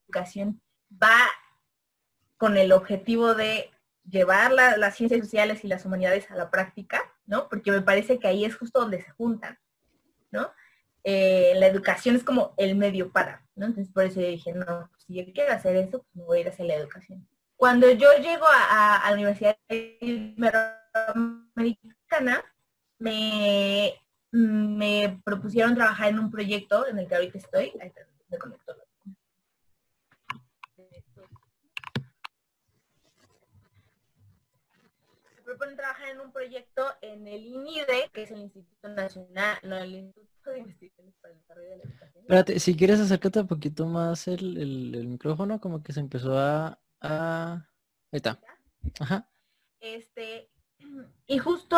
educación 0.07 0.61
va 0.91 1.15
con 2.37 2.57
el 2.57 2.71
objetivo 2.71 3.35
de 3.35 3.71
llevar 4.09 4.51
las 4.51 4.95
ciencias 4.95 5.21
sociales 5.21 5.63
y 5.63 5.67
las 5.67 5.85
humanidades 5.85 6.29
a 6.31 6.35
la 6.35 6.49
práctica, 6.49 7.01
¿no? 7.25 7.47
Porque 7.47 7.71
me 7.71 7.81
parece 7.81 8.19
que 8.19 8.27
ahí 8.27 8.43
es 8.43 8.55
justo 8.55 8.79
donde 8.79 9.01
se 9.01 9.11
juntan, 9.11 9.59
¿no? 10.31 10.51
Eh, 11.03 11.53
la 11.55 11.67
educación 11.67 12.15
es 12.15 12.23
como 12.23 12.53
el 12.57 12.75
medio 12.75 13.11
para, 13.11 13.45
¿no? 13.55 13.67
Entonces 13.67 13.93
por 13.93 14.03
eso 14.03 14.19
dije, 14.19 14.53
no, 14.53 14.89
si 14.97 15.13
yo 15.15 15.31
quiero 15.33 15.53
hacer 15.53 15.75
eso, 15.75 15.99
pues 15.99 16.15
me 16.15 16.23
voy 16.23 16.39
a 16.39 16.41
ir 16.41 16.47
a 16.47 16.51
hacer 16.51 16.65
la 16.65 16.75
educación. 16.75 17.27
Cuando 17.55 17.89
yo 17.91 18.09
llego 18.21 18.45
a, 18.47 19.01
la 19.05 19.13
Universidad 19.13 19.57
Iberoamericana, 19.69 20.78
americana 21.07 22.43
me, 22.99 23.93
me 24.31 25.21
propusieron 25.23 25.75
trabajar 25.75 26.09
en 26.09 26.19
un 26.19 26.29
proyecto 26.29 26.87
en 26.87 26.99
el 26.99 27.07
que 27.07 27.15
ahorita 27.15 27.37
estoy. 27.37 27.73
Ahí 27.81 27.91
me 28.29 28.37
conecto. 28.37 28.75
Proponen 35.43 35.75
trabajar 35.75 36.09
en 36.09 36.19
un 36.19 36.31
proyecto 36.31 36.85
en 37.01 37.27
el 37.27 37.43
INIDE, 37.43 38.11
que 38.13 38.21
es 38.21 38.31
el 38.31 38.41
Instituto 38.41 38.87
Nacional, 38.89 39.57
no, 39.63 39.77
el 39.77 39.95
Instituto 39.95 40.51
de 40.51 40.59
Investigaciones 40.59 41.15
para 41.19 41.33
el 41.33 41.39
Desarrollo 41.39 41.69
de 41.69 41.77
la 41.77 41.83
Educación. 41.85 42.23
Espérate, 42.23 42.59
si 42.59 42.77
quieres 42.77 42.99
acércate 42.99 43.39
un 43.39 43.47
poquito 43.47 43.87
más 43.87 44.27
el, 44.27 44.57
el, 44.93 45.07
micrófono, 45.07 45.59
como 45.59 45.81
que 45.81 45.91
se 45.91 46.01
empezó 46.01 46.37
a, 46.37 46.79
a... 47.01 47.53
Ahí 48.11 48.17
está. 48.17 48.39
Ajá. 48.99 49.27
Este, 49.79 50.51
y 51.27 51.37
justo 51.37 51.77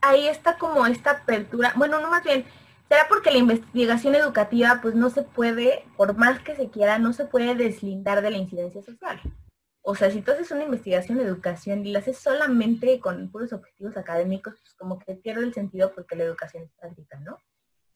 ahí 0.00 0.28
está 0.28 0.58
como 0.58 0.86
esta 0.86 1.10
apertura, 1.10 1.72
bueno, 1.76 2.00
no 2.00 2.10
más 2.10 2.24
bien, 2.24 2.44
será 2.88 3.06
porque 3.08 3.30
la 3.30 3.38
investigación 3.38 4.14
educativa 4.14 4.80
pues 4.80 4.94
no 4.94 5.10
se 5.10 5.22
puede, 5.22 5.84
por 5.96 6.16
más 6.16 6.40
que 6.40 6.56
se 6.56 6.70
quiera, 6.70 6.98
no 6.98 7.12
se 7.12 7.26
puede 7.26 7.54
deslindar 7.54 8.22
de 8.22 8.30
la 8.30 8.38
incidencia 8.38 8.82
social. 8.82 9.20
O 9.82 9.94
sea, 9.94 10.10
si 10.10 10.20
tú 10.20 10.32
haces 10.32 10.50
una 10.50 10.64
investigación 10.64 11.18
de 11.18 11.24
educación 11.24 11.86
y 11.86 11.92
la 11.92 12.00
haces 12.00 12.18
solamente 12.18 13.00
con 13.00 13.30
puros 13.30 13.52
objetivos 13.52 13.96
académicos, 13.96 14.54
pues 14.60 14.74
como 14.74 14.98
que 14.98 15.14
pierde 15.14 15.44
el 15.44 15.54
sentido 15.54 15.92
porque 15.94 16.16
la 16.16 16.24
educación 16.24 16.64
es 16.64 16.72
práctica, 16.78 17.18
¿no? 17.20 17.38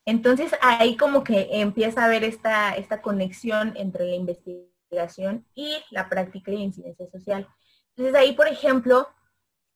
Entonces 0.04 0.52
ahí 0.62 0.96
como 0.96 1.22
que 1.22 1.48
empieza 1.60 2.02
a 2.02 2.06
haber 2.06 2.24
esta, 2.24 2.74
esta 2.76 3.02
conexión 3.02 3.74
entre 3.76 4.06
la 4.06 4.16
investigación 4.16 5.46
y 5.54 5.76
la 5.90 6.08
práctica 6.08 6.50
y 6.50 6.56
la 6.56 6.62
incidencia 6.62 7.10
social. 7.10 7.46
Entonces 7.94 8.14
ahí, 8.14 8.32
por 8.32 8.48
ejemplo, 8.48 9.08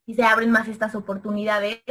y 0.06 0.14
se 0.14 0.22
abren 0.22 0.50
más 0.50 0.68
estas 0.68 0.94
oportunidades 0.94 1.82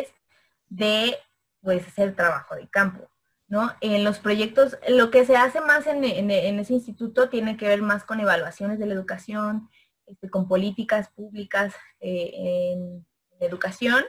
de 0.69 1.17
pues 1.61 1.85
hacer 1.87 2.15
trabajo 2.15 2.55
de 2.55 2.67
campo. 2.69 3.09
¿no? 3.47 3.71
En 3.81 4.03
los 4.03 4.19
proyectos, 4.19 4.77
lo 4.87 5.11
que 5.11 5.25
se 5.25 5.35
hace 5.35 5.61
más 5.61 5.85
en, 5.85 6.03
ese 6.03 6.73
instituto 6.73 7.29
tiene 7.29 7.57
que 7.57 7.67
ver 7.67 7.81
más 7.81 8.03
con 8.03 8.19
evaluaciones 8.19 8.79
de 8.79 8.87
la 8.87 8.93
educación, 8.93 9.69
este, 10.07 10.29
con 10.29 10.47
políticas 10.47 11.09
públicas 11.09 11.73
eh, 11.99 12.31
en, 12.73 13.05
educación. 13.41 14.03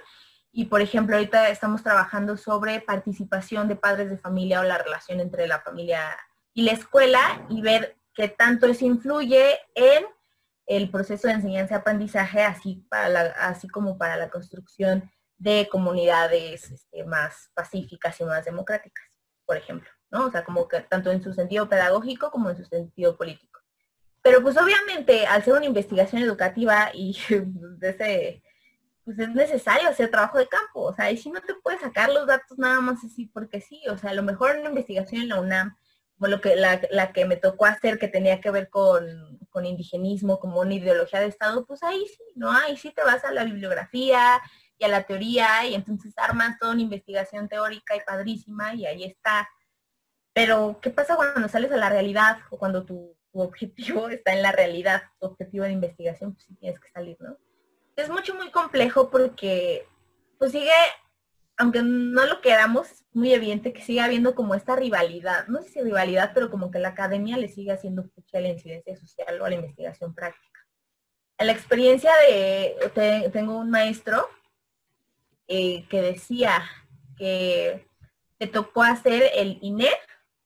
Y 0.52 0.66
por 0.66 0.80
ejemplo, 0.80 1.16
ahorita 1.16 1.48
estamos 1.50 1.82
trabajando 1.82 2.36
sobre 2.36 2.80
participación 2.80 3.66
de 3.66 3.74
padres 3.74 4.08
de 4.08 4.16
familia 4.16 4.60
o 4.60 4.62
la 4.62 4.78
relación 4.78 5.18
entre 5.20 5.48
la 5.48 5.60
familia 5.60 6.16
y 6.54 6.62
la 6.62 6.72
escuela 6.72 7.44
y 7.50 7.60
ver 7.60 7.96
qué 8.14 8.28
tanto 8.28 8.66
eso 8.66 8.86
influye 8.86 9.58
en 9.74 10.04
el 10.66 10.90
proceso 10.90 11.28
de 11.28 11.34
enseñanza-aprendizaje, 11.34 12.42
así, 12.42 12.86
así 12.90 13.68
como 13.68 13.98
para 13.98 14.16
la 14.16 14.30
construcción 14.30 15.10
de 15.38 15.68
comunidades 15.70 16.70
este, 16.70 17.04
más 17.04 17.50
pacíficas 17.54 18.20
y 18.20 18.24
más 18.24 18.44
democráticas 18.44 19.04
por 19.46 19.56
ejemplo, 19.56 19.88
¿no? 20.10 20.26
O 20.26 20.30
sea, 20.30 20.44
como 20.44 20.68
que 20.68 20.80
tanto 20.80 21.10
en 21.10 21.22
su 21.22 21.32
sentido 21.32 21.68
pedagógico 21.68 22.30
como 22.30 22.50
en 22.50 22.56
su 22.56 22.64
sentido 22.64 23.16
político. 23.16 23.60
Pero 24.20 24.42
pues 24.42 24.56
obviamente 24.58 25.24
al 25.26 25.42
ser 25.44 25.54
una 25.54 25.64
investigación 25.64 26.20
educativa 26.20 26.90
y 26.92 27.16
ese, 27.80 28.42
pues 29.04 29.18
es 29.18 29.28
necesario 29.30 29.88
hacer 29.88 30.10
trabajo 30.10 30.38
de 30.38 30.48
campo, 30.48 30.82
o 30.82 30.92
sea, 30.92 31.10
y 31.10 31.16
si 31.16 31.30
no 31.30 31.40
te 31.40 31.54
puedes 31.54 31.80
sacar 31.80 32.10
los 32.10 32.26
datos 32.26 32.58
nada 32.58 32.80
más 32.80 33.02
así 33.04 33.26
porque 33.26 33.60
sí, 33.60 33.80
o 33.88 33.96
sea, 33.96 34.10
a 34.10 34.14
lo 34.14 34.24
mejor 34.24 34.56
una 34.56 34.68
investigación 34.68 35.22
en 35.22 35.28
la 35.28 35.40
UNAM, 35.40 35.76
como 36.16 36.28
lo 36.28 36.40
que, 36.40 36.56
la, 36.56 36.80
la 36.90 37.12
que 37.12 37.24
me 37.26 37.36
tocó 37.36 37.66
hacer 37.66 37.98
que 37.98 38.08
tenía 38.08 38.40
que 38.40 38.50
ver 38.50 38.70
con, 38.70 39.38
con 39.50 39.66
indigenismo, 39.66 40.38
como 40.38 40.60
una 40.60 40.74
ideología 40.74 41.20
de 41.20 41.26
Estado, 41.26 41.66
pues 41.66 41.82
ahí 41.82 42.06
sí, 42.06 42.22
¿no? 42.34 42.50
Ahí 42.50 42.76
sí 42.76 42.90
te 42.90 43.02
vas 43.04 43.24
a 43.24 43.32
la 43.32 43.44
bibliografía 43.44 44.40
y 44.78 44.84
a 44.84 44.88
la 44.88 45.04
teoría 45.04 45.66
y 45.66 45.74
entonces 45.74 46.12
armas 46.16 46.58
toda 46.58 46.72
una 46.72 46.82
investigación 46.82 47.48
teórica 47.48 47.96
y 47.96 48.00
padrísima 48.00 48.74
y 48.74 48.86
ahí 48.86 49.04
está. 49.04 49.48
Pero, 50.34 50.78
¿qué 50.82 50.90
pasa 50.90 51.16
cuando 51.16 51.48
sales 51.48 51.72
a 51.72 51.78
la 51.78 51.88
realidad 51.88 52.38
o 52.50 52.58
cuando 52.58 52.84
tu, 52.84 53.16
objetivo 53.32 54.08
está 54.10 54.32
en 54.32 54.42
la 54.42 54.52
realidad, 54.52 55.02
tu 55.20 55.26
objetivo 55.26 55.64
de 55.64 55.72
investigación, 55.72 56.32
pues 56.32 56.44
sí 56.44 56.54
tienes 56.56 56.80
que 56.80 56.90
salir, 56.90 57.16
¿no? 57.20 57.36
Es 57.96 58.10
mucho, 58.10 58.34
muy 58.34 58.50
complejo 58.50 59.10
porque, 59.10 59.88
pues 60.38 60.52
sigue, 60.52 60.70
aunque 61.56 61.82
no 61.82 62.26
lo 62.26 62.42
queramos, 62.42 63.05
muy 63.16 63.32
evidente 63.32 63.72
que 63.72 63.80
sigue 63.80 64.02
habiendo 64.02 64.34
como 64.34 64.54
esta 64.54 64.76
rivalidad, 64.76 65.48
no 65.48 65.62
sé 65.62 65.70
si 65.70 65.80
rivalidad, 65.80 66.32
pero 66.34 66.50
como 66.50 66.70
que 66.70 66.78
la 66.78 66.88
academia 66.88 67.38
le 67.38 67.48
sigue 67.48 67.72
haciendo 67.72 68.04
mucha 68.14 68.40
la 68.40 68.48
incidencia 68.48 68.94
social 68.94 69.40
o 69.40 69.46
a 69.46 69.48
la 69.48 69.54
investigación 69.54 70.14
práctica. 70.14 70.60
En 71.38 71.46
la 71.46 71.54
experiencia 71.54 72.12
de, 72.28 73.30
tengo 73.32 73.56
un 73.56 73.70
maestro 73.70 74.28
eh, 75.48 75.86
que 75.88 76.02
decía 76.02 76.62
que 77.16 77.88
le 78.38 78.46
tocó 78.48 78.82
hacer 78.82 79.30
el 79.34 79.60
INE, 79.62 79.88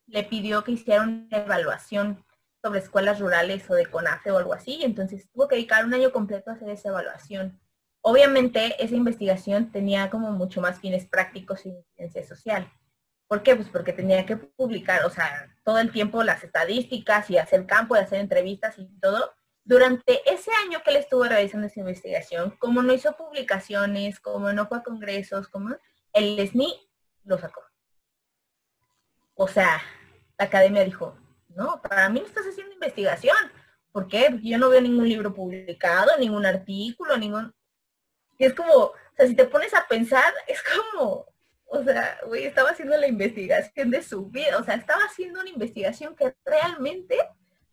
le 0.06 0.22
pidió 0.22 0.62
que 0.62 0.72
hiciera 0.72 1.02
una 1.02 1.26
evaluación 1.38 2.24
sobre 2.62 2.78
escuelas 2.78 3.18
rurales 3.18 3.68
o 3.68 3.74
de 3.74 3.86
CONAFE 3.86 4.30
o 4.30 4.38
algo 4.38 4.54
así, 4.54 4.76
y 4.76 4.84
entonces 4.84 5.28
tuvo 5.32 5.48
que 5.48 5.56
dedicar 5.56 5.84
un 5.84 5.94
año 5.94 6.12
completo 6.12 6.50
a 6.50 6.54
hacer 6.54 6.70
esa 6.70 6.90
evaluación. 6.90 7.60
Obviamente 8.02 8.82
esa 8.82 8.94
investigación 8.94 9.70
tenía 9.70 10.10
como 10.10 10.32
mucho 10.32 10.60
más 10.60 10.80
fines 10.80 11.06
prácticos 11.06 11.66
y 11.66 11.74
ciencia 11.96 12.26
social. 12.26 12.72
¿Por 13.28 13.42
qué? 13.42 13.54
Pues 13.54 13.68
porque 13.68 13.92
tenía 13.92 14.26
que 14.26 14.36
publicar, 14.36 15.04
o 15.04 15.10
sea, 15.10 15.54
todo 15.64 15.78
el 15.78 15.92
tiempo 15.92 16.22
las 16.22 16.42
estadísticas 16.42 17.30
y 17.30 17.38
hacer 17.38 17.66
campo 17.66 17.94
y 17.94 18.00
hacer 18.00 18.20
entrevistas 18.20 18.78
y 18.78 18.86
todo, 19.00 19.32
durante 19.64 20.20
ese 20.28 20.50
año 20.66 20.80
que 20.82 20.90
él 20.90 20.96
estuvo 20.96 21.24
realizando 21.24 21.66
esa 21.66 21.80
investigación, 21.80 22.56
como 22.58 22.82
no 22.82 22.92
hizo 22.92 23.16
publicaciones, 23.16 24.18
como 24.18 24.52
no 24.52 24.66
fue 24.66 24.78
a 24.78 24.82
congresos, 24.82 25.48
como 25.48 25.76
el 26.12 26.48
SNI 26.48 26.74
lo 27.24 27.38
sacó. 27.38 27.62
O 29.34 29.46
sea, 29.46 29.80
la 30.38 30.46
academia 30.46 30.84
dijo, 30.84 31.16
no, 31.48 31.80
para 31.82 32.08
mí 32.08 32.20
no 32.20 32.26
estás 32.26 32.46
haciendo 32.46 32.74
investigación. 32.74 33.36
¿Por 33.92 34.08
qué? 34.08 34.26
Porque 34.30 34.48
yo 34.48 34.58
no 34.58 34.68
veo 34.70 34.80
ningún 34.80 35.08
libro 35.08 35.34
publicado, 35.34 36.16
ningún 36.18 36.46
artículo, 36.46 37.16
ningún... 37.16 37.54
Y 38.40 38.46
es 38.46 38.54
como, 38.54 38.72
o 38.72 38.94
sea, 39.16 39.28
si 39.28 39.36
te 39.36 39.44
pones 39.44 39.72
a 39.74 39.86
pensar, 39.86 40.34
es 40.48 40.60
como, 40.62 41.26
o 41.66 41.84
sea, 41.84 42.18
güey, 42.26 42.46
estaba 42.46 42.70
haciendo 42.70 42.96
la 42.96 43.06
investigación 43.06 43.92
de 43.92 44.02
su 44.02 44.26
vida, 44.26 44.58
o 44.58 44.64
sea, 44.64 44.74
estaba 44.74 45.04
haciendo 45.04 45.40
una 45.40 45.50
investigación 45.50 46.16
que 46.16 46.34
realmente 46.44 47.16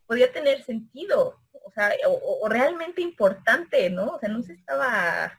podía 0.06 0.30
tener 0.30 0.62
sentido 0.62 1.40
o 1.68 1.70
sea, 1.70 1.92
o, 2.06 2.48
realmente 2.48 3.02
importante, 3.02 3.90
¿no? 3.90 4.14
O 4.14 4.18
sea, 4.18 4.30
no 4.30 4.42
se 4.42 4.54
estaba 4.54 5.38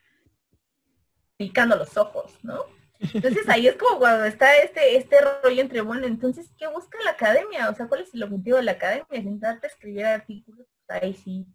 picando 1.37 1.75
los 1.75 1.97
ojos, 1.97 2.37
¿no? 2.43 2.65
Entonces 2.99 3.47
ahí 3.49 3.67
es 3.67 3.77
como 3.77 3.97
cuando 3.97 4.25
está 4.25 4.57
este, 4.57 4.97
este 4.97 5.17
rollo 5.21 5.61
entre, 5.61 5.81
bueno, 5.81 6.05
entonces, 6.05 6.51
¿qué 6.57 6.67
busca 6.67 6.99
la 7.03 7.11
academia? 7.11 7.69
O 7.69 7.75
sea, 7.75 7.87
¿cuál 7.87 8.01
es 8.01 8.13
el 8.13 8.23
objetivo 8.23 8.57
de 8.57 8.63
la 8.63 8.73
academia? 8.73 9.05
Sentarte 9.09 9.67
a 9.67 9.69
escribir 9.69 10.05
artículos, 10.05 10.67
pues 10.85 11.01
ahí 11.01 11.13
sí, 11.13 11.47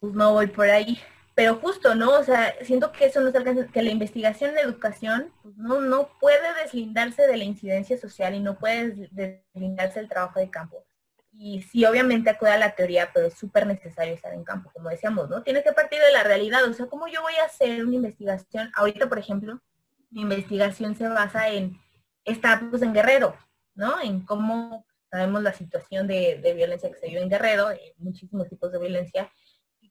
pues 0.00 0.12
no 0.12 0.34
voy 0.34 0.48
por 0.48 0.68
ahí. 0.68 1.00
Pero 1.34 1.56
justo, 1.56 1.94
¿no? 1.94 2.18
O 2.18 2.24
sea, 2.24 2.54
siento 2.62 2.92
que 2.92 3.06
eso 3.06 3.20
no 3.20 3.30
se 3.30 3.38
alcanza, 3.38 3.66
que 3.66 3.82
la 3.82 3.90
investigación 3.90 4.54
de 4.54 4.60
educación 4.60 5.32
pues 5.42 5.56
no, 5.56 5.80
no 5.80 6.10
puede 6.20 6.54
deslindarse 6.62 7.26
de 7.26 7.36
la 7.36 7.44
incidencia 7.44 7.98
social 7.98 8.34
y 8.34 8.40
no 8.40 8.58
puede 8.58 9.08
deslindarse 9.10 10.00
del 10.00 10.08
trabajo 10.08 10.38
de 10.38 10.50
campo 10.50 10.84
y 11.32 11.62
sí, 11.62 11.84
obviamente 11.84 12.30
acude 12.30 12.50
a 12.50 12.58
la 12.58 12.74
teoría, 12.74 13.10
pero 13.12 13.26
es 13.26 13.34
súper 13.34 13.66
necesario 13.66 14.14
estar 14.14 14.32
en 14.32 14.44
campo, 14.44 14.70
como 14.72 14.90
decíamos, 14.90 15.30
¿no? 15.30 15.42
Tiene 15.42 15.62
que 15.62 15.72
partir 15.72 15.98
de 15.98 16.12
la 16.12 16.22
realidad, 16.22 16.62
o 16.64 16.72
sea, 16.72 16.86
¿cómo 16.86 17.08
yo 17.08 17.22
voy 17.22 17.34
a 17.42 17.46
hacer 17.46 17.84
una 17.84 17.96
investigación? 17.96 18.70
Ahorita, 18.74 19.08
por 19.08 19.18
ejemplo, 19.18 19.60
mi 20.10 20.20
investigación 20.22 20.94
se 20.94 21.08
basa 21.08 21.48
en 21.48 21.80
estatus 22.24 22.68
pues, 22.70 22.82
en 22.82 22.92
Guerrero, 22.92 23.34
¿no? 23.74 24.00
En 24.00 24.24
cómo 24.24 24.86
sabemos 25.10 25.42
la 25.42 25.52
situación 25.52 26.06
de, 26.06 26.52
violencia 26.54 26.90
que 26.90 26.98
se 26.98 27.08
vive 27.08 27.22
en 27.22 27.30
Guerrero, 27.30 27.70
muchísimos 27.96 28.48
tipos 28.48 28.70
de 28.70 28.78
violencia, 28.78 29.30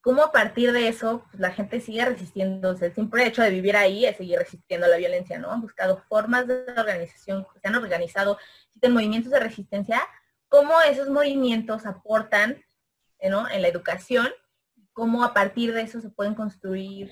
cómo 0.02 0.24
a 0.24 0.32
partir 0.32 0.72
de 0.72 0.88
eso 0.88 1.24
pues, 1.30 1.40
la 1.40 1.52
gente 1.52 1.80
sigue 1.80 2.02
sea, 2.04 2.88
el 2.88 2.96
simple 2.96 3.26
hecho 3.26 3.42
de 3.42 3.52
vivir 3.52 3.76
ahí 3.78 4.06
es 4.06 4.18
seguir 4.18 4.40
resistiendo 4.40 4.88
la 4.88 4.98
violencia, 4.98 5.40
¿no? 5.40 5.52
Han 5.52 5.62
buscado 5.62 6.04
formas 6.10 6.48
de 6.48 6.66
organización, 6.76 7.46
se 7.62 7.68
han 7.68 7.76
organizado, 7.76 8.38
existen 8.66 8.94
movimientos 8.94 9.32
de 9.32 9.40
resistencia 9.40 10.02
cómo 10.52 10.82
esos 10.82 11.10
movimientos 11.10 11.86
aportan 11.86 12.62
en 13.20 13.62
la 13.62 13.68
educación, 13.70 14.28
cómo 14.92 15.24
a 15.24 15.34
partir 15.34 15.74
de 15.74 15.84
eso 15.84 16.02
se 16.02 16.10
pueden 16.10 16.36
construir 16.36 17.10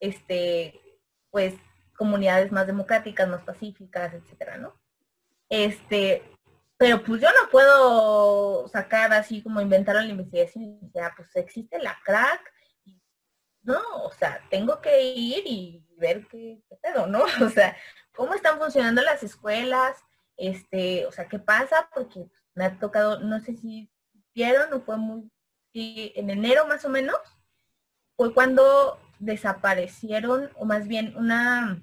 este, 0.00 0.82
pues, 1.30 1.54
comunidades 1.96 2.52
más 2.52 2.66
democráticas, 2.66 3.26
más 3.26 3.42
pacíficas, 3.42 4.12
etcétera, 4.12 4.58
¿no? 4.58 4.74
Este, 5.48 6.22
pero 6.84 7.02
pues 7.02 7.22
yo 7.22 7.28
no 7.28 7.48
puedo 7.50 8.68
sacar 8.68 9.10
así 9.14 9.42
como 9.42 9.62
inventar 9.62 9.96
la 9.96 10.04
investigación 10.04 10.64
y 10.82 10.90
sea, 10.90 11.14
pues 11.16 11.34
existe 11.34 11.78
la 11.78 11.98
crack, 12.04 12.52
no, 13.62 13.80
o 14.02 14.12
sea, 14.12 14.38
tengo 14.50 14.82
que 14.82 15.02
ir 15.02 15.44
y 15.46 15.82
ver 15.96 16.26
qué, 16.26 16.62
qué 16.68 16.76
¿no? 17.08 17.24
O 17.42 17.48
sea, 17.48 17.74
cómo 18.14 18.34
están 18.34 18.58
funcionando 18.58 19.00
las 19.00 19.22
escuelas, 19.22 19.96
este, 20.36 21.06
o 21.06 21.12
sea, 21.12 21.26
qué 21.26 21.38
pasa, 21.38 21.88
porque 21.94 22.26
me 22.54 22.66
ha 22.66 22.78
tocado, 22.78 23.18
no 23.20 23.40
sé 23.40 23.56
si 23.56 23.90
vieron 24.34 24.70
o 24.74 24.82
fue 24.82 24.98
muy, 24.98 25.30
en 25.72 26.28
enero 26.28 26.66
más 26.66 26.84
o 26.84 26.90
menos, 26.90 27.16
fue 28.14 28.34
cuando 28.34 29.00
desaparecieron, 29.20 30.50
o 30.56 30.66
más 30.66 30.86
bien 30.86 31.16
una, 31.16 31.82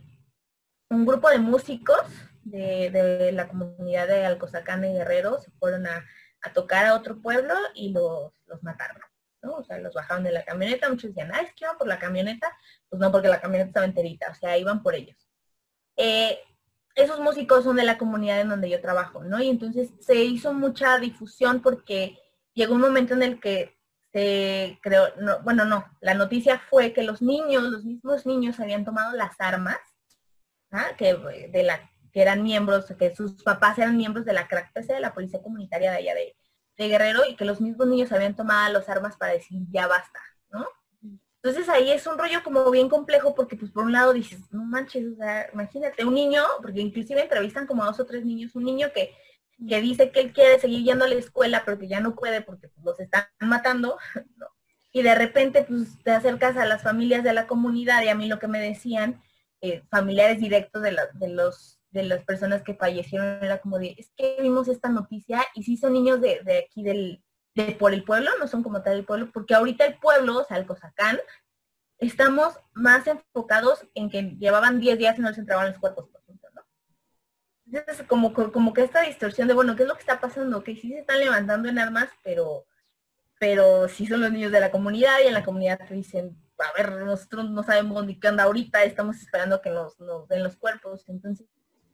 un 0.92 1.08
grupo 1.08 1.28
de 1.28 1.40
músicos 1.40 2.04
de, 2.44 3.32
la 3.34 3.48
comunidad 3.48 4.08
de 4.08 4.26
Alcozacán 4.26 4.84
y 4.86 4.94
Guerrero 4.94 5.40
se 5.40 5.52
fueron 5.52 5.88
a, 5.88 6.06
tocar 6.54 6.86
a 6.86 6.96
otro 6.96 7.22
pueblo 7.22 7.54
y 7.76 7.92
los, 7.92 8.34
los 8.48 8.64
mataron. 8.64 9.02
¿no? 9.42 9.56
O 9.56 9.64
sea, 9.64 9.80
los 9.80 9.94
bajaron 9.94 10.24
de 10.24 10.32
la 10.32 10.44
camioneta, 10.44 10.90
muchos 10.90 11.14
decían, 11.14 11.32
ah, 11.34 11.42
es 11.42 11.54
que 11.54 11.66
iban 11.66 11.78
por 11.78 11.88
la 11.88 12.00
camioneta, 12.00 12.56
pues 12.90 13.00
no, 13.00 13.12
porque 13.12 13.28
la 13.28 13.42
camioneta 13.42 13.70
estaba 13.70 13.86
enterita, 13.86 14.32
o 14.32 14.36
sea, 14.36 14.58
iban 14.58 14.84
por 14.84 14.96
ellos. 14.96 15.18
Eh, 15.98 16.40
esos 16.96 17.20
músicos 17.20 17.64
son 17.64 17.78
de 17.78 17.84
la 17.84 17.98
comunidad 17.98 18.42
en 18.42 18.50
donde 18.50 18.70
yo 18.70 18.82
trabajo, 18.82 19.24
¿no? 19.24 19.42
Y 19.42 19.50
entonces 19.50 19.92
se 20.00 20.16
hizo 20.16 20.54
mucha 20.54 20.98
difusión 21.00 21.62
porque 21.62 22.18
llegó 22.54 22.76
un 22.76 22.82
momento 22.82 23.14
en 23.14 23.24
el 23.24 23.40
que 23.40 23.78
se 24.12 24.78
creó, 24.82 25.08
no, 25.18 25.42
bueno, 25.42 25.64
no, 25.66 25.86
la 26.02 26.14
noticia 26.14 26.60
fue 26.70 26.92
que 26.92 27.04
los 27.04 27.22
niños, 27.22 27.64
los 27.64 27.86
mismos 27.86 28.26
niños 28.26 28.60
habían 28.60 28.84
tomado 28.84 29.16
las 29.16 29.40
armas, 29.40 29.80
¿ah? 30.72 30.90
que, 30.98 31.16
de 31.50 31.64
la, 31.64 31.90
que 32.12 32.22
eran 32.22 32.44
miembros, 32.44 32.86
que 32.98 33.16
sus 33.16 33.44
papás 33.44 33.78
eran 33.78 33.98
miembros 33.98 34.26
de 34.26 34.34
la 34.34 34.48
CRACPC, 34.48 34.88
de 34.88 35.00
la 35.00 35.14
policía 35.14 35.42
comunitaria 35.42 35.92
de 35.92 35.98
allá 35.98 36.16
de, 36.16 36.36
de 36.78 36.88
Guerrero, 36.88 37.22
y 37.30 37.36
que 37.36 37.46
los 37.46 37.62
mismos 37.62 37.88
niños 37.88 38.12
habían 38.12 38.36
tomado 38.36 38.74
las 38.74 38.90
armas 38.90 39.18
para 39.18 39.34
decir 39.34 39.62
ya 39.72 39.88
basta, 39.88 40.20
¿no? 40.52 40.68
Entonces 41.44 41.70
ahí 41.70 41.90
es 41.90 42.06
un 42.06 42.20
rollo 42.20 42.44
como 42.44 42.70
bien 42.70 42.88
complejo 42.88 43.34
porque 43.34 43.56
pues 43.56 43.72
por 43.72 43.84
un 43.84 43.94
lado 43.94 44.14
dices, 44.14 44.40
no 44.52 44.64
manches, 44.64 45.08
o 45.14 45.16
sea, 45.16 45.50
imagínate 45.52 46.06
un 46.06 46.14
niño, 46.14 46.44
porque 46.62 46.82
inclusive 46.82 47.22
entrevistan 47.22 47.66
como 47.66 47.84
a 47.84 47.88
dos 47.88 48.00
o 48.00 48.06
tres 48.06 48.24
niños, 48.24 48.54
un 48.56 48.66
niño 48.66 48.90
que, 48.94 49.16
que 49.68 49.82
dice 49.82 50.12
que 50.12 50.20
él 50.20 50.34
quiere 50.34 50.60
seguir 50.60 50.84
yendo 50.84 51.06
a 51.06 51.08
la 51.08 51.16
escuela 51.16 51.64
pero 51.66 51.80
que 51.80 51.88
ya 51.88 52.00
no 52.00 52.14
puede 52.14 52.42
porque 52.42 52.68
pues, 52.68 52.86
los 52.86 53.00
están 53.00 53.26
matando, 53.40 53.98
y 54.92 55.02
de 55.02 55.16
repente 55.16 55.64
pues 55.64 55.98
te 56.04 56.12
acercas 56.12 56.58
a 56.58 56.66
las 56.66 56.84
familias 56.84 57.24
de 57.24 57.34
la 57.34 57.48
comunidad 57.48 58.04
y 58.04 58.10
a 58.10 58.16
mí 58.16 58.28
lo 58.28 58.38
que 58.38 58.48
me 58.48 58.60
decían 58.60 59.22
eh, 59.62 59.84
familiares 59.90 60.40
directos 60.40 60.82
de, 60.84 60.96
de, 61.14 61.30
los, 61.30 61.81
de 61.92 62.04
las 62.04 62.24
personas 62.24 62.64
que 62.64 62.74
fallecieron, 62.74 63.44
era 63.44 63.60
como 63.60 63.78
de, 63.78 63.96
es 63.98 64.12
que 64.16 64.38
vimos 64.42 64.68
esta 64.68 64.90
noticia 64.90 65.46
y 65.54 65.64
sí 65.64 65.78
son 65.78 65.94
niños 65.94 66.22
de, 66.22 66.42
de 66.44 66.60
aquí 66.60 66.84
del, 66.84 67.24
de 67.56 67.74
por 67.74 67.94
el 67.94 68.04
pueblo, 68.04 68.32
no 68.40 68.48
son 68.48 68.64
como 68.64 68.82
tal 68.82 68.98
el 68.98 69.06
pueblo, 69.06 69.30
porque 69.32 69.54
ahorita 69.54 69.86
el 69.86 69.98
pueblo, 69.98 70.40
o 70.40 70.44
sea, 70.46 70.58
el 70.58 70.66
Cosacán, 70.66 71.20
estamos 71.98 72.58
más 72.74 73.06
enfocados 73.08 73.86
en 73.94 74.10
que 74.10 74.22
llevaban 74.40 74.80
10 74.80 74.98
días 74.98 75.18
y 75.18 75.22
no 75.22 75.30
les 75.30 75.38
entraban 75.38 75.70
los 75.70 75.80
cuerpos, 75.80 76.08
por 76.10 76.22
ejemplo, 76.22 76.50
¿no? 76.56 76.62
Entonces, 77.66 78.08
como, 78.08 78.34
como 78.34 78.74
que 78.74 78.84
esta 78.84 79.02
distorsión 79.02 79.48
de, 79.48 79.54
bueno, 79.54 79.76
¿qué 79.76 79.84
es 79.84 79.90
lo 79.90 79.96
que 79.96 80.02
está 80.02 80.20
pasando? 80.20 80.64
Que 80.64 80.76
sí 80.76 80.90
se 80.90 81.00
están 81.00 81.20
levantando 81.20 81.70
en 81.70 81.78
armas, 81.78 82.10
pero, 82.24 82.66
pero 83.40 83.88
sí 83.88 84.08
son 84.08 84.22
los 84.22 84.32
niños 84.32 84.52
de 84.52 84.60
la 84.60 84.72
comunidad 84.72 85.20
y 85.24 85.28
en 85.28 85.34
la 85.34 85.44
comunidad 85.44 85.80
te 85.88 85.94
dicen, 85.94 86.38
a 86.58 86.72
ver, 86.78 86.92
nosotros 87.04 87.50
no 87.50 87.64
sabemos 87.64 88.06
ni 88.06 88.20
qué 88.20 88.28
anda 88.28 88.44
ahorita, 88.44 88.84
estamos 88.84 89.18
esperando 89.18 89.62
que 89.62 89.70
nos, 89.70 90.00
nos 90.00 90.28
den 90.28 90.44
los 90.44 90.58
cuerpos. 90.58 91.06
Entonces, 91.08 91.48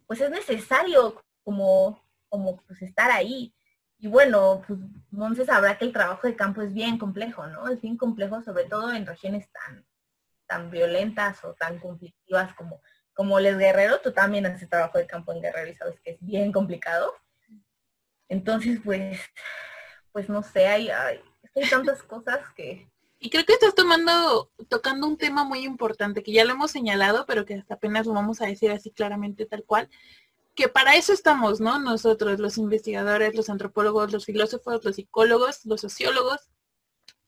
pues 0.08 0.22
es 0.22 0.32
necesario 0.32 1.22
como, 1.44 2.02
como 2.30 2.58
pues 2.64 2.82
estar 2.82 3.12
ahí. 3.12 3.54
Y 4.00 4.08
bueno, 4.08 4.64
pues 4.66 4.80
entonces 5.12 5.48
sabrá 5.48 5.78
que 5.78 5.86
el 5.86 5.94
trabajo 5.94 6.28
de 6.28 6.36
campo 6.36 6.62
es 6.62 6.74
bien 6.74 6.98
complejo, 6.98 7.46
¿no? 7.48 7.68
Es 7.68 7.82
bien 7.82 7.98
complejo, 7.98 8.42
sobre 8.42 8.66
todo 8.66 8.94
en 8.94 9.06
regiones 9.06 9.50
tan, 9.52 9.86
tan 10.46 10.72
violentas 10.72 11.44
o 11.44 11.54
tan 11.54 11.80
conflictivas 11.80 12.54
como, 12.54 12.82
como 13.14 13.40
Les 13.40 13.58
Guerrero. 13.58 14.00
Tú 14.00 14.12
también 14.12 14.46
haces 14.46 14.70
trabajo 14.70 14.98
de 14.98 15.08
campo 15.08 15.34
en 15.34 15.42
Guerrero 15.42 15.70
y 15.70 15.76
sabes 15.76 16.00
que 16.00 16.12
es 16.12 16.18
bien 16.22 16.52
complicado. 16.52 17.14
Entonces, 18.30 18.80
pues, 18.84 19.20
pues 20.12 20.30
no 20.30 20.44
sé, 20.44 20.68
hay, 20.68 20.90
hay 20.90 21.22
tantas 21.70 22.04
cosas 22.04 22.40
que, 22.56 22.90
y 23.20 23.30
creo 23.30 23.46
que 23.46 23.54
estás 23.54 23.76
tomando, 23.76 24.52
tocando 24.70 25.08
un 25.08 25.18
tema 25.18 25.44
muy 25.44 25.66
importante 25.66 26.24
que 26.24 26.32
ya 26.32 26.46
lo 26.46 26.54
hemos 26.54 26.72
señalado, 26.72 27.26
pero 27.26 27.46
que 27.46 27.56
hasta 27.56 27.76
apenas 27.76 28.06
lo 28.06 28.14
vamos 28.14 28.42
a 28.42 28.46
decir 28.46 28.72
así 28.72 28.92
claramente 28.92 29.46
tal 29.46 29.64
cual, 29.64 29.90
que 30.56 30.70
para 30.70 30.96
eso 30.96 31.14
estamos, 31.14 31.60
¿no? 31.62 31.80
Nosotros, 31.80 32.40
los 32.40 32.58
investigadores, 32.58 33.36
los 33.36 33.50
antropólogos, 33.50 34.12
los 34.12 34.26
filósofos, 34.26 34.84
los 34.84 34.96
psicólogos, 34.96 35.66
los 35.66 35.82
sociólogos, 35.82 36.50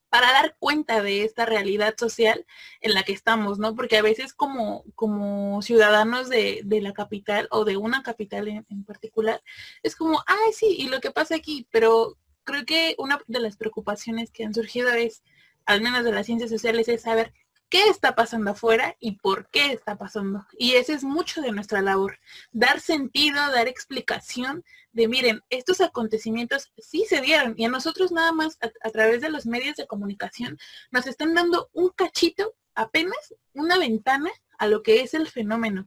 para 0.09 0.31
dar 0.31 0.55
cuenta 0.59 1.01
de 1.03 1.23
esta 1.23 1.45
realidad 1.45 1.95
social 1.97 2.45
en 2.81 2.93
la 2.95 3.03
que 3.03 3.13
estamos, 3.13 3.59
¿no? 3.59 3.75
Porque 3.75 3.97
a 3.97 4.01
veces 4.01 4.33
como, 4.33 4.83
como 4.95 5.61
ciudadanos 5.61 6.29
de, 6.29 6.61
de 6.65 6.81
la 6.81 6.93
capital 6.93 7.47
o 7.51 7.65
de 7.65 7.77
una 7.77 8.01
capital 8.03 8.47
en, 8.47 8.65
en 8.69 8.83
particular, 8.83 9.43
es 9.83 9.95
como, 9.95 10.23
ay, 10.25 10.53
sí, 10.53 10.75
y 10.79 10.87
lo 10.87 10.99
que 10.99 11.11
pasa 11.11 11.35
aquí, 11.35 11.67
pero 11.71 12.17
creo 12.43 12.65
que 12.65 12.95
una 12.97 13.21
de 13.27 13.39
las 13.39 13.57
preocupaciones 13.57 14.31
que 14.31 14.43
han 14.43 14.53
surgido 14.55 14.89
es, 14.89 15.23
al 15.69 15.81
menos 15.81 16.03
de 16.03 16.11
las 16.11 16.25
ciencias 16.25 16.49
sociales, 16.49 16.87
es 16.87 17.03
saber 17.03 17.31
qué 17.69 17.89
está 17.89 18.15
pasando 18.15 18.49
afuera 18.49 18.95
y 18.99 19.19
por 19.19 19.51
qué 19.51 19.71
está 19.71 19.97
pasando. 19.97 20.47
Y 20.57 20.73
ese 20.73 20.93
es 20.93 21.03
mucho 21.03 21.41
de 21.41 21.51
nuestra 21.51 21.83
labor, 21.83 22.17
dar 22.51 22.79
sentido, 22.79 23.35
dar 23.51 23.67
explicación 23.67 24.63
de, 24.93 25.07
miren, 25.07 25.43
estos 25.51 25.79
acontecimientos 25.79 26.71
sí 26.79 27.05
se 27.07 27.21
dieron 27.21 27.53
y 27.55 27.65
a 27.65 27.69
nosotros 27.69 28.11
nada 28.11 28.31
más 28.31 28.57
a, 28.61 28.89
través 28.89 29.21
de 29.21 29.29
los 29.29 29.45
medios 29.45 29.75
de 29.75 29.85
comunicación 29.85 30.57
nos 30.89 31.05
están 31.05 31.35
dando 31.35 31.69
un 31.73 31.89
cachito, 31.89 32.55
apenas 32.73 33.35
una 33.53 33.77
ventana 33.77 34.31
a 34.57 34.65
lo 34.65 34.81
que 34.81 35.01
es 35.01 35.13
el 35.13 35.27
fenómeno. 35.27 35.85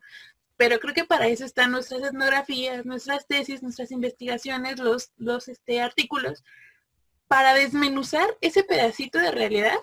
Pero 0.56 0.78
creo 0.78 0.94
que 0.94 1.04
para 1.04 1.26
eso 1.26 1.44
están 1.44 1.72
nuestras 1.72 2.02
etnografías, 2.02 2.86
nuestras 2.86 3.26
tesis, 3.26 3.64
nuestras 3.64 3.90
investigaciones, 3.90 4.78
los, 4.78 5.10
los 5.16 5.48
este, 5.48 5.80
artículos, 5.80 6.44
para 7.32 7.54
desmenuzar 7.54 8.28
ese 8.42 8.62
pedacito 8.62 9.18
de 9.18 9.30
realidad 9.30 9.78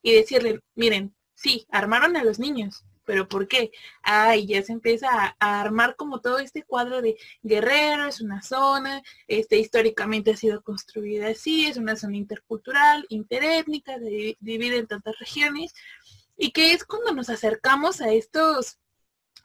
y 0.00 0.14
decirle, 0.14 0.60
miren, 0.74 1.14
sí, 1.34 1.66
armaron 1.70 2.16
a 2.16 2.24
los 2.24 2.38
niños, 2.38 2.86
pero 3.04 3.28
¿por 3.28 3.48
qué? 3.48 3.70
Ay, 4.02 4.46
ya 4.46 4.62
se 4.62 4.72
empieza 4.72 5.36
a, 5.38 5.60
armar 5.60 5.94
como 5.94 6.22
todo 6.22 6.38
este 6.38 6.62
cuadro 6.62 7.02
de 7.02 7.18
Guerrero, 7.42 8.06
es 8.08 8.22
una 8.22 8.40
zona, 8.40 9.02
este, 9.28 9.58
históricamente 9.58 10.30
ha 10.30 10.36
sido 10.38 10.62
construida 10.62 11.28
así, 11.28 11.66
es 11.66 11.76
una 11.76 11.96
zona 11.96 12.16
intercultural, 12.16 13.04
interétnica, 13.10 13.98
se 13.98 14.38
divide 14.40 14.78
en 14.78 14.86
tantas 14.86 15.18
regiones, 15.18 15.74
y 16.38 16.50
que 16.50 16.72
es 16.72 16.86
cuando 16.86 17.12
nos 17.12 17.28
acercamos 17.28 18.00
a 18.00 18.10
estos 18.10 18.78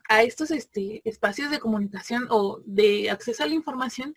a 0.07 0.23
estos 0.23 0.51
este, 0.51 1.01
espacios 1.03 1.51
de 1.51 1.59
comunicación 1.59 2.27
o 2.29 2.61
de 2.63 3.09
acceso 3.09 3.43
a 3.43 3.47
la 3.47 3.55
información, 3.55 4.15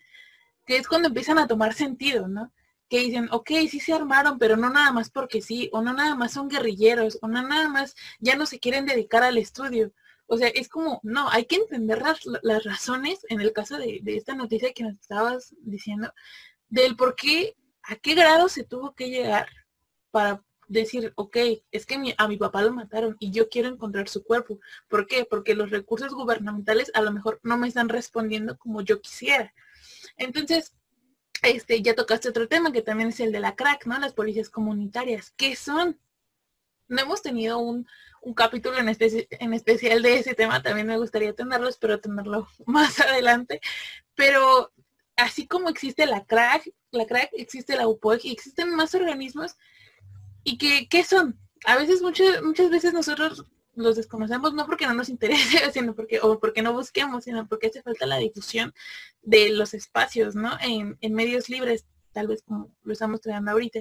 que 0.65 0.77
es 0.77 0.87
cuando 0.87 1.09
empiezan 1.09 1.37
a 1.37 1.47
tomar 1.47 1.73
sentido, 1.73 2.29
¿no? 2.29 2.53
Que 2.89 2.99
dicen, 2.99 3.29
ok, 3.31 3.51
sí 3.69 3.79
se 3.79 3.93
armaron, 3.93 4.39
pero 4.39 4.57
no 4.57 4.69
nada 4.69 4.91
más 4.91 5.09
porque 5.09 5.41
sí, 5.41 5.69
o 5.73 5.81
no 5.81 5.93
nada 5.93 6.15
más 6.15 6.33
son 6.33 6.49
guerrilleros, 6.49 7.19
o 7.21 7.27
no 7.27 7.41
nada 7.43 7.69
más 7.69 7.95
ya 8.19 8.35
no 8.35 8.45
se 8.45 8.59
quieren 8.59 8.85
dedicar 8.85 9.23
al 9.23 9.37
estudio. 9.37 9.93
O 10.27 10.37
sea, 10.37 10.47
es 10.49 10.69
como, 10.69 10.99
no, 11.03 11.29
hay 11.29 11.45
que 11.45 11.55
entender 11.55 12.01
las, 12.01 12.19
las 12.43 12.63
razones, 12.63 13.25
en 13.29 13.41
el 13.41 13.53
caso 13.53 13.77
de, 13.77 13.99
de, 14.03 14.17
esta 14.17 14.35
noticia 14.35 14.73
que 14.73 14.83
nos 14.83 14.93
estabas 14.93 15.55
diciendo, 15.61 16.13
del 16.69 16.95
por 16.95 17.15
qué, 17.15 17.55
a 17.83 17.95
qué 17.95 18.15
grado 18.15 18.49
se 18.49 18.63
tuvo 18.63 18.93
que 18.93 19.09
llegar 19.09 19.47
para 20.11 20.43
decir, 20.69 21.11
ok, 21.15 21.37
es 21.71 21.85
que 21.85 21.97
mi, 21.97 22.13
a 22.17 22.27
mi 22.27 22.37
papá 22.37 22.61
lo 22.61 22.71
mataron 22.71 23.17
y 23.19 23.31
yo 23.31 23.49
quiero 23.49 23.67
encontrar 23.67 24.07
su 24.07 24.23
cuerpo. 24.23 24.59
¿Por 24.87 25.07
qué? 25.07 25.25
Porque 25.25 25.55
los 25.55 25.71
recursos 25.71 26.13
gubernamentales 26.13 26.91
a 26.93 27.01
lo 27.01 27.11
mejor 27.11 27.39
no 27.43 27.57
me 27.57 27.67
están 27.67 27.89
respondiendo 27.89 28.57
como 28.57 28.81
yo 28.81 29.01
quisiera. 29.01 29.53
Entonces, 30.17 30.73
este, 31.41 31.81
ya 31.81 31.95
tocaste 31.95 32.29
otro 32.29 32.47
tema 32.47 32.71
que 32.71 32.81
también 32.81 33.09
es 33.09 33.19
el 33.19 33.31
de 33.31 33.39
la 33.39 33.55
crack, 33.55 33.85
¿no? 33.85 33.97
Las 33.99 34.13
policías 34.13 34.49
comunitarias. 34.49 35.31
¿Qué 35.37 35.55
son? 35.55 35.99
No 36.87 37.01
hemos 37.01 37.21
tenido 37.21 37.59
un, 37.59 37.87
un 38.21 38.33
capítulo 38.33 38.77
en, 38.77 38.89
en 38.89 39.53
especial 39.53 40.01
de 40.01 40.15
ese 40.15 40.35
tema, 40.35 40.61
también 40.61 40.87
me 40.87 40.97
gustaría 40.97 41.33
tenerlos, 41.33 41.77
pero 41.77 41.99
tenerlo 41.99 42.47
más 42.65 42.99
adelante. 42.99 43.61
Pero 44.15 44.71
así 45.15 45.47
como 45.47 45.69
existe 45.69 46.05
la 46.05 46.25
crack, 46.25 46.69
la 46.91 47.05
crack, 47.05 47.29
existe 47.33 47.75
la 47.75 47.87
UPOG 47.87 48.19
y 48.23 48.31
existen 48.31 48.75
más 48.75 48.95
organismos. 48.95 49.55
¿Y 50.43 50.57
que, 50.57 50.87
qué 50.89 51.03
son? 51.03 51.39
A 51.65 51.77
veces, 51.77 52.01
muchas, 52.01 52.41
muchas 52.41 52.69
veces 52.69 52.93
nosotros 52.93 53.45
los 53.75 53.95
desconocemos 53.95 54.53
no 54.53 54.65
porque 54.65 54.87
no 54.87 54.93
nos 54.93 55.09
interese, 55.09 55.37
sino 55.73 55.95
porque, 55.95 56.19
o 56.21 56.39
porque 56.39 56.61
no 56.61 56.73
busquemos, 56.73 57.23
sino 57.23 57.47
porque 57.47 57.67
hace 57.67 57.81
falta 57.81 58.05
la 58.05 58.17
difusión 58.17 58.73
de 59.21 59.49
los 59.49 59.73
espacios, 59.73 60.35
¿no? 60.35 60.57
En, 60.61 60.97
en 61.01 61.13
medios 61.13 61.49
libres, 61.49 61.85
tal 62.11 62.27
vez 62.27 62.43
como 62.43 62.71
lo 62.83 62.93
estamos 62.93 63.21
trayendo 63.21 63.51
ahorita. 63.51 63.79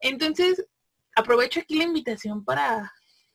Entonces, 0.00 0.66
aprovecho 1.14 1.60
aquí 1.60 1.76
la 1.76 1.84
invitación 1.84 2.44
para, 2.44 2.92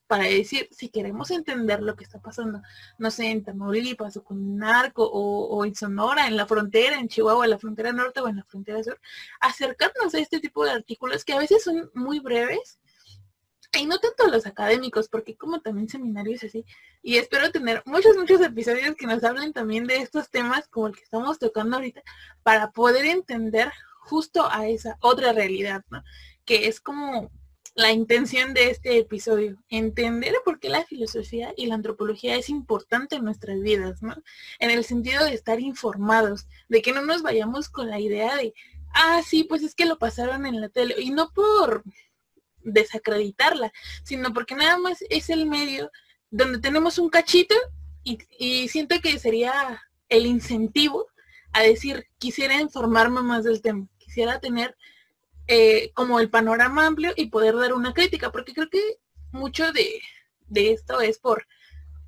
para 0.08 0.26
decir, 0.26 0.68
si 0.72 0.90
queremos 0.90 1.32
entender 1.32 1.82
lo 1.82 1.96
que 1.96 2.04
está 2.04 2.20
pasando, 2.20 2.62
no 2.98 3.12
sé, 3.12 3.32
en 3.32 3.44
Tamaulipas 3.44 4.18
o 4.18 4.24
con 4.24 4.58
Narco 4.58 5.04
o, 5.04 5.48
o, 5.48 5.66
en 5.66 5.74
Sonora, 5.74 6.28
en 6.28 6.38
la 6.38 6.46
frontera, 6.46 7.00
en 7.00 7.08
Chihuahua, 7.08 7.46
en 7.46 7.52
la 7.52 7.60
frontera 7.60 7.92
norte 7.92 8.20
o 8.20 8.28
en 8.28 8.38
la 8.38 8.44
frontera 8.44 8.84
sur, 8.84 9.00
acercarnos 9.40 10.14
a 10.14 10.20
este 10.20 10.40
tipo 10.40 10.64
de 10.64 10.72
artículos 10.72 11.26
que 11.26 11.34
a 11.34 11.40
veces 11.40 11.64
son 11.64 11.90
muy 11.94 12.20
breves, 12.20 12.80
y 13.80 13.86
no 13.86 14.00
tanto 14.00 14.28
los 14.28 14.46
académicos, 14.46 15.08
porque 15.08 15.36
como 15.36 15.62
también 15.62 15.88
seminarios 15.88 16.44
así, 16.44 16.66
y 17.02 17.18
espero 17.18 17.52
tener 17.52 17.82
muchos, 17.86 18.18
muchos 18.18 18.42
episodios 18.42 18.96
que 18.96 19.08
nos 19.08 19.24
hablen 19.24 19.54
también 19.54 19.88
de 19.88 19.98
estos 19.98 20.30
temas 20.30 20.68
como 20.68 20.88
el 20.88 20.96
que 20.96 21.04
estamos 21.04 21.40
tocando 21.40 21.78
ahorita, 21.78 22.02
para 22.44 22.72
poder 22.72 23.06
entender 23.06 23.72
justo 24.00 24.48
a 24.52 24.68
esa 24.68 24.98
otra 25.00 25.32
realidad, 25.32 25.86
¿no? 25.90 26.04
Que 26.44 26.68
es 26.68 26.82
como 26.82 27.32
la 27.76 27.92
intención 27.92 28.54
de 28.54 28.70
este 28.70 28.98
episodio, 28.98 29.58
entender 29.70 30.36
por 30.44 30.60
qué 30.60 30.68
la 30.68 30.84
filosofía 30.84 31.54
y 31.56 31.68
la 31.68 31.76
antropología 31.76 32.36
es 32.36 32.50
importante 32.50 33.16
en 33.16 33.24
nuestras 33.24 33.62
vidas, 33.62 34.02
¿no? 34.02 34.16
En 34.60 34.72
el 34.72 34.84
sentido 34.84 35.24
de 35.24 35.34
estar 35.34 35.62
informados, 35.62 36.48
de 36.68 36.82
que 36.82 36.92
no 36.92 37.06
nos 37.06 37.22
vayamos 37.22 37.70
con 37.70 37.90
la 37.90 38.00
idea 38.02 38.36
de, 38.36 38.54
ah, 38.94 39.22
sí, 39.26 39.46
pues 39.46 39.64
es 39.64 39.76
que 39.76 39.86
lo 39.86 39.98
pasaron 39.98 40.46
en 40.46 40.60
la 40.60 40.68
tele, 40.68 40.96
y 41.00 41.12
no 41.12 41.32
por 41.32 41.84
desacreditarla, 42.64 43.72
sino 44.04 44.34
porque 44.34 44.56
nada 44.56 44.78
más 44.78 45.04
es 45.10 45.30
el 45.30 45.46
medio 45.46 45.92
donde 46.30 46.60
tenemos 46.60 46.98
un 46.98 47.10
cachito 47.10 47.56
y, 48.04 48.68
siento 48.70 49.00
que 49.02 49.20
sería 49.20 49.82
el 50.10 50.26
incentivo 50.26 51.08
a 51.54 51.62
decir, 51.62 52.08
quisiera 52.18 52.60
informarme 52.60 53.22
más 53.22 53.44
del 53.44 53.62
tema, 53.62 53.88
quisiera 53.98 54.40
tener 54.40 54.76
eh, 55.48 55.92
como 55.94 56.20
el 56.20 56.30
panorama 56.30 56.88
amplio 56.88 57.14
y 57.16 57.28
poder 57.28 57.56
dar 57.56 57.74
una 57.74 57.94
crítica, 57.94 58.32
porque 58.32 58.54
creo 58.54 58.70
que 58.70 58.98
mucho 59.32 59.72
de, 59.72 60.02
de 60.48 60.72
esto 60.72 61.02
es 61.02 61.20
por, 61.20 61.46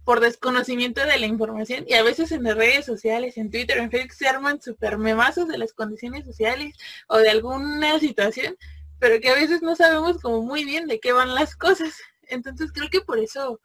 por 0.04 0.20
desconocimiento 0.20 1.06
de 1.06 1.18
la 1.18 1.26
información 1.26 1.86
y 1.88 1.94
a 1.94 2.04
veces 2.04 2.32
en 2.32 2.44
las 2.44 2.56
redes 2.56 2.86
sociales, 2.86 3.38
en 3.38 3.52
Twitter, 3.52 3.78
en 3.78 3.92
Facebook 3.92 4.14
se 4.14 4.28
arman 4.28 4.62
super 4.62 4.98
memazos 4.98 5.48
de 5.48 5.58
las 5.58 5.74
condiciones 5.74 6.26
sociales 6.26 6.76
o 7.08 7.18
de 7.18 7.30
alguna 7.30 8.00
situación 8.00 8.58
pero 9.04 9.20
que 9.20 9.28
a 9.28 9.36
veces 9.36 9.62
no 9.62 9.76
sabemos 9.76 10.22
como 10.22 10.42
muy 10.44 10.64
bien 10.64 10.88
de 10.88 11.02
qué 11.02 11.12
van 11.12 11.36
las 11.36 11.58
cosas. 11.58 11.94
Entonces 12.22 12.72
creo 12.72 12.90
que 12.90 13.02
por 13.02 13.20
eso 13.20 13.60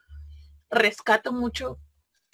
rescato 0.68 1.32
mucho 1.32 1.78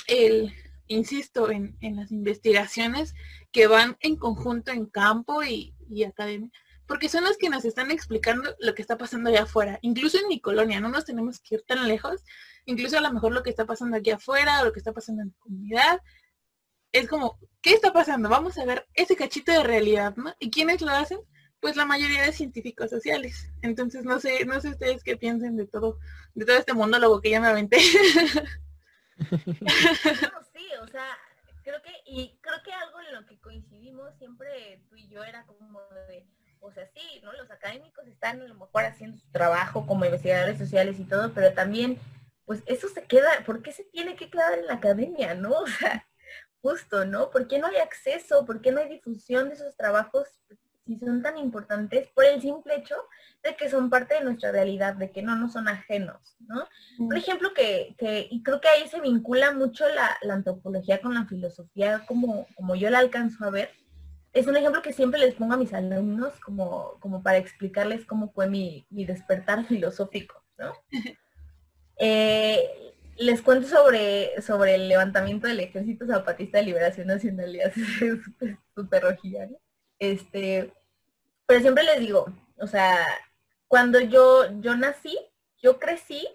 el, 0.07 0.55
insisto, 0.87 1.51
en, 1.51 1.77
en 1.83 1.97
las 1.97 2.11
investigaciones 2.11 3.15
que 3.53 3.67
van 3.67 3.99
en 4.01 4.17
conjunto 4.17 4.73
en 4.73 4.87
campo 4.87 5.43
y, 5.43 5.75
y 5.87 6.05
academia, 6.05 6.51
porque 6.87 7.11
son 7.11 7.25
los 7.25 7.37
que 7.37 7.51
nos 7.51 7.67
están 7.67 7.91
explicando 7.91 8.57
lo 8.59 8.75
que 8.75 8.81
está 8.81 8.97
pasando 8.97 9.29
allá 9.29 9.43
afuera. 9.43 9.79
Incluso 9.83 10.17
en 10.17 10.29
mi 10.29 10.41
colonia, 10.41 10.81
no 10.81 10.89
nos 10.89 11.05
tenemos 11.05 11.41
que 11.41 11.57
ir 11.57 11.63
tan 11.67 11.87
lejos. 11.87 12.25
Incluso 12.65 12.97
a 12.97 13.03
lo 13.03 13.13
mejor 13.13 13.33
lo 13.33 13.43
que 13.43 13.51
está 13.51 13.67
pasando 13.67 13.99
aquí 13.99 14.13
afuera 14.13 14.63
o 14.63 14.65
lo 14.65 14.73
que 14.73 14.79
está 14.79 14.95
pasando 14.95 15.21
en 15.21 15.29
la 15.29 15.35
comunidad. 15.41 16.01
Es 16.91 17.07
como, 17.07 17.39
¿qué 17.61 17.75
está 17.75 17.93
pasando? 17.93 18.31
Vamos 18.31 18.57
a 18.57 18.65
ver 18.65 18.89
ese 18.95 19.15
cachito 19.15 19.53
de 19.53 19.63
realidad, 19.63 20.17
¿no? 20.17 20.35
¿Y 20.39 20.51
quiénes 20.51 20.81
lo 20.81 20.91
hacen? 20.91 21.21
Pues 21.65 21.77
la 21.77 21.87
mayoría 21.87 22.25
de 22.25 22.33
científicos 22.33 22.91
sociales. 22.91 23.51
Entonces 23.63 24.05
no 24.05 24.21
sé, 24.21 24.45
no 24.45 24.61
sé 24.61 24.69
ustedes 24.69 25.03
qué 25.03 25.17
piensen 25.17 25.57
de 25.57 25.67
todo, 25.67 25.99
de 26.35 26.45
todo 26.45 26.59
este 26.59 26.75
monólogo 26.75 27.23
que 27.23 27.31
ya 27.31 27.41
me 27.41 27.47
aventé. 27.47 27.79
sí, 30.53 30.69
o 30.83 30.87
sea, 30.89 31.07
creo 31.63 31.81
que, 31.81 31.91
y 32.05 32.37
creo 32.43 32.63
que 32.63 32.71
algo 32.71 33.01
en 33.01 33.15
lo 33.15 33.25
que 33.25 33.41
coincidimos 33.41 34.15
siempre 34.19 34.83
tú 34.91 34.97
y 34.97 35.09
yo 35.09 35.25
era 35.25 35.47
como 35.47 35.81
de, 36.07 36.27
o 36.61 36.71
sea, 36.71 36.87
sí, 36.89 37.23
¿no? 37.23 37.33
Los 37.33 37.51
académicos 37.51 38.07
están 38.09 38.43
a 38.43 38.45
lo 38.45 38.57
mejor 38.57 38.85
haciendo 38.85 39.17
su 39.17 39.31
trabajo 39.31 39.87
como 39.87 40.05
investigadores 40.05 40.59
sociales 40.59 41.01
y 41.01 41.05
todo, 41.05 41.33
pero 41.33 41.55
también, 41.55 41.99
pues 42.45 42.63
eso 42.67 42.91
se 42.91 43.05
queda, 43.05 43.43
¿por 43.47 43.63
qué 43.63 43.73
se 43.73 43.85
tiene 43.85 44.17
que 44.17 44.29
quedar 44.29 44.59
en 44.59 44.67
la 44.67 44.75
academia, 44.75 45.35
no? 45.35 45.61
O 45.63 45.67
sea, 45.67 46.07
justo, 46.61 47.07
¿no? 47.07 47.31
¿Por 47.31 47.49
qué 47.49 47.59
no 47.59 47.69
hay 47.69 47.77
acceso? 47.77 48.45
¿Por 48.45 48.61
qué 48.61 48.71
no 48.71 48.81
hay 48.81 48.91
difusión 48.91 49.49
de 49.49 49.55
esos 49.55 49.75
trabajos 49.77 50.29
si 50.87 50.99
son 50.99 51.23
tan 51.23 51.39
importantes 51.39 52.09
por 52.15 52.25
el 52.25 52.41
simple 52.41 52.77
hecho 52.77 52.97
de 53.43 53.57
que 53.57 53.69
son 53.69 53.91
parte 53.91 54.15
de 54.15 54.25
nuestra 54.25 54.53
realidad, 54.53 54.95
de 54.95 55.11
que 55.11 55.23
no 55.23 55.37
nos 55.37 55.53
son 55.53 55.69
ajenos, 55.69 56.37
¿no? 56.41 56.67
Por 56.99 57.17
ejemplo, 57.17 57.53
que, 57.55 57.95
que 57.99 58.29
y 58.31 58.43
creo 58.43 58.61
que 58.61 58.69
ahí 58.69 58.89
se 58.89 59.01
vincula 59.01 59.53
mucho 59.53 59.89
la, 59.89 60.17
la, 60.23 60.35
antropología 60.35 61.01
con 61.01 61.15
la 61.15 61.27
filosofía, 61.27 62.05
como, 62.07 62.47
como 62.55 62.75
yo 62.75 62.91
la 62.91 62.99
alcanzo 62.99 63.45
a 63.45 63.51
ver, 63.51 63.71
es 64.35 64.47
un 64.49 64.57
ejemplo 64.57 64.83
que 64.83 64.93
siempre 64.93 65.21
les 65.21 65.35
pongo 65.35 65.55
a 65.55 65.57
mis 65.57 65.73
alumnos 65.73 66.39
como, 66.41 66.99
como 67.01 67.23
para 67.23 67.39
explicarles 67.39 68.05
cómo 68.05 68.33
fue 68.33 68.49
mi, 68.49 68.87
despertar 68.91 69.65
filosófico, 69.67 70.43
¿no? 70.59 70.73
Eh, 71.97 72.93
les 73.19 73.41
cuento 73.41 73.69
sobre, 73.69 74.43
sobre 74.43 74.75
el 74.75 74.89
levantamiento 74.89 75.47
del 75.47 75.61
Ejército 75.61 76.09
Zapatista 76.09 76.59
de 76.59 76.65
Liberación 76.65 77.07
Nacional 77.07 77.55
y 77.55 77.61
así 77.61 77.81
súper 78.75 79.01
rojilla, 79.01 79.49
Este, 79.99 80.73
pero 81.47 81.61
siempre 81.61 81.85
les 81.85 82.01
digo, 82.01 82.27
o 82.59 82.67
sea, 82.67 83.07
cuando 83.69 84.01
yo, 84.01 84.61
yo 84.61 84.77
nací, 84.77 85.19
yo 85.63 85.79
crecí 85.79 86.27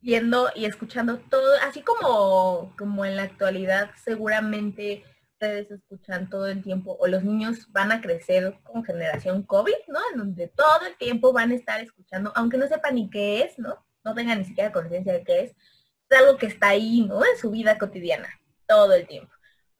viendo 0.00 0.50
y 0.54 0.66
escuchando 0.66 1.18
todo, 1.18 1.54
así 1.62 1.82
como, 1.82 2.74
como 2.76 3.04
en 3.04 3.16
la 3.16 3.22
actualidad 3.22 3.90
seguramente 4.04 5.04
ustedes 5.32 5.70
escuchan 5.70 6.30
todo 6.30 6.46
el 6.46 6.62
tiempo, 6.62 6.96
o 7.00 7.06
los 7.06 7.24
niños 7.24 7.70
van 7.72 7.92
a 7.92 8.00
crecer 8.00 8.58
con 8.62 8.84
generación 8.84 9.42
COVID, 9.42 9.74
¿no? 9.88 9.98
En 10.12 10.18
donde 10.18 10.48
todo 10.48 10.86
el 10.86 10.96
tiempo 10.96 11.32
van 11.32 11.50
a 11.52 11.54
estar 11.54 11.80
escuchando, 11.80 12.32
aunque 12.34 12.56
no 12.56 12.68
sepan 12.68 12.94
ni 12.94 13.10
qué 13.10 13.42
es, 13.42 13.58
¿no? 13.58 13.84
No 14.04 14.14
tengan 14.14 14.38
ni 14.38 14.44
siquiera 14.44 14.72
conciencia 14.72 15.12
de 15.12 15.24
qué 15.24 15.40
es, 15.42 15.50
es 16.08 16.18
algo 16.18 16.38
que 16.38 16.46
está 16.46 16.68
ahí, 16.68 17.02
¿no? 17.02 17.24
En 17.24 17.36
su 17.38 17.50
vida 17.50 17.78
cotidiana, 17.78 18.28
todo 18.66 18.92
el 18.94 19.06
tiempo. 19.06 19.33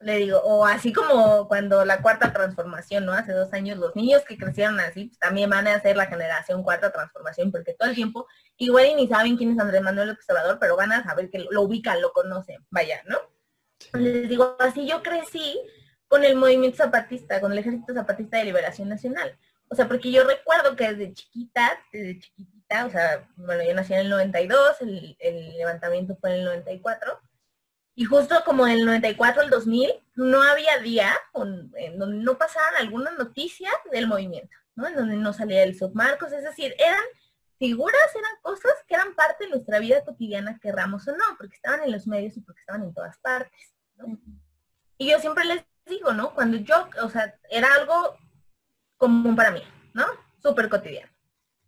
Le 0.05 0.17
digo, 0.19 0.39
o 0.45 0.67
así 0.67 0.93
como 0.93 1.49
cuando 1.49 1.83
la 1.87 2.03
cuarta 2.03 2.31
transformación, 2.31 3.07
¿no? 3.07 3.15
Hace 3.15 3.33
dos 3.33 3.51
años, 3.55 3.79
los 3.79 3.97
niños 3.97 4.23
que 4.29 4.37
crecieron 4.37 4.79
así, 4.79 5.07
pues, 5.07 5.19
también 5.19 5.49
van 5.49 5.67
a 5.67 5.77
hacer 5.77 5.97
la 5.97 6.05
generación 6.05 6.63
cuarta 6.63 6.93
transformación, 6.93 7.51
porque 7.51 7.73
todo 7.73 7.89
el 7.89 7.95
tiempo, 7.95 8.27
igual 8.59 8.85
y 8.85 8.95
ni 8.97 9.09
saben 9.09 9.39
quién 9.39 9.53
es 9.53 9.59
Andrés 9.59 9.81
Manuel 9.81 10.09
López 10.09 10.29
Obrador, 10.29 10.59
pero 10.61 10.77
van 10.77 10.93
a 10.93 11.03
saber 11.03 11.31
que 11.31 11.47
lo 11.51 11.63
ubican, 11.63 12.03
lo 12.03 12.13
conocen, 12.13 12.67
vaya, 12.69 13.03
¿no? 13.07 13.17
Les 13.99 14.29
digo, 14.29 14.57
así 14.61 14.87
yo 14.87 15.03
crecí 15.03 15.59
con 16.07 16.23
el 16.23 16.37
movimiento 16.37 16.77
zapatista, 16.77 17.41
con 17.41 17.53
el 17.53 17.59
Ejército 17.59 17.95
Zapatista 17.95 18.37
de 18.37 18.45
Liberación 18.45 18.91
Nacional. 18.91 19.39
O 19.71 19.75
sea, 19.75 19.89
porque 19.89 20.13
yo 20.13 20.25
recuerdo 20.25 20.77
que 20.77 20.93
desde 20.93 21.15
chiquita, 21.15 21.79
desde 21.95 22.19
chiquitita, 22.19 22.85
o 22.85 22.91
sea, 22.91 23.27
bueno, 23.37 23.65
yo 23.65 23.75
nací 23.75 23.95
en 23.95 24.01
el 24.01 24.11
92, 24.11 24.83
el, 24.83 25.17
el 25.19 25.57
levantamiento 25.57 26.15
fue 26.21 26.35
en 26.35 26.41
el 26.41 26.45
94, 26.45 27.19
y 27.97 28.05
justo 28.05 28.43
como 28.45 28.67
en 28.67 28.79
el 28.79 28.87
94 28.87 29.43
al 29.43 29.51
2000, 29.51 29.91
no 30.17 30.43
había 30.43 30.79
día 30.79 31.13
en 31.35 31.99
donde 31.99 32.17
no 32.19 32.37
pasaran 32.37 32.75
alguna 32.77 33.13
noticia 33.13 33.71
del 33.93 34.09
movimiento, 34.09 34.57
¿no? 34.75 34.89
En 34.89 34.97
donde 34.97 35.17
no 35.17 35.33
salía 35.33 35.63
el 35.63 35.79
submarcos, 35.79 36.33
es 36.33 36.43
decir, 36.43 36.75
eran 36.79 37.05
figuras, 37.59 38.15
eran 38.15 38.33
cosas 38.43 38.73
que 38.89 38.95
eran 38.95 39.15
parte 39.15 39.45
de 39.45 39.51
nuestra 39.51 39.79
vida 39.79 40.05
cotidiana, 40.05 40.59
querramos 40.61 41.07
o 41.07 41.13
no, 41.13 41.25
porque 41.39 41.55
estaban 41.55 41.83
en 41.85 41.93
los 41.93 42.07
medios 42.07 42.37
y 42.37 42.41
porque 42.41 42.61
estaban 42.61 42.83
en 42.83 42.93
todas 42.93 43.17
partes. 43.19 43.75
Y 44.99 45.11
yo 45.11 45.21
siempre 45.21 45.45
les 45.45 45.65
digo, 45.87 46.13
¿no? 46.13 46.35
Cuando 46.35 46.57
yo, 46.57 46.89
o 47.03 47.11
sea, 47.11 47.33
era 47.49 47.73
algo 47.75 48.19
común 48.97 49.37
para 49.37 49.53
mí, 49.53 49.63
¿no? 49.93 50.05
Súper 50.43 50.69
cotidiano. 50.69 51.14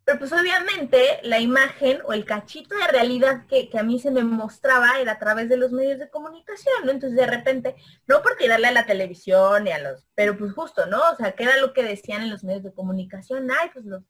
Pero 0.07 0.21
pues 0.21 0.33
obviamente 0.33 1.19
la 1.25 1.41
imagen 1.41 1.99
o 2.05 2.13
el 2.13 2.25
cachito 2.25 2.77
de 2.77 2.87
realidad 2.87 3.45
que, 3.49 3.69
a 3.77 3.83
mí 3.83 3.99
se 3.99 4.13
me 4.13 4.23
mostraba 4.23 5.01
era 5.01 5.15
a 5.15 5.19
través 5.19 5.49
de 5.49 5.57
los 5.57 5.73
medios 5.73 5.99
de 5.99 6.09
comunicación, 6.09 6.77
¿no? 6.85 6.93
Entonces 6.93 7.19
de 7.19 7.27
repente, 7.27 7.75
no 8.07 8.23
por 8.23 8.37
tirarle 8.37 8.69
a 8.69 8.73
la 8.73 8.87
televisión 8.87 9.67
y 9.67 9.73
a 9.73 9.81
los, 9.81 10.07
pero 10.15 10.39
pues 10.39 10.53
justo, 10.53 10.87
¿no? 10.87 11.01
O 11.11 11.17
sea, 11.17 11.33
que 11.33 11.43
era 11.43 11.57
lo 11.57 11.73
que 11.73 11.83
decían 11.83 12.23
en 12.23 12.31
los 12.31 12.45
medios 12.45 12.63
de 12.63 12.73
comunicación, 12.73 13.51
ay, 13.51 13.71
pues 13.73 13.85
los 13.85 14.05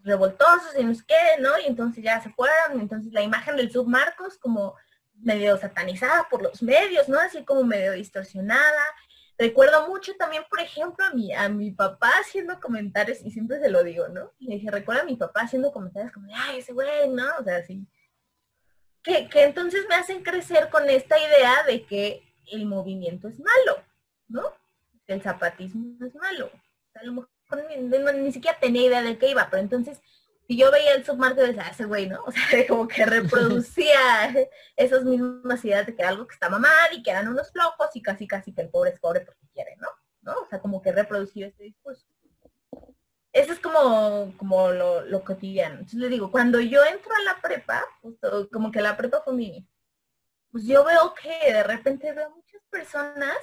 revoltosos 0.00 0.78
y 0.78 0.84
no 0.84 0.94
sé 0.94 1.04
qué, 1.08 1.40
¿no? 1.40 1.58
Y 1.58 1.66
entonces 1.66 2.04
ya 2.04 2.22
se 2.22 2.28
fueron, 2.28 2.78
entonces 2.78 3.10
la 3.14 3.22
imagen 3.22 3.56
del 3.56 3.72
submarcos 3.72 4.36
como 4.36 4.76
medio 5.14 5.56
satanizada 5.56 6.28
por 6.28 6.42
los 6.42 6.62
medios, 6.62 7.08
¿no? 7.08 7.18
Así 7.18 7.42
como 7.46 7.64
medio 7.64 7.92
distorsionada. 7.92 8.84
Recuerdo 9.38 9.86
mucho 9.86 10.16
también, 10.16 10.42
por 10.50 10.60
ejemplo, 10.60 11.04
a 11.04 11.14
mi, 11.14 11.32
a 11.32 11.48
mi 11.48 11.70
papá 11.70 12.10
haciendo 12.20 12.58
comentarios, 12.58 13.20
y 13.24 13.30
siempre 13.30 13.60
se 13.60 13.70
lo 13.70 13.84
digo, 13.84 14.08
¿no? 14.08 14.32
Le 14.40 14.56
dije, 14.56 14.68
recuerdo 14.70 15.02
a 15.02 15.04
mi 15.06 15.14
papá 15.14 15.42
haciendo 15.42 15.70
comentarios 15.70 16.12
como, 16.12 16.28
ay, 16.34 16.58
ese 16.58 16.72
güey, 16.72 17.08
¿no? 17.08 17.24
O 17.38 17.44
sea, 17.44 17.58
así. 17.58 17.86
Que, 19.00 19.28
que 19.28 19.44
entonces 19.44 19.86
me 19.88 19.94
hacen 19.94 20.24
crecer 20.24 20.68
con 20.70 20.90
esta 20.90 21.16
idea 21.16 21.62
de 21.64 21.86
que 21.86 22.22
el 22.50 22.66
movimiento 22.66 23.28
es 23.28 23.38
malo, 23.38 23.84
¿no? 24.26 24.42
El 25.06 25.22
zapatismo 25.22 26.04
es 26.04 26.14
malo. 26.16 26.50
a 26.94 27.04
lo 27.04 27.12
mejor 27.12 27.30
ni, 27.68 28.20
ni 28.20 28.32
siquiera 28.32 28.58
tenía 28.58 28.86
idea 28.86 29.02
de 29.02 29.18
qué 29.18 29.30
iba, 29.30 29.48
pero 29.50 29.62
entonces 29.62 30.00
y 30.50 30.56
yo 30.56 30.72
veía 30.72 30.94
el 30.94 31.04
submarco 31.04 31.42
decía, 31.42 31.68
ese 31.68 31.84
güey, 31.84 32.08
¿no? 32.08 32.20
O 32.26 32.32
sea, 32.32 32.66
como 32.66 32.88
que 32.88 33.04
reproducía 33.04 34.34
esas 34.76 35.04
mismas 35.04 35.62
ideas 35.64 35.86
de 35.86 35.94
que 35.94 36.00
era 36.00 36.08
algo 36.08 36.26
que 36.26 36.32
estaba 36.34 36.58
mal 36.58 36.88
y 36.92 37.02
que 37.02 37.10
eran 37.10 37.28
unos 37.28 37.52
flojos 37.52 37.90
y 37.94 38.00
casi 38.00 38.26
casi 38.26 38.54
que 38.54 38.62
el 38.62 38.70
pobre 38.70 38.90
es 38.90 38.98
pobre 38.98 39.20
porque 39.20 39.46
quiere, 39.52 39.76
¿no? 39.76 39.88
¿No? 40.22 40.40
O 40.40 40.46
sea, 40.46 40.58
como 40.58 40.80
que 40.80 40.90
reproducía 40.90 41.46
este 41.46 41.64
discurso. 41.64 42.06
Eso 43.30 43.52
es 43.52 43.60
como, 43.60 44.34
como 44.38 44.70
lo, 44.72 45.22
cotidiano. 45.22 45.74
Entonces 45.74 46.00
le 46.00 46.08
digo, 46.08 46.30
cuando 46.30 46.60
yo 46.60 46.82
entro 46.82 47.12
a 47.14 47.22
la 47.22 47.40
prepa, 47.42 47.84
como 48.50 48.72
que 48.72 48.80
la 48.80 48.96
prepa 48.96 49.20
fue 49.20 49.34
mi, 49.34 49.68
pues 50.50 50.64
yo 50.64 50.82
veo 50.82 51.12
que 51.14 51.52
de 51.52 51.62
repente 51.62 52.10
veo 52.12 52.30
muchas 52.30 52.62
personas 52.70 53.36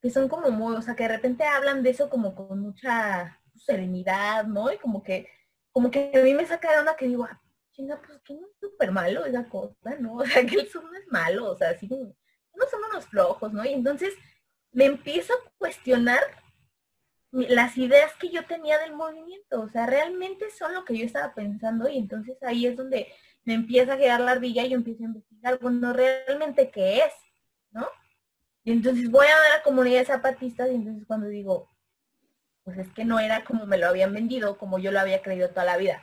que 0.00 0.10
son 0.10 0.28
como 0.28 0.50
muy, 0.50 0.74
o 0.74 0.82
sea, 0.82 0.96
que 0.96 1.04
de 1.04 1.10
repente 1.10 1.44
hablan 1.44 1.84
de 1.84 1.90
eso 1.90 2.10
como 2.10 2.34
con 2.34 2.58
mucha 2.58 3.40
serenidad, 3.54 4.46
¿no? 4.46 4.72
Y 4.72 4.78
como 4.78 5.02
que 5.04 5.28
como 5.72 5.90
que 5.90 6.10
a 6.14 6.22
mí 6.22 6.34
me 6.34 6.46
sacaron 6.46 6.88
a 6.88 6.96
que 6.96 7.06
digo, 7.06 7.24
ah, 7.24 7.40
chinga, 7.72 8.00
pues 8.02 8.20
que 8.22 8.34
no 8.34 8.46
es 8.46 8.58
súper 8.60 8.92
malo 8.92 9.24
esa 9.24 9.48
cosa, 9.48 9.96
¿no? 9.98 10.14
O 10.18 10.26
sea, 10.26 10.44
que 10.44 10.56
el 10.56 10.68
Zoom 10.68 10.90
no 10.90 10.98
es 10.98 11.06
malo, 11.08 11.50
o 11.50 11.56
sea, 11.56 11.70
así 11.70 11.86
no 11.88 12.66
son 12.70 12.80
unos 12.90 13.06
flojos, 13.06 13.52
¿no? 13.52 13.64
Y 13.64 13.72
entonces 13.72 14.14
me 14.72 14.84
empiezo 14.84 15.32
a 15.32 15.50
cuestionar 15.58 16.20
las 17.32 17.78
ideas 17.78 18.12
que 18.18 18.30
yo 18.30 18.44
tenía 18.44 18.78
del 18.78 18.94
movimiento, 18.94 19.60
o 19.60 19.68
sea, 19.68 19.86
realmente 19.86 20.50
son 20.50 20.74
lo 20.74 20.84
que 20.84 20.98
yo 20.98 21.06
estaba 21.06 21.32
pensando 21.34 21.88
y 21.88 21.96
entonces 21.98 22.36
ahí 22.42 22.66
es 22.66 22.76
donde 22.76 23.06
me 23.44 23.54
empieza 23.54 23.94
a 23.94 23.98
quedar 23.98 24.20
la 24.20 24.32
ardilla 24.32 24.64
y 24.64 24.70
yo 24.70 24.76
empiezo 24.76 25.04
a 25.04 25.06
investigar, 25.06 25.58
bueno, 25.60 25.92
realmente 25.92 26.70
qué 26.70 26.98
es, 26.98 27.12
¿no? 27.70 27.86
Y 28.64 28.72
entonces 28.72 29.10
voy 29.10 29.26
a 29.26 29.40
ver 29.40 29.52
a 29.58 29.62
comunidades 29.62 30.08
zapatistas 30.08 30.70
y 30.70 30.74
entonces 30.74 31.06
cuando 31.06 31.28
digo, 31.28 31.68
pues 32.70 32.86
es 32.86 32.94
que 32.94 33.04
no 33.04 33.18
era 33.18 33.44
como 33.44 33.66
me 33.66 33.78
lo 33.78 33.88
habían 33.88 34.12
vendido, 34.12 34.56
como 34.58 34.78
yo 34.78 34.92
lo 34.92 35.00
había 35.00 35.22
creído 35.22 35.50
toda 35.50 35.64
la 35.64 35.76
vida. 35.76 36.02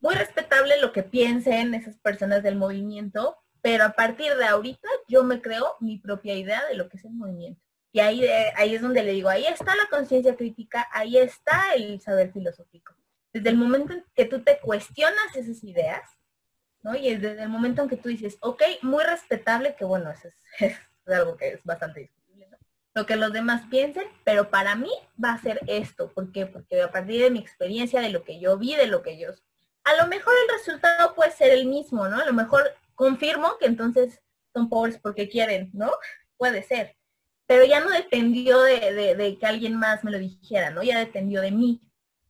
Muy 0.00 0.14
respetable 0.14 0.80
lo 0.80 0.92
que 0.92 1.02
piensen 1.02 1.74
esas 1.74 1.96
personas 1.96 2.42
del 2.42 2.56
movimiento, 2.56 3.38
pero 3.62 3.84
a 3.84 3.92
partir 3.92 4.34
de 4.36 4.44
ahorita 4.44 4.88
yo 5.08 5.24
me 5.24 5.40
creo 5.40 5.76
mi 5.80 5.98
propia 5.98 6.34
idea 6.34 6.64
de 6.66 6.74
lo 6.74 6.88
que 6.88 6.96
es 6.96 7.04
el 7.04 7.12
movimiento. 7.12 7.60
Y 7.92 8.00
ahí, 8.00 8.26
ahí 8.56 8.74
es 8.74 8.82
donde 8.82 9.04
le 9.04 9.12
digo, 9.12 9.28
ahí 9.28 9.46
está 9.46 9.76
la 9.76 9.86
conciencia 9.88 10.36
crítica, 10.36 10.88
ahí 10.92 11.16
está 11.16 11.74
el 11.74 12.00
saber 12.00 12.32
filosófico. 12.32 12.92
Desde 13.32 13.50
el 13.50 13.56
momento 13.56 13.92
en 13.92 14.04
que 14.14 14.24
tú 14.24 14.42
te 14.42 14.58
cuestionas 14.58 15.36
esas 15.36 15.62
ideas, 15.62 16.02
¿no? 16.82 16.96
Y 16.96 17.14
desde 17.16 17.42
el 17.42 17.48
momento 17.48 17.82
en 17.82 17.88
que 17.88 17.96
tú 17.96 18.08
dices, 18.08 18.36
ok, 18.40 18.62
muy 18.82 19.04
respetable, 19.04 19.76
que 19.76 19.84
bueno, 19.84 20.10
eso 20.10 20.28
es, 20.28 20.34
es 21.06 21.14
algo 21.14 21.36
que 21.36 21.50
es 21.52 21.64
bastante 21.64 22.00
lo 22.94 23.06
que 23.06 23.16
los 23.16 23.32
demás 23.32 23.62
piensen, 23.68 24.04
pero 24.22 24.50
para 24.50 24.76
mí 24.76 24.90
va 25.22 25.32
a 25.32 25.42
ser 25.42 25.60
esto. 25.66 26.12
¿Por 26.12 26.30
qué? 26.30 26.46
Porque 26.46 26.80
a 26.80 26.92
partir 26.92 27.22
de 27.22 27.30
mi 27.30 27.40
experiencia, 27.40 28.00
de 28.00 28.10
lo 28.10 28.22
que 28.22 28.38
yo 28.38 28.56
vi, 28.56 28.76
de 28.76 28.86
lo 28.86 29.02
que 29.02 29.18
yo... 29.18 29.30
A 29.82 29.96
lo 29.96 30.06
mejor 30.06 30.32
el 30.42 30.56
resultado 30.56 31.14
puede 31.14 31.32
ser 31.32 31.52
el 31.52 31.66
mismo, 31.66 32.08
¿no? 32.08 32.18
A 32.18 32.24
lo 32.24 32.32
mejor 32.32 32.62
confirmo 32.94 33.58
que 33.58 33.66
entonces 33.66 34.22
son 34.54 34.68
pobres 34.68 34.98
porque 34.98 35.28
quieren, 35.28 35.70
¿no? 35.74 35.90
Puede 36.38 36.62
ser. 36.62 36.96
Pero 37.46 37.64
ya 37.64 37.80
no 37.80 37.90
dependió 37.90 38.62
de, 38.62 39.36
que 39.38 39.46
alguien 39.46 39.76
más 39.76 40.02
me 40.04 40.12
lo 40.12 40.18
dijera, 40.18 40.70
¿no? 40.70 40.82
Ya 40.82 40.98
dependió 40.98 41.42
de 41.42 41.50
mí. 41.50 41.82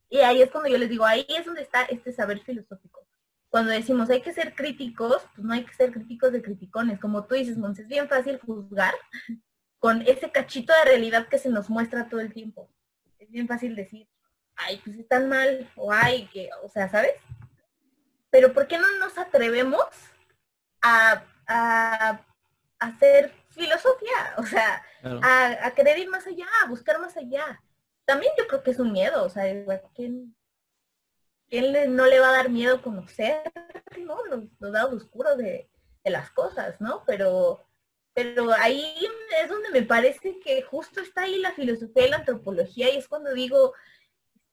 Y 0.09 0.17
ahí 0.17 0.41
es 0.41 0.51
cuando 0.51 0.69
yo 0.69 0.77
les 0.77 0.89
digo, 0.89 1.05
ahí 1.05 1.25
es 1.29 1.45
donde 1.45 1.61
está 1.61 1.83
este 1.83 2.11
saber 2.11 2.41
filosófico. 2.41 3.07
Cuando 3.49 3.71
decimos 3.71 4.09
hay 4.09 4.21
que 4.21 4.33
ser 4.33 4.53
críticos, 4.53 5.21
pues 5.33 5.45
no 5.45 5.53
hay 5.53 5.63
que 5.63 5.73
ser 5.73 5.93
críticos 5.93 6.33
de 6.33 6.41
criticones. 6.41 6.99
Como 6.99 7.23
tú 7.23 7.35
dices, 7.35 7.57
Mons, 7.57 7.79
es 7.79 7.87
bien 7.87 8.09
fácil 8.09 8.39
juzgar 8.39 8.93
con 9.79 10.01
ese 10.01 10.31
cachito 10.31 10.73
de 10.73 10.91
realidad 10.91 11.27
que 11.27 11.37
se 11.37 11.49
nos 11.49 11.69
muestra 11.69 12.09
todo 12.09 12.19
el 12.19 12.33
tiempo. 12.33 12.69
Es 13.19 13.29
bien 13.29 13.47
fácil 13.47 13.75
decir, 13.75 14.07
ay, 14.55 14.81
pues 14.83 14.97
están 14.97 15.29
mal, 15.29 15.69
o 15.75 15.91
ay, 15.91 16.27
que, 16.31 16.49
o 16.63 16.69
sea, 16.69 16.89
¿sabes? 16.89 17.15
Pero 18.29 18.53
¿por 18.53 18.67
qué 18.67 18.77
no 18.77 18.85
nos 18.99 19.17
atrevemos 19.17 19.85
a, 20.81 21.23
a, 21.47 22.25
hacer 22.79 23.31
filosofía? 23.49 24.35
O 24.37 24.45
sea, 24.45 24.83
a, 25.03 25.71
querer 25.71 25.99
ir 25.99 26.09
más 26.09 26.25
allá, 26.27 26.47
a 26.63 26.67
buscar 26.67 26.99
más 26.99 27.15
allá. 27.17 27.61
También 28.05 28.33
yo 28.37 28.47
creo 28.47 28.63
que 28.63 28.71
es 28.71 28.79
un 28.79 28.91
miedo, 28.91 29.23
o 29.23 29.29
sea, 29.29 29.43
¿quién, 29.93 30.35
quién 31.49 31.95
no 31.95 32.05
le 32.05 32.19
va 32.19 32.29
a 32.29 32.37
dar 32.37 32.49
miedo 32.49 32.81
conocer 32.81 33.41
¿no? 33.97 34.23
los, 34.25 34.43
los 34.59 34.71
lados 34.71 34.93
oscuros 34.93 35.37
de, 35.37 35.69
de 36.03 36.11
las 36.11 36.29
cosas, 36.29 36.79
¿no? 36.79 37.03
Pero 37.05 37.64
pero 38.15 38.51
ahí 38.53 39.07
es 39.43 39.49
donde 39.49 39.69
me 39.69 39.83
parece 39.83 40.39
que 40.39 40.61
justo 40.63 41.01
está 41.01 41.23
ahí 41.23 41.37
la 41.37 41.51
filosofía 41.51 42.07
y 42.07 42.09
la 42.09 42.17
antropología 42.17 42.91
y 42.91 42.97
es 42.97 43.09
cuando 43.09 43.33
digo, 43.33 43.73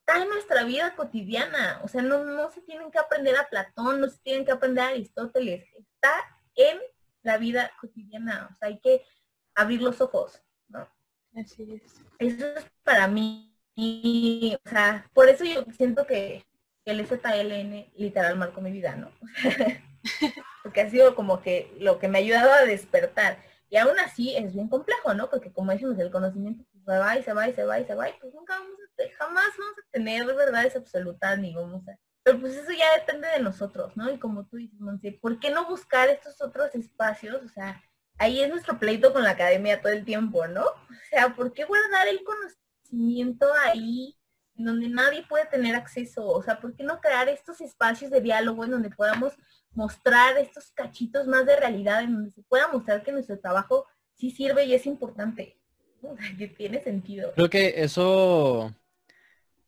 está 0.01 0.21
en 0.21 0.29
nuestra 0.29 0.65
vida 0.65 0.97
cotidiana, 0.97 1.81
o 1.85 1.89
sea, 1.89 2.03
no, 2.03 2.25
no 2.25 2.51
se 2.51 2.61
tienen 2.63 2.91
que 2.91 2.99
aprender 2.99 3.37
a 3.37 3.49
Platón, 3.49 4.01
no 4.01 4.09
se 4.09 4.19
tienen 4.19 4.45
que 4.45 4.51
aprender 4.51 4.85
a 4.85 4.89
Aristóteles, 4.89 5.65
está 5.77 6.13
en 6.57 6.79
la 7.23 7.39
vida 7.39 7.71
cotidiana, 7.81 8.49
o 8.53 8.59
sea, 8.59 8.69
hay 8.69 8.81
que 8.81 9.07
abrir 9.55 9.81
los 9.81 10.01
ojos, 10.01 10.43
¿no? 10.67 10.89
Así 11.37 11.75
es. 11.75 12.01
Eso 12.19 12.47
es 12.57 12.67
para 12.83 13.07
mí, 13.07 13.57
y, 13.77 14.59
o 14.65 14.69
sea, 14.69 15.09
por 15.15 15.29
eso 15.29 15.45
yo 15.45 15.65
siento 15.77 16.05
que, 16.05 16.45
el 16.85 17.07
ZLN 17.07 17.93
literal 17.95 18.37
marcó 18.37 18.61
mi 18.61 18.73
vida, 18.73 18.97
¿no? 18.97 19.13
Porque 20.65 20.81
ha 20.81 20.91
sido 20.91 21.15
como 21.15 21.41
que 21.41 21.73
lo 21.79 22.01
que 22.01 22.09
me 22.09 22.19
ha 22.19 22.23
ayudado 22.23 22.53
a 22.53 22.65
despertar. 22.65 23.39
Y 23.73 23.79
aún 23.79 23.99
así 24.01 24.37
es 24.37 24.53
bien 24.53 24.69
complejo, 24.69 25.15
¿no? 25.15 25.31
Porque 25.31 25.51
como 25.51 25.73
decimos, 25.73 25.99
el 25.99 26.11
conocimiento 26.11 26.63
se 26.85 26.99
va 26.99 27.17
y 27.17 27.23
se 27.23 27.33
va 27.33 27.49
y 27.49 27.55
se 27.55 27.65
va 27.65 27.81
y 27.81 27.87
se 27.87 27.95
va 27.95 28.11
y 28.11 28.13
pues 28.21 28.35
nunca 28.35 28.59
vamos 28.59 28.77
a, 28.79 29.17
jamás 29.17 29.47
vamos 29.59 29.79
a 29.79 29.91
tener 29.91 30.27
verdades 30.27 30.77
absolutas 30.77 31.39
ni 31.39 31.55
vamos 31.55 31.89
a... 31.89 31.99
Pero 32.23 32.39
pues 32.39 32.55
eso 32.55 32.71
ya 32.71 32.85
depende 33.01 33.29
de 33.29 33.41
nosotros, 33.41 33.97
¿no? 33.97 34.13
Y 34.13 34.19
como 34.19 34.45
tú 34.45 34.59
dices, 34.59 34.79
Monse, 34.79 35.13
¿por 35.13 35.41
qué 35.41 35.49
no 35.49 35.67
buscar 35.67 36.11
estos 36.11 36.39
otros 36.43 36.75
espacios? 36.75 37.43
O 37.43 37.49
sea, 37.49 37.83
ahí 38.19 38.43
es 38.43 38.51
nuestro 38.51 38.79
pleito 38.79 39.11
con 39.15 39.23
la 39.23 39.31
academia 39.31 39.81
todo 39.81 39.95
el 39.95 40.05
tiempo, 40.05 40.47
¿no? 40.49 40.67
O 40.67 40.95
sea, 41.09 41.35
¿por 41.35 41.55
qué 41.55 41.65
guardar 41.65 42.09
el 42.09 42.23
conocimiento 42.23 43.47
ahí 43.65 44.19
en 44.57 44.65
donde 44.65 44.89
nadie 44.89 45.25
puede 45.29 45.47
tener 45.47 45.75
acceso? 45.75 46.27
O 46.27 46.43
sea, 46.43 46.61
¿por 46.61 46.75
qué 46.75 46.85
no 46.85 47.01
crear 47.01 47.29
estos 47.29 47.61
espacios 47.61 48.11
de 48.11 48.21
diálogo 48.21 48.65
en 48.65 48.73
donde 48.73 48.91
podamos 48.91 49.35
mostrar 49.75 50.37
estos 50.39 50.71
cachitos 50.73 51.27
más 51.27 51.47
de 51.47 51.57
realidad 51.57 52.03
en 52.03 52.13
donde 52.13 52.31
se 52.31 52.43
pueda 52.43 52.69
mostrar 52.69 53.03
que 53.03 53.13
nuestro 53.13 53.39
trabajo 53.39 53.87
sí 54.15 54.31
sirve 54.31 54.65
y 54.65 54.75
es 54.75 54.87
importante, 54.87 55.59
que 56.39 56.49
tiene 56.49 56.83
sentido. 56.83 57.33
Creo 57.35 57.51
que 57.51 57.75
eso, 57.77 58.75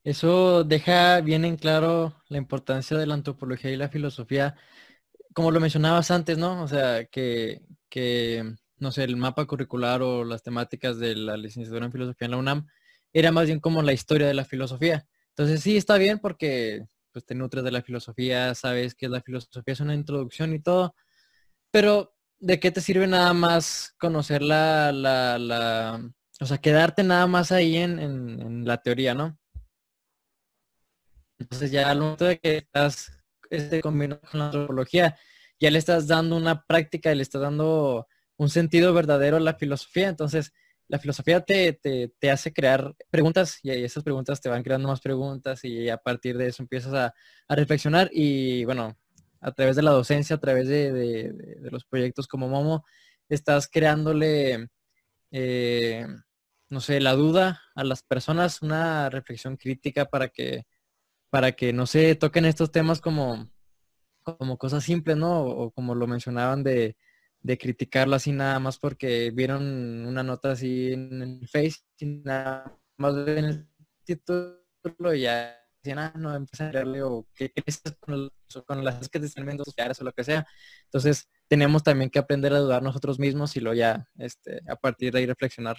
eso 0.03 0.65
deja 0.65 1.21
bien 1.21 1.45
en 1.45 1.57
claro 1.57 2.15
la 2.29 2.39
importancia 2.39 2.97
de 2.97 3.07
la 3.07 3.15
antropología 3.15 3.71
y 3.71 3.77
la 3.77 3.89
filosofía, 3.89 4.57
como 5.33 5.51
lo 5.51 5.61
mencionabas 5.61 6.11
antes, 6.11 6.39
¿no? 6.39 6.63
O 6.63 6.69
sea, 6.69 7.07
que, 7.07 7.63
que 7.89 8.55
no 8.79 8.93
sé, 8.93 9.05
el 9.05 9.17
mapa 9.17 9.47
curricular 9.47 10.03
o 10.03 10.25
las 10.25 10.43
temáticas 10.43 10.99
de 10.99 11.17
la 11.17 11.37
licenciatura 11.37 11.87
en 11.87 11.93
filosofía 11.93 12.27
en 12.27 12.31
la 12.33 12.37
UNAM 12.37 12.67
era 13.15 13.33
más 13.33 13.47
bien 13.47 13.61
como 13.61 13.81
la 13.81 13.95
historia 13.95 14.27
de 14.27 14.35
la 14.35 14.45
filosofía. 14.45 15.07
Entonces 15.31 15.63
sí 15.63 15.77
está 15.77 15.97
bien 15.97 16.19
porque 16.19 16.85
pues 17.13 17.25
te 17.25 17.35
nutres 17.35 17.65
de 17.65 17.71
la 17.71 17.83
filosofía, 17.83 18.55
sabes 18.55 18.95
que 18.95 19.09
la 19.09 19.23
filosofía 19.23 19.73
es 19.73 19.81
una 19.81 19.95
introducción 19.95 20.53
y 20.53 20.61
todo, 20.61 20.95
pero 21.71 22.15
¿de 22.41 22.59
qué 22.61 22.73
te 22.73 22.81
sirve 22.81 23.07
nada 23.07 23.33
más 23.33 23.95
conocer 23.99 24.43
la, 24.43 24.93
la, 24.93 25.39
la 25.39 26.11
o 26.41 26.47
sea, 26.47 26.59
quedarte 26.59 27.05
nada 27.05 27.27
más 27.29 27.53
ahí 27.53 27.77
en, 27.77 28.01
en, 28.01 28.65
la 28.67 28.79
teoría, 28.83 29.15
¿no? 29.15 29.39
Entonces 31.39 31.71
ya 31.71 31.91
al 31.91 32.01
momento 32.01 32.25
de 32.25 32.39
que 32.39 32.57
estás 32.59 33.13
este, 33.49 33.81
combinando 33.81 34.21
con 34.29 34.41
la 34.41 34.47
antropología, 34.47 35.17
ya 35.61 35.71
le 35.71 35.79
estás 35.79 36.09
dando 36.09 36.37
una 36.37 36.65
práctica 36.65 37.15
le 37.15 37.23
estás 37.23 37.43
dando 37.43 38.09
un 38.37 38.51
sentido 38.51 38.93
verdadero 38.93 39.37
a 39.37 39.41
la 39.41 39.55
filosofía. 39.55 40.09
Entonces, 40.09 40.53
la 40.89 40.99
filosofía 40.99 41.41
te, 41.41 41.73
te, 41.73 42.31
hace 42.31 42.53
crear 42.53 42.95
preguntas 43.11 43.59
y 43.63 43.71
esas 43.71 44.03
preguntas 44.05 44.41
te 44.41 44.49
van 44.49 44.63
creando 44.63 44.89
más 44.89 45.01
preguntas 45.01 45.65
y 45.65 45.89
a 45.89 45.97
partir 45.97 46.37
de 46.37 46.49
eso 46.49 46.63
empiezas 46.63 46.95
a, 46.95 47.15
reflexionar 47.49 48.11
y 48.13 48.65
bueno, 48.65 48.97
a 49.41 49.53
través 49.53 49.77
de 49.77 49.83
la 49.83 49.93
docencia, 49.93 50.37
a 50.37 50.41
través 50.41 50.69
de, 50.69 51.59
los 51.71 51.85
proyectos 51.85 52.27
como 52.27 52.49
Momo, 52.49 52.85
estás 53.29 53.69
creándole, 53.69 54.69
eh, 55.31 56.07
no 56.69 56.81
sé, 56.81 57.01
la 57.01 57.13
duda 57.15 57.63
a 57.75 57.85
las 57.85 58.03
personas, 58.03 58.63
una 58.63 59.11
reflexión 59.11 59.57
crítica 59.57 60.07
para 60.07 60.29
que, 60.29 60.65
para 61.31 61.53
que 61.53 61.73
no 61.73 61.87
se 61.87 62.15
toquen 62.15 62.45
estos 62.45 62.73
temas 62.73 63.01
como, 63.01 63.51
como 64.23 64.59
cosas 64.59 64.85
simples, 64.85 65.17
¿no? 65.17 65.43
O 65.43 65.71
como 65.71 65.95
lo 65.95 66.07
mencionaban 66.07 66.63
de, 66.63 66.97
de 67.45 67.59
criticarlo 67.59 68.17
así 68.17 68.33
nada 68.33 68.59
más 68.59 68.79
porque 68.79 69.31
vieron 69.31 70.07
una 70.07 70.23
nota 70.23 70.53
así 70.53 70.95
en 70.95 71.21
el 71.21 71.47
Face 71.47 71.81
y 71.99 72.07
nada 72.07 72.75
más 72.97 73.15
ven 73.23 73.45
el 73.45 73.69
título 74.03 75.15
y 75.15 75.21
ya 75.21 75.55
decían, 75.77 75.99
ah, 75.99 76.13
no, 76.17 76.35
empiezan 76.35 76.69
a 76.69 76.73
leerle 76.73 77.03
o 77.03 77.27
qué 77.35 77.53
crees 77.53 77.83
con, 78.01 78.83
las 78.83 79.11
que 79.11 79.21
te 79.21 79.27
están 79.27 79.45
viendo 79.45 79.63
sociales 79.63 80.01
o 80.01 80.05
lo 80.05 80.13
que 80.13 80.25
sea. 80.25 80.47
Entonces 80.85 81.29
tenemos 81.47 81.83
también 81.83 82.09
que 82.09 82.19
aprender 82.19 82.55
a 82.55 82.61
dudar 82.61 82.83
nosotros 82.83 83.19
mismos 83.19 83.55
y 83.57 83.61
luego 83.61 83.77
ya 83.77 84.09
este, 84.17 84.63
a 84.67 84.77
partir 84.77 85.13
de 85.13 85.19
ahí 85.19 85.27
reflexionar. 85.27 85.77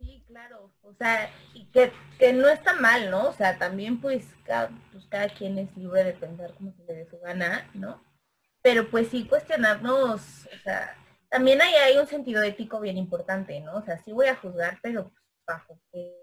Sí, 0.00 0.24
claro. 0.26 0.72
O 0.80 0.94
sea, 0.94 1.30
y 1.52 1.66
que, 1.66 1.92
que 2.18 2.32
no 2.32 2.48
está 2.48 2.80
mal, 2.80 3.10
¿no? 3.10 3.28
O 3.28 3.32
sea, 3.34 3.58
también 3.58 4.00
pues 4.00 4.24
cada, 4.46 4.70
pues 4.90 5.04
cada 5.10 5.28
quien 5.28 5.58
es 5.58 5.76
libre 5.76 6.02
de 6.02 6.14
pensar 6.14 6.54
como 6.54 6.72
se 6.72 6.84
le 6.84 6.94
dé 6.94 7.10
su 7.10 7.18
gana, 7.18 7.70
¿no? 7.74 8.02
Pero 8.64 8.88
pues 8.88 9.08
sí 9.08 9.26
cuestionarnos, 9.26 10.22
o 10.46 10.58
sea, 10.62 10.96
también 11.28 11.60
ahí 11.60 11.74
hay 11.74 11.98
un 11.98 12.06
sentido 12.06 12.42
ético 12.42 12.80
bien 12.80 12.96
importante, 12.96 13.60
¿no? 13.60 13.76
O 13.76 13.82
sea, 13.82 13.98
sí 13.98 14.10
voy 14.10 14.28
a 14.28 14.36
juzgar, 14.36 14.78
pero 14.82 15.12
bajo 15.46 15.78
qué, 15.92 16.16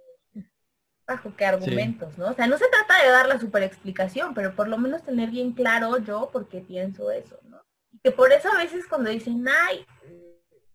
bajo 1.05 1.35
qué 1.35 1.45
argumentos, 1.45 2.17
¿no? 2.17 2.29
O 2.29 2.33
sea, 2.33 2.47
no 2.47 2.57
se 2.57 2.67
trata 2.67 3.03
de 3.03 3.11
dar 3.11 3.27
la 3.27 3.39
super 3.39 3.61
explicación, 3.61 4.33
pero 4.33 4.55
por 4.55 4.67
lo 4.67 4.79
menos 4.79 5.03
tener 5.03 5.29
bien 5.29 5.51
claro 5.51 5.99
yo 5.99 6.31
por 6.31 6.49
qué 6.49 6.61
pienso 6.61 7.11
eso, 7.11 7.39
¿no? 7.43 7.61
Y 7.91 7.99
que 7.99 8.09
por 8.09 8.31
eso 8.31 8.51
a 8.51 8.57
veces 8.57 8.87
cuando 8.87 9.11
dicen, 9.11 9.45
ay, 9.47 9.85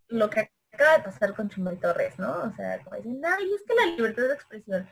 lo 0.07 0.29
que 0.29 0.49
acaba 0.71 0.99
de 0.99 1.03
pasar 1.03 1.35
con 1.35 1.49
Chumel 1.49 1.81
Torres, 1.81 2.17
¿no? 2.17 2.43
O 2.43 2.55
sea, 2.55 2.81
como 2.81 2.95
dicen, 2.95 3.21
ay, 3.25 3.51
es 3.53 3.63
que 3.63 3.75
la 3.75 3.87
libertad 3.87 4.23
de 4.23 4.33
expresión 4.35 4.87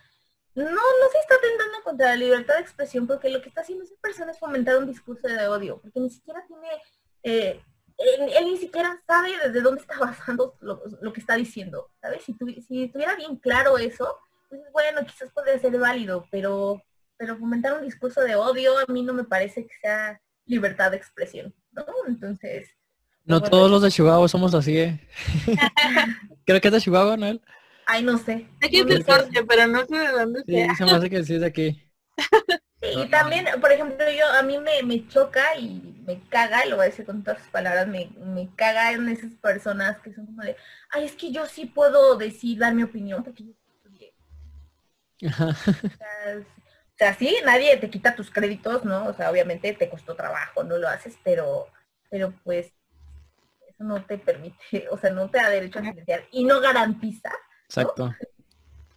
no, 0.55 0.71
no 0.71 1.09
se 1.11 1.19
está 1.19 1.35
atentando 1.35 1.83
contra 1.83 2.07
la 2.07 2.15
libertad 2.15 2.55
de 2.55 2.61
expresión 2.61 3.05
porque 3.07 3.29
lo 3.29 3.41
que 3.41 3.49
está 3.49 3.61
haciendo 3.61 3.83
esa 3.83 3.95
persona 4.01 4.31
es 4.31 4.39
fomentar 4.39 4.77
un 4.77 4.87
discurso 4.87 5.27
de 5.27 5.47
odio, 5.47 5.79
porque 5.81 5.99
ni 5.99 6.09
siquiera 6.09 6.45
tiene, 6.47 6.67
eh, 7.23 7.61
él, 7.97 8.45
ni 8.45 8.57
siquiera 8.57 9.01
sabe 9.05 9.31
desde 9.43 9.61
dónde 9.61 9.81
está 9.81 9.99
basando 9.99 10.55
lo, 10.61 11.13
que 11.13 11.19
está 11.19 11.35
diciendo, 11.35 11.89
¿sabes? 12.01 12.23
Si, 12.23 12.33
si 12.61 12.87
tuviera 12.87 13.15
bien 13.15 13.35
claro 13.35 13.77
eso, 13.77 14.17
pues 14.49 14.61
bueno, 14.71 15.05
quizás 15.05 15.29
podría 15.31 15.59
ser 15.59 15.77
válido, 15.77 16.25
pero, 16.31 16.81
pero 17.17 17.37
fomentar 17.37 17.77
un 17.77 17.83
discurso 17.83 18.21
de 18.21 18.35
odio 18.35 18.77
a 18.77 18.85
mí 18.91 19.03
no 19.03 19.13
me 19.13 19.25
parece 19.25 19.67
que 19.67 19.75
sea 19.81 20.21
libertad 20.45 20.91
de 20.91 20.97
expresión, 20.97 21.53
¿no? 21.71 21.85
Entonces... 22.07 22.69
No 23.25 23.41
todos 23.41 23.71
los 23.71 23.81
de 23.81 23.89
Chihuahua 23.89 24.27
somos 24.27 24.53
así, 24.53 24.77
¿eh? 24.77 24.99
Creo 26.45 26.61
que 26.61 26.67
es 26.67 26.73
de 26.73 26.79
Chihuahua, 26.79 27.17
¿no? 27.17 27.39
Ay, 27.85 28.03
no 28.03 28.17
sé. 28.17 28.47
Aquí 28.63 28.79
es 28.79 28.85
del 28.85 29.05
norte, 29.05 29.43
pero 29.47 29.67
no 29.67 29.85
sé 29.85 29.97
de 29.97 30.11
dónde 30.11 30.43
sea. 30.43 30.69
Sí, 30.69 30.75
se 30.75 30.85
me 30.85 30.91
hace 30.91 31.09
que 31.09 31.23
sí 31.23 31.35
es 31.35 31.41
de 31.41 31.47
aquí. 31.47 31.91
y 32.81 33.07
también, 33.09 33.45
por 33.61 33.71
ejemplo, 33.71 34.05
yo 34.09 34.27
a 34.27 34.41
mí 34.41 34.57
me, 34.57 34.81
me 34.83 35.07
choca 35.07 35.55
y 35.57 35.95
me 36.05 36.21
caga, 36.29 36.65
y 36.65 36.69
lo 36.69 36.77
voy 36.77 36.85
a 36.85 36.89
decir 36.89 37.05
con 37.05 37.23
todas 37.23 37.41
sus 37.41 37.49
palabras, 37.49 37.87
me, 37.87 38.09
me 38.17 38.49
caga 38.55 38.91
en 38.91 39.07
esas 39.09 39.31
personas 39.33 39.99
que 39.99 40.13
son 40.13 40.25
como 40.25 40.41
de, 40.43 40.55
ay, 40.91 41.05
es 41.05 41.13
que 41.13 41.31
yo 41.31 41.45
sí 41.45 41.65
puedo 41.65 42.15
decir, 42.15 42.59
dar 42.59 42.73
mi 42.73 42.83
opinión, 42.83 43.23
porque 43.23 43.43
yo 43.43 43.51
estudié. 43.75 44.13
o, 45.39 46.97
sea, 46.97 47.13
sí, 47.15 47.35
nadie 47.45 47.77
te 47.77 47.89
quita 47.89 48.15
tus 48.15 48.31
créditos, 48.31 48.83
¿no? 48.83 49.07
O 49.07 49.13
sea, 49.13 49.29
obviamente 49.29 49.73
te 49.73 49.89
costó 49.89 50.15
trabajo, 50.15 50.63
no 50.63 50.77
lo 50.77 50.87
haces, 50.87 51.17
pero, 51.23 51.67
pero 52.09 52.33
pues 52.43 52.71
eso 53.67 53.83
no 53.83 54.03
te 54.05 54.17
permite, 54.17 54.87
o 54.91 54.97
sea, 54.97 55.11
no 55.11 55.29
te 55.29 55.37
da 55.37 55.49
derecho 55.49 55.79
a 55.79 55.83
silenciar 55.83 56.23
y 56.31 56.45
no 56.45 56.61
garantiza 56.61 57.31
Exacto. 57.65 58.13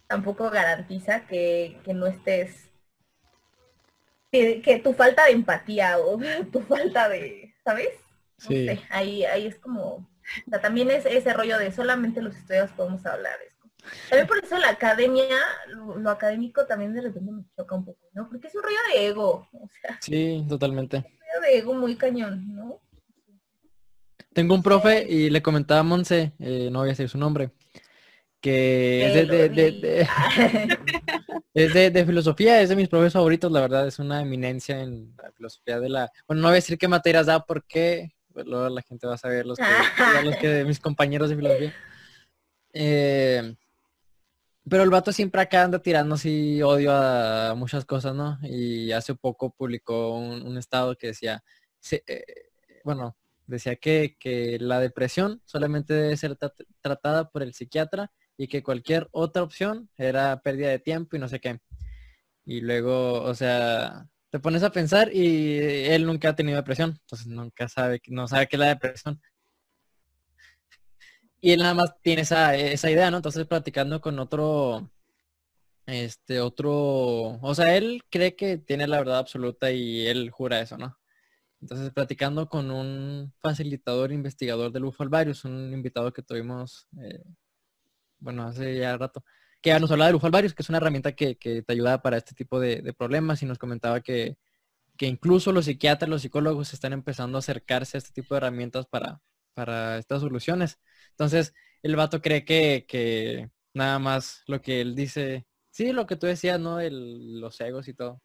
Tampoco 0.07 0.49
garantiza 0.49 1.25
que, 1.27 1.79
no 1.93 2.07
estés, 2.07 2.69
que, 4.31 4.81
tu 4.83 4.93
falta 4.93 5.25
de 5.25 5.31
empatía 5.31 5.97
o 5.99 6.17
tu 6.51 6.61
falta 6.61 7.09
de, 7.09 7.53
¿sabes? 7.63 7.89
sí. 8.37 8.67
ahí, 8.89 9.25
ahí 9.25 9.47
es 9.47 9.57
como, 9.59 10.07
también 10.61 10.89
es 10.91 11.05
ese 11.05 11.33
rollo 11.33 11.57
de 11.57 11.71
solamente 11.71 12.21
los 12.21 12.35
estudios 12.35 12.71
podemos 12.71 13.05
hablar. 13.05 13.35
Es 13.45 13.53
como, 13.55 13.73
También 14.09 14.27
por 14.27 14.43
eso 14.43 14.57
la 14.57 14.69
academia, 14.69 15.37
lo, 15.67 15.97
lo 15.97 16.09
académico 16.09 16.65
también 16.65 16.93
de 16.93 17.01
repente 17.01 17.31
me 17.31 17.43
choca 17.55 17.75
un 17.75 17.85
poco, 17.85 18.07
¿no? 18.13 18.27
Porque 18.29 18.47
es 18.47 18.55
un 18.55 18.63
rollo 18.63 18.77
de 18.93 19.07
ego, 19.07 19.47
o 19.51 19.69
sea, 19.81 19.97
Sí, 20.01 20.45
totalmente. 20.47 20.97
un 20.97 21.03
rollo 21.03 21.41
de 21.41 21.57
ego 21.57 21.73
muy 21.73 21.95
cañón, 21.95 22.55
¿no? 22.55 22.81
Tengo 24.33 24.53
un 24.55 24.63
profe 24.63 25.05
y 25.09 25.29
le 25.29 25.41
comentaba 25.41 25.81
a 25.81 25.83
Monse, 25.83 26.33
eh, 26.39 26.69
no 26.71 26.79
voy 26.79 26.89
a 26.89 26.91
decir 26.91 27.09
su 27.09 27.17
nombre, 27.17 27.51
que 28.41 29.05
es 29.07 29.13
de, 29.13 29.49
de- 29.49 29.71
de- 29.71 30.07
es 31.53 31.73
de- 31.73 31.91
de 31.91 32.05
filosofía, 32.05 32.61
es 32.61 32.69
de 32.69 32.75
mis 32.75 32.87
profes 32.87 33.13
favoritos, 33.13 33.51
la 33.51 33.61
verdad, 33.61 33.87
es 33.87 33.99
una 33.99 34.21
eminencia 34.21 34.79
en 34.81 35.13
la 35.21 35.31
filosofía 35.31 35.79
de 35.79 35.89
la... 35.89 36.11
Bueno, 36.27 36.41
no 36.41 36.47
voy 36.47 36.53
a 36.53 36.55
decir 36.55 36.77
qué 36.77 36.87
materias 36.87 37.25
da 37.25 37.45
porque 37.45 38.13
pues, 38.33 38.45
luego 38.45 38.69
la 38.69 38.81
gente 38.81 39.07
va 39.07 39.15
a 39.15 39.17
saber 39.17 39.45
los 39.45 39.57
que, 39.57 39.63
los 40.25 40.35
que 40.37 40.63
mis 40.65 40.79
compañeros 40.79 41.29
de 41.29 41.35
filosofía. 41.35 41.73
Eh, 42.73 43.55
pero 44.69 44.83
el 44.83 44.89
vato 44.89 45.11
siempre 45.11 45.41
acá 45.41 45.63
anda 45.63 45.81
tirando 45.81 46.15
así 46.15 46.61
odio 46.61 46.91
a 46.93 47.55
muchas 47.55 47.85
cosas, 47.85 48.13
¿no? 48.13 48.37
Y 48.43 48.91
hace 48.91 49.15
poco 49.15 49.49
publicó 49.51 50.13
un, 50.15 50.43
un 50.45 50.57
estado 50.57 50.95
que 50.95 51.07
decía, 51.07 51.43
se- 51.79 52.03
eh, 52.07 52.23
bueno, 52.83 53.17
decía 53.47 53.75
que, 53.77 54.15
que 54.19 54.57
la 54.59 54.79
depresión 54.79 55.41
solamente 55.45 55.93
debe 55.95 56.15
ser 56.17 56.37
tra- 56.37 56.53
tratada 56.81 57.29
por 57.29 57.41
el 57.41 57.53
psiquiatra 57.55 58.11
y 58.39 58.47
que 58.47 58.63
cualquier 58.63 59.09
otra 59.11 59.43
opción 59.43 59.89
era 59.97 60.41
pérdida 60.41 60.69
de 60.69 60.79
tiempo 60.79 61.17
y 61.17 61.19
no 61.19 61.27
sé 61.27 61.41
qué. 61.41 61.59
Y 62.45 62.61
luego, 62.61 63.21
o 63.21 63.35
sea, 63.35 64.07
te 64.29 64.39
pones 64.39 64.63
a 64.63 64.71
pensar 64.71 65.13
y 65.13 65.57
él 65.59 66.05
nunca 66.05 66.29
ha 66.29 66.35
tenido 66.35 66.55
depresión, 66.55 66.91
entonces 67.01 67.27
nunca 67.27 67.67
sabe, 67.67 68.01
no 68.07 68.29
sabe 68.29 68.47
qué 68.47 68.55
es 68.55 68.59
la 68.61 68.67
depresión. 68.69 69.21
Y 71.41 71.51
él 71.51 71.59
nada 71.59 71.73
más 71.73 71.93
tiene 72.01 72.21
esa, 72.21 72.55
esa 72.55 72.89
idea, 72.89 73.11
¿no? 73.11 73.17
Entonces 73.17 73.45
platicando 73.45 73.99
con 73.99 74.17
otro, 74.19 74.89
este, 75.85 76.39
otro, 76.39 77.39
o 77.41 77.55
sea, 77.55 77.75
él 77.75 78.03
cree 78.09 78.37
que 78.37 78.57
tiene 78.57 78.87
la 78.87 78.99
verdad 78.99 79.19
absoluta 79.19 79.69
y 79.71 80.07
él 80.07 80.31
jura 80.31 80.61
eso, 80.61 80.77
¿no? 80.77 80.97
Entonces 81.61 81.91
platicando 81.91 82.47
con 82.47 82.71
un 82.71 83.33
facilitador 83.41 84.13
investigador 84.13 84.71
del 84.71 84.85
Ufalvarius, 84.85 85.43
un 85.43 85.73
invitado 85.73 86.13
que 86.13 86.23
tuvimos, 86.23 86.87
eh, 87.03 87.21
bueno, 88.19 88.43
hace 88.43 88.77
ya 88.77 88.97
rato, 88.97 89.23
que 89.61 89.77
nos 89.79 89.91
hablaba 89.91 90.07
del 90.07 90.15
Ufalvarius, 90.15 90.53
que 90.53 90.61
es 90.63 90.69
una 90.69 90.77
herramienta 90.77 91.13
que, 91.13 91.37
que 91.37 91.61
te 91.63 91.73
ayuda 91.73 92.01
para 92.01 92.17
este 92.17 92.33
tipo 92.35 92.59
de, 92.59 92.81
de 92.81 92.93
problemas 92.93 93.41
y 93.43 93.45
nos 93.45 93.57
comentaba 93.57 94.01
que, 94.01 94.37
que 94.97 95.07
incluso 95.07 95.51
los 95.51 95.65
psiquiatras, 95.65 96.09
los 96.09 96.21
psicólogos 96.21 96.73
están 96.73 96.93
empezando 96.93 97.37
a 97.37 97.39
acercarse 97.39 97.97
a 97.97 97.99
este 97.99 98.11
tipo 98.11 98.35
de 98.35 98.39
herramientas 98.39 98.85
para, 98.85 99.21
para 99.53 99.97
estas 99.97 100.21
soluciones. 100.21 100.79
Entonces, 101.11 101.53
el 101.83 101.95
vato 101.95 102.21
cree 102.21 102.45
que, 102.45 102.85
que 102.87 103.49
nada 103.73 103.99
más 103.99 104.43
lo 104.47 104.61
que 104.61 104.81
él 104.81 104.95
dice, 104.95 105.45
sí, 105.71 105.91
lo 105.93 106.05
que 106.05 106.15
tú 106.15 106.27
decías, 106.27 106.59
¿no? 106.59 106.79
El, 106.79 107.39
los 107.39 107.59
egos 107.61 107.87
y 107.87 107.93
todo. 107.93 108.21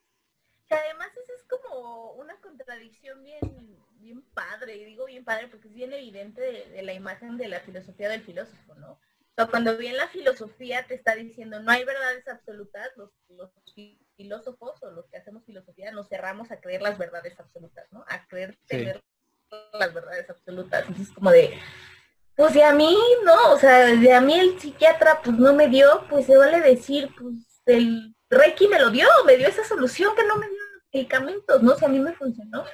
Que 0.69 0.75
además 0.75 1.09
eso 1.17 1.33
es 1.37 1.45
como 1.45 2.13
una 2.13 2.41
contradicción 2.41 3.23
bien, 3.23 3.77
bien 3.97 4.23
padre, 4.35 4.77
y 4.77 4.85
digo 4.85 5.07
bien 5.07 5.25
padre 5.25 5.49
porque 5.49 5.69
es 5.69 5.75
bien 5.75 5.93
evidente 5.93 6.41
de, 6.41 6.71
de 6.71 6.83
la 6.83 6.93
imagen 6.93 7.37
de 7.37 7.49
la 7.49 7.61
filosofía 7.61 8.09
del 8.09 8.23
filósofo, 8.23 8.75
¿no? 8.77 8.99
O 9.37 9.43
sea, 9.43 9.47
cuando 9.51 9.77
bien 9.77 9.97
la 9.97 10.07
filosofía 10.09 10.87
te 10.87 10.95
está 10.95 11.17
diciendo 11.17 11.61
no 11.61 11.71
hay 11.73 11.85
verdades 11.85 12.27
absolutas, 12.29 12.89
los, 12.97 13.11
los 13.31 13.51
fi- 13.75 13.99
filósofos 14.17 14.81
o 14.83 14.91
los 14.93 15.07
que 15.09 15.17
hacemos 15.17 15.45
filosofía 15.45 15.91
nos 15.91 16.09
cerramos 16.09 16.53
a 16.53 16.61
creer 16.61 16.83
las 16.83 16.97
verdades 16.99 17.39
absolutas, 17.41 17.87
¿no? 17.91 18.05
A 18.09 18.27
creer 18.29 18.57
Sí. 18.69 18.77
tener 18.79 19.03
las 19.73 19.93
verdades 19.93 20.31
absolutas. 20.31 20.83
Entonces 20.83 21.09
es 21.09 21.15
como 21.15 21.31
de, 21.33 21.59
pues 22.37 22.55
de 22.55 22.63
a 22.63 22.73
mí, 22.73 22.97
¿no? 23.25 23.53
O 23.53 23.59
sea, 23.59 23.87
de 23.87 24.13
a 24.13 24.21
mí 24.21 24.39
el 24.39 24.61
psiquiatra 24.61 25.21
pues 25.23 25.37
no 25.37 25.53
me 25.53 25.69
dio, 25.69 26.07
pues 26.09 26.27
se 26.27 26.37
vale 26.37 26.61
decir, 26.61 27.11
pues 27.21 27.35
el 27.67 28.15
Reiki 28.31 28.69
me 28.69 28.79
lo 28.79 28.91
dio, 28.91 29.09
me 29.27 29.37
dio 29.37 29.49
esa 29.49 29.65
solución 29.65 30.15
que 30.15 30.25
no 30.25 30.37
me 30.37 30.49
dio 30.49 30.59
medicamentos, 30.93 31.61
¿no? 31.61 31.73
O 31.73 31.77
sea, 31.77 31.89
a 31.89 31.91
mí 31.91 31.99
me 31.99 32.13
funcionó. 32.15 32.65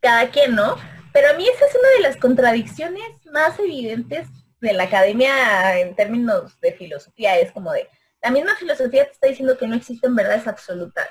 Cada 0.00 0.30
quien, 0.30 0.54
¿no? 0.54 0.76
Pero 1.12 1.30
a 1.30 1.34
mí 1.34 1.46
esa 1.48 1.64
es 1.66 1.74
una 1.74 1.88
de 1.96 2.00
las 2.00 2.16
contradicciones 2.16 3.02
más 3.32 3.58
evidentes 3.58 4.28
de 4.60 4.72
la 4.72 4.84
academia 4.84 5.78
en 5.78 5.94
términos 5.94 6.60
de 6.60 6.72
filosofía. 6.72 7.38
Es 7.38 7.52
como 7.52 7.72
de, 7.72 7.88
la 8.22 8.30
misma 8.30 8.54
filosofía 8.56 9.06
te 9.06 9.12
está 9.12 9.26
diciendo 9.28 9.56
que 9.56 9.66
no 9.66 9.74
existen 9.74 10.14
verdades 10.14 10.46
absolutas. 10.46 11.08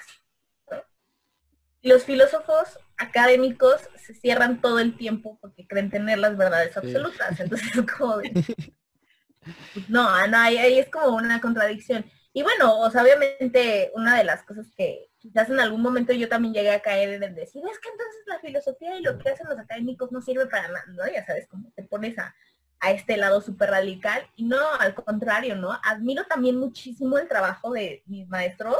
¿no? 0.69 0.83
Los 1.81 2.03
filósofos 2.03 2.79
académicos 2.97 3.81
se 3.95 4.13
cierran 4.13 4.61
todo 4.61 4.79
el 4.79 4.95
tiempo 4.95 5.37
porque 5.41 5.67
creen 5.67 5.89
tener 5.89 6.19
las 6.19 6.37
verdades 6.37 6.73
Sí. 6.73 6.79
absolutas. 6.79 7.39
Entonces 7.39 7.75
es 7.75 7.91
como 7.91 8.17
de, 8.17 8.31
no, 9.87 10.27
no, 10.27 10.37
ahí, 10.37 10.57
ahí 10.57 10.79
es 10.79 10.89
como 10.89 11.15
una 11.17 11.41
contradicción. 11.41 12.05
Y 12.31 12.43
bueno, 12.43 12.79
o 12.79 12.91
sea, 12.91 13.01
obviamente 13.01 13.91
una 13.95 14.17
de 14.17 14.23
las 14.23 14.43
cosas 14.43 14.67
que 14.77 15.09
quizás 15.17 15.49
en 15.49 15.59
algún 15.59 15.81
momento 15.81 16.13
yo 16.13 16.29
también 16.29 16.53
llegué 16.53 16.71
a 16.71 16.81
caer 16.81 17.09
en 17.09 17.23
el 17.23 17.35
decir, 17.35 17.61
es 17.69 17.79
que 17.79 17.89
entonces 17.89 18.21
la 18.27 18.39
filosofía 18.39 18.95
y 18.97 19.01
lo 19.01 19.17
que 19.17 19.29
hacen 19.29 19.47
los 19.49 19.57
académicos 19.57 20.11
no 20.11 20.21
sirve 20.21 20.45
para 20.45 20.67
nada, 20.67 20.85
¿no? 20.89 21.07
Ya 21.07 21.25
sabes, 21.25 21.47
como 21.47 21.71
te 21.71 21.83
pones 21.83 22.17
a, 22.19 22.33
a 22.79 22.91
este 22.91 23.17
lado 23.17 23.41
súper 23.41 23.71
radical. 23.71 24.27
Y 24.35 24.45
no, 24.45 24.59
al 24.79 24.93
contrario, 24.93 25.55
¿no? 25.55 25.71
Admiro 25.83 26.25
también 26.25 26.57
muchísimo 26.57 27.17
el 27.17 27.27
trabajo 27.27 27.71
de 27.73 28.03
mis 28.05 28.27
maestros 28.27 28.77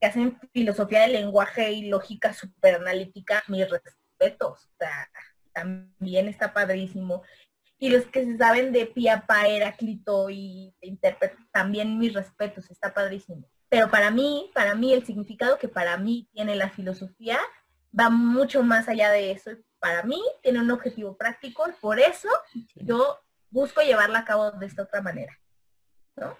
que 0.00 0.06
hacen 0.06 0.38
filosofía 0.52 1.02
del 1.02 1.12
lenguaje 1.12 1.72
y 1.72 1.88
lógica 1.88 2.32
súper 2.34 2.76
analítica, 2.76 3.42
mis 3.48 3.68
respetos. 3.68 4.64
O 4.64 4.76
sea, 4.78 5.10
también 5.52 6.28
está 6.28 6.52
padrísimo. 6.52 7.22
Y 7.78 7.90
los 7.90 8.04
que 8.06 8.24
se 8.24 8.38
saben 8.38 8.72
de 8.72 8.86
Piapa, 8.86 9.46
Heráclito 9.46 10.30
y 10.30 10.74
también 11.52 11.98
mis 11.98 12.14
respetos, 12.14 12.70
está 12.70 12.94
padrísimo. 12.94 13.46
Pero 13.68 13.90
para 13.90 14.10
mí, 14.10 14.50
para 14.54 14.74
mí, 14.74 14.92
el 14.92 15.04
significado 15.04 15.58
que 15.58 15.68
para 15.68 15.96
mí 15.98 16.28
tiene 16.32 16.56
la 16.56 16.70
filosofía 16.70 17.38
va 17.98 18.10
mucho 18.10 18.62
más 18.62 18.88
allá 18.88 19.10
de 19.10 19.32
eso. 19.32 19.50
Para 19.78 20.02
mí 20.04 20.20
tiene 20.42 20.60
un 20.60 20.70
objetivo 20.70 21.16
práctico 21.16 21.68
y 21.68 21.72
por 21.80 21.98
eso 22.00 22.28
yo 22.74 23.18
busco 23.50 23.80
llevarla 23.82 24.20
a 24.20 24.24
cabo 24.24 24.50
de 24.52 24.66
esta 24.66 24.82
otra 24.82 25.02
manera. 25.02 25.38
¿no? 26.16 26.36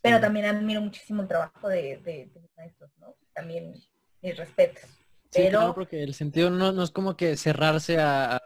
Pero 0.00 0.16
Sí. 0.16 0.22
también 0.22 0.46
admiro 0.46 0.80
muchísimo 0.80 1.22
el 1.22 1.28
trabajo 1.28 1.68
de, 1.68 1.98
de, 1.98 2.30
de 2.34 2.50
maestros, 2.56 2.90
¿no? 2.98 3.14
También 3.34 3.74
mis 4.22 4.36
respetos. 4.36 4.82
Sí, 5.30 5.42
Pero 5.44 5.58
claro, 5.58 5.74
porque 5.74 6.02
el 6.02 6.14
sentido 6.14 6.50
no, 6.50 6.72
no 6.72 6.82
es 6.82 6.90
como 6.90 7.16
que 7.16 7.36
cerrarse 7.36 7.98
a- 8.00 8.40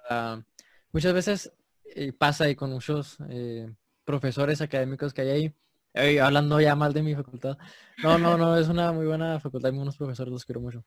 muchas 0.92 1.12
veces 1.12 1.52
eh, 1.84 2.12
pasa 2.12 2.48
y 2.48 2.54
con 2.54 2.70
muchos 2.70 3.18
eh, 3.30 3.72
profesores 4.04 4.60
académicos 4.60 5.12
que 5.12 5.22
hay 5.22 5.28
ahí, 5.30 5.54
eh, 5.94 6.20
hablando 6.20 6.60
ya 6.60 6.76
mal 6.76 6.92
de 6.92 7.02
mi 7.02 7.14
facultad. 7.14 7.56
No, 8.02 8.18
no, 8.18 8.36
no, 8.36 8.56
es 8.56 8.68
una 8.68 8.92
muy 8.92 9.06
buena 9.06 9.40
facultad, 9.40 9.72
hay 9.72 9.78
unos 9.78 9.96
profesores, 9.96 10.32
los 10.32 10.44
quiero 10.44 10.60
mucho. 10.60 10.84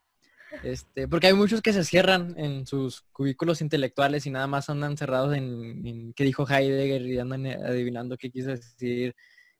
Este, 0.63 1.07
porque 1.07 1.27
hay 1.27 1.33
muchos 1.33 1.61
que 1.61 1.73
se 1.73 1.83
cierran 1.83 2.33
en 2.37 2.65
sus 2.65 3.01
cubículos 3.11 3.61
intelectuales 3.61 4.25
y 4.25 4.31
nada 4.31 4.47
más 4.47 4.69
andan 4.69 4.97
cerrados 4.97 5.35
en, 5.35 5.85
en 5.85 6.13
qué 6.13 6.23
dijo 6.23 6.47
Heidegger 6.49 7.01
y 7.03 7.19
andan 7.19 7.45
eh, 7.45 7.59
adivinando 7.63 8.17
qué 8.17 8.31
quiso 8.31 8.49
decir 8.49 9.15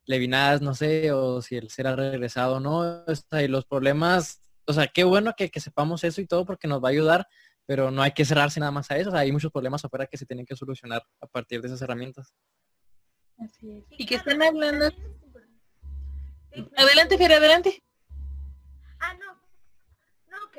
Levinas, 0.06 0.62
no 0.62 0.74
sé, 0.74 1.12
o 1.12 1.42
si 1.42 1.56
el 1.56 1.70
ser 1.70 1.88
ha 1.88 1.96
regresado 1.96 2.56
o 2.56 2.60
no. 2.60 3.04
o 3.06 3.16
sea, 3.16 3.44
y 3.44 3.48
los 3.48 3.66
problemas, 3.66 4.42
o 4.66 4.74
sea, 4.74 4.88
qué 4.88 5.04
bueno 5.04 5.34
que, 5.38 5.50
que 5.50 5.60
sepamos 5.60 6.04
eso 6.04 6.22
y 6.22 6.26
todo 6.26 6.46
porque 6.46 6.68
nos 6.68 6.84
va 6.84 6.88
a 6.90 6.92
ayudar, 6.92 7.28
pero 7.68 7.92
no 7.92 8.02
hay 8.02 8.12
que 8.12 8.26
cerrarse 8.26 8.60
nada 8.60 8.72
más 8.72 8.90
a 8.90 8.98
eso. 8.98 9.10
O 9.10 9.12
sea, 9.12 9.22
hay 9.22 9.32
muchos 9.32 9.52
problemas 9.52 9.86
afuera 9.86 10.08
que 10.08 10.18
se 10.18 10.26
tienen 10.26 10.46
que 10.46 10.56
solucionar 10.56 11.04
a 11.22 11.28
partir 11.28 11.62
de 11.62 11.68
esas 11.68 11.82
herramientas. 11.84 12.34
Así 13.38 13.72
es. 13.72 13.86
Y 13.92 14.06
que 14.06 14.16
están 14.16 14.42
hablando... 14.42 14.90
Adelante, 16.76 17.18
Fer, 17.18 17.34
adelante. 17.34 17.84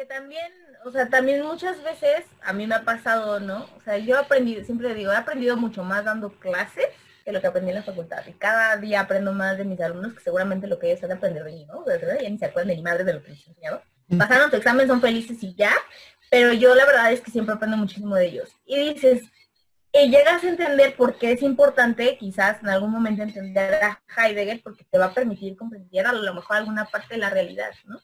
Ah, 0.01 0.07
no. 0.07 0.07
No, 0.07 0.07
que 0.07 0.07
también, 0.07 0.53
o 0.84 0.90
sea, 0.90 1.09
también 1.09 1.42
muchas 1.42 1.82
veces 1.82 2.24
a 2.42 2.53
mí 2.53 2.66
me 2.66 2.74
ha 2.74 2.84
pasado, 2.84 3.38
¿no? 3.40 3.68
O 3.76 3.80
sea, 3.84 3.98
yo 3.98 4.16
he 4.16 4.18
aprendido, 4.18 4.64
siempre 4.64 4.94
digo, 4.94 5.12
he 5.12 5.16
aprendido 5.16 5.57
mucho 5.57 5.84
más 5.84 6.05
dando 6.05 6.30
clases 6.30 6.86
que 7.24 7.32
lo 7.32 7.40
que 7.40 7.46
aprendí 7.46 7.70
en 7.70 7.76
la 7.76 7.82
facultad. 7.82 8.26
Y 8.26 8.32
cada 8.32 8.76
día 8.76 9.01
aprendo 9.01 9.32
más 9.32 9.59
de 9.59 9.64
mis 9.64 9.80
alumnos, 9.80 10.14
que 10.14 10.20
seguramente 10.20 10.66
lo 10.66 10.78
que 10.78 10.90
ellos 10.90 11.03
han 11.03 11.11
de 11.11 11.14
aprender 11.16 11.44
de 11.44 11.53
mí, 11.53 11.66
¿no? 11.66 11.84
De 11.84 11.98
verdad, 11.98 12.18
ya 12.20 12.30
ni 12.30 12.38
se 12.38 12.46
acuerdan 12.46 12.68
de 12.68 12.76
mi 12.76 12.82
madre 12.82 13.05
de 13.05 13.12
lo 13.14 13.22
que 13.22 13.30
les 13.30 13.46
he 13.46 13.51
enseñado. 13.51 13.82
Pasaron 14.18 14.51
tu 14.51 14.57
examen, 14.57 14.88
son 14.88 15.01
felices 15.01 15.42
y 15.42 15.55
ya. 15.55 15.72
Pero 16.30 16.53
yo 16.53 16.74
la 16.74 16.86
verdad 16.86 17.12
es 17.12 17.20
que 17.20 17.30
siempre 17.30 17.55
aprendo 17.55 17.76
muchísimo 17.76 18.16
de 18.16 18.26
ellos. 18.26 18.51
Y 18.64 18.94
dices, 18.94 19.22
y 19.92 20.11
llegas 20.11 20.44
a 20.44 20.48
entender 20.48 20.96
por 20.96 21.18
qué 21.18 21.32
es 21.32 21.42
importante 21.42 22.16
quizás 22.16 22.62
en 22.62 22.68
algún 22.68 22.90
momento 22.90 23.22
entender 23.22 23.74
a 23.82 24.03
Heidegger 24.16 24.62
porque 24.62 24.84
te 24.84 24.98
va 24.98 25.07
a 25.07 25.14
permitir 25.14 25.57
comprender 25.57 26.07
a 26.07 26.12
lo 26.12 26.34
mejor 26.34 26.57
alguna 26.57 26.86
parte 26.86 27.14
de 27.14 27.20
la 27.20 27.30
realidad, 27.30 27.70
¿no? 27.84 28.01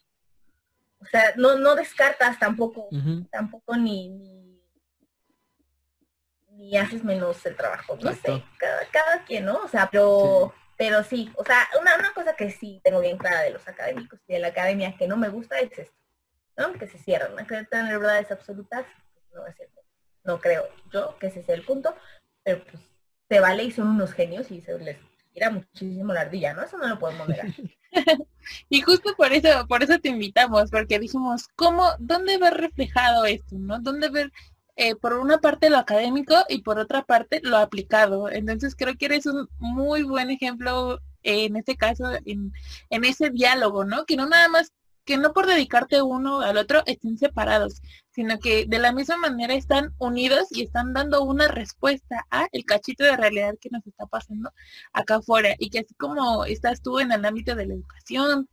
O 1.01 1.05
sea, 1.05 1.35
no, 1.37 1.57
no 1.59 1.75
descartas 1.75 2.39
tampoco, 2.39 2.89
tampoco 3.31 3.77
ni, 3.77 4.09
ni, 4.09 4.63
ni 6.51 6.77
haces 6.77 7.05
menos 7.05 7.45
el 7.47 7.57
trabajo. 7.57 7.97
No 8.01 8.13
sé, 8.13 8.43
cada, 8.59 8.87
cada 8.91 9.25
quien, 9.25 9.45
¿no? 9.45 9.63
O 9.63 9.69
sea, 9.69 9.89
pero, 9.91 10.55
pero 10.77 11.05
sí, 11.05 11.31
o 11.37 11.45
sea, 11.45 11.69
una, 11.81 11.97
una 11.97 12.13
cosa 12.13 12.35
que 12.35 12.51
sí 12.51 12.81
tengo 12.83 13.01
bien 13.01 13.19
clara 13.19 13.43
de 13.43 13.51
los 13.51 13.67
académicos 13.69 14.21
y 14.27 14.35
de 14.35 14.39
la 14.39 14.49
academia 14.49 14.97
que 14.97 15.07
no 15.07 15.17
me 15.17 15.29
gusta 15.29 15.59
es 15.59 15.79
esto, 15.79 15.97
¿no? 16.57 16.73
Que 16.73 16.87
se 16.87 16.99
cierran, 16.99 17.47
querer 17.47 17.67
tener 17.67 17.99
verdades 17.99 18.31
absolutas, 18.31 18.87
no 19.35 19.47
es 19.47 19.55
cierto. 19.57 19.83
No 20.25 20.41
creo 20.41 20.69
yo 20.93 21.17
que 21.19 21.29
ese 21.29 21.45
sea 21.45 21.55
el 21.55 21.65
punto, 21.65 21.95
pero 22.43 22.65
pues 22.65 22.83
se 23.29 23.41
vale 23.41 23.65
y 23.65 23.71
son 23.71 23.89
unos 23.89 24.13
genios 24.13 24.51
y 24.51 24.61
se 24.61 24.77
les 24.79 24.99
gira 25.33 25.51
muchísimo 25.51 26.13
la 26.13 26.23
ardilla, 26.23 26.55
¿no? 26.55 26.63
Eso 26.63 26.79
no 26.79 26.89
lo 26.89 26.99
podemos 26.99 27.29
negar. 27.29 27.47
y 28.69 28.81
justo 28.81 29.15
por 29.17 29.33
eso, 29.33 29.67
por 29.69 29.83
eso 29.83 29.99
te 29.99 30.09
invitamos, 30.09 30.71
porque 30.71 30.99
dijimos, 30.99 31.49
¿cómo, 31.57 31.85
dónde 31.99 32.39
ver 32.39 32.55
reflejado 32.55 33.25
esto, 33.25 33.57
no? 33.59 33.81
¿Dónde 33.81 34.09
ver 34.09 34.33
eh, 34.77 34.95
por 34.95 35.15
una 35.15 35.39
parte 35.39 35.71
lo 35.71 35.79
académico 35.79 36.35
y 36.49 36.63
por 36.63 36.79
otra 36.79 37.05
parte 37.05 37.41
lo 37.43 37.57
aplicado? 37.57 38.31
Entonces 38.31 38.75
creo 38.77 38.97
que 38.97 39.07
eres 39.07 39.27
un 39.27 39.49
muy 39.59 40.03
buen 40.03 40.31
ejemplo 40.31 41.01
en 41.23 41.57
este 41.57 41.77
caso, 41.77 42.05
en, 42.25 42.53
en 42.91 43.05
ese 43.05 43.31
diálogo, 43.31 43.85
¿no? 43.85 44.05
Que 44.05 44.17
no 44.17 44.27
nada 44.29 44.49
más 44.49 44.73
que 45.05 45.17
no 45.17 45.33
por 45.33 45.47
dedicarte 45.47 46.03
uno 46.03 46.41
al 46.41 46.59
otro 46.59 46.83
estén 46.87 47.17
separados, 47.17 47.81
sino 48.17 48.39
que 48.39 48.65
de 48.67 48.79
la 48.79 48.93
misma 48.93 49.19
manera 49.19 49.55
están 49.55 49.93
unidos 49.99 50.49
y 50.51 50.63
están 50.63 50.95
dando 50.95 51.23
una 51.23 51.49
respuesta 51.49 52.27
a 52.31 52.49
el 52.51 52.65
cachito 52.65 53.05
de 53.05 53.15
realidad 53.15 53.55
que 53.61 53.69
nos 53.71 53.87
está 53.87 54.07
pasando 54.07 54.51
acá 54.95 55.17
afuera. 55.17 55.55
Y 55.59 55.69
que 55.69 55.81
así 55.81 55.95
como 55.97 56.47
estás 56.47 56.81
tú 56.81 56.99
en 56.99 57.13
el 57.13 57.23
ámbito 57.27 57.55
de 57.55 57.67
la 57.67 57.75
educación, 57.75 58.49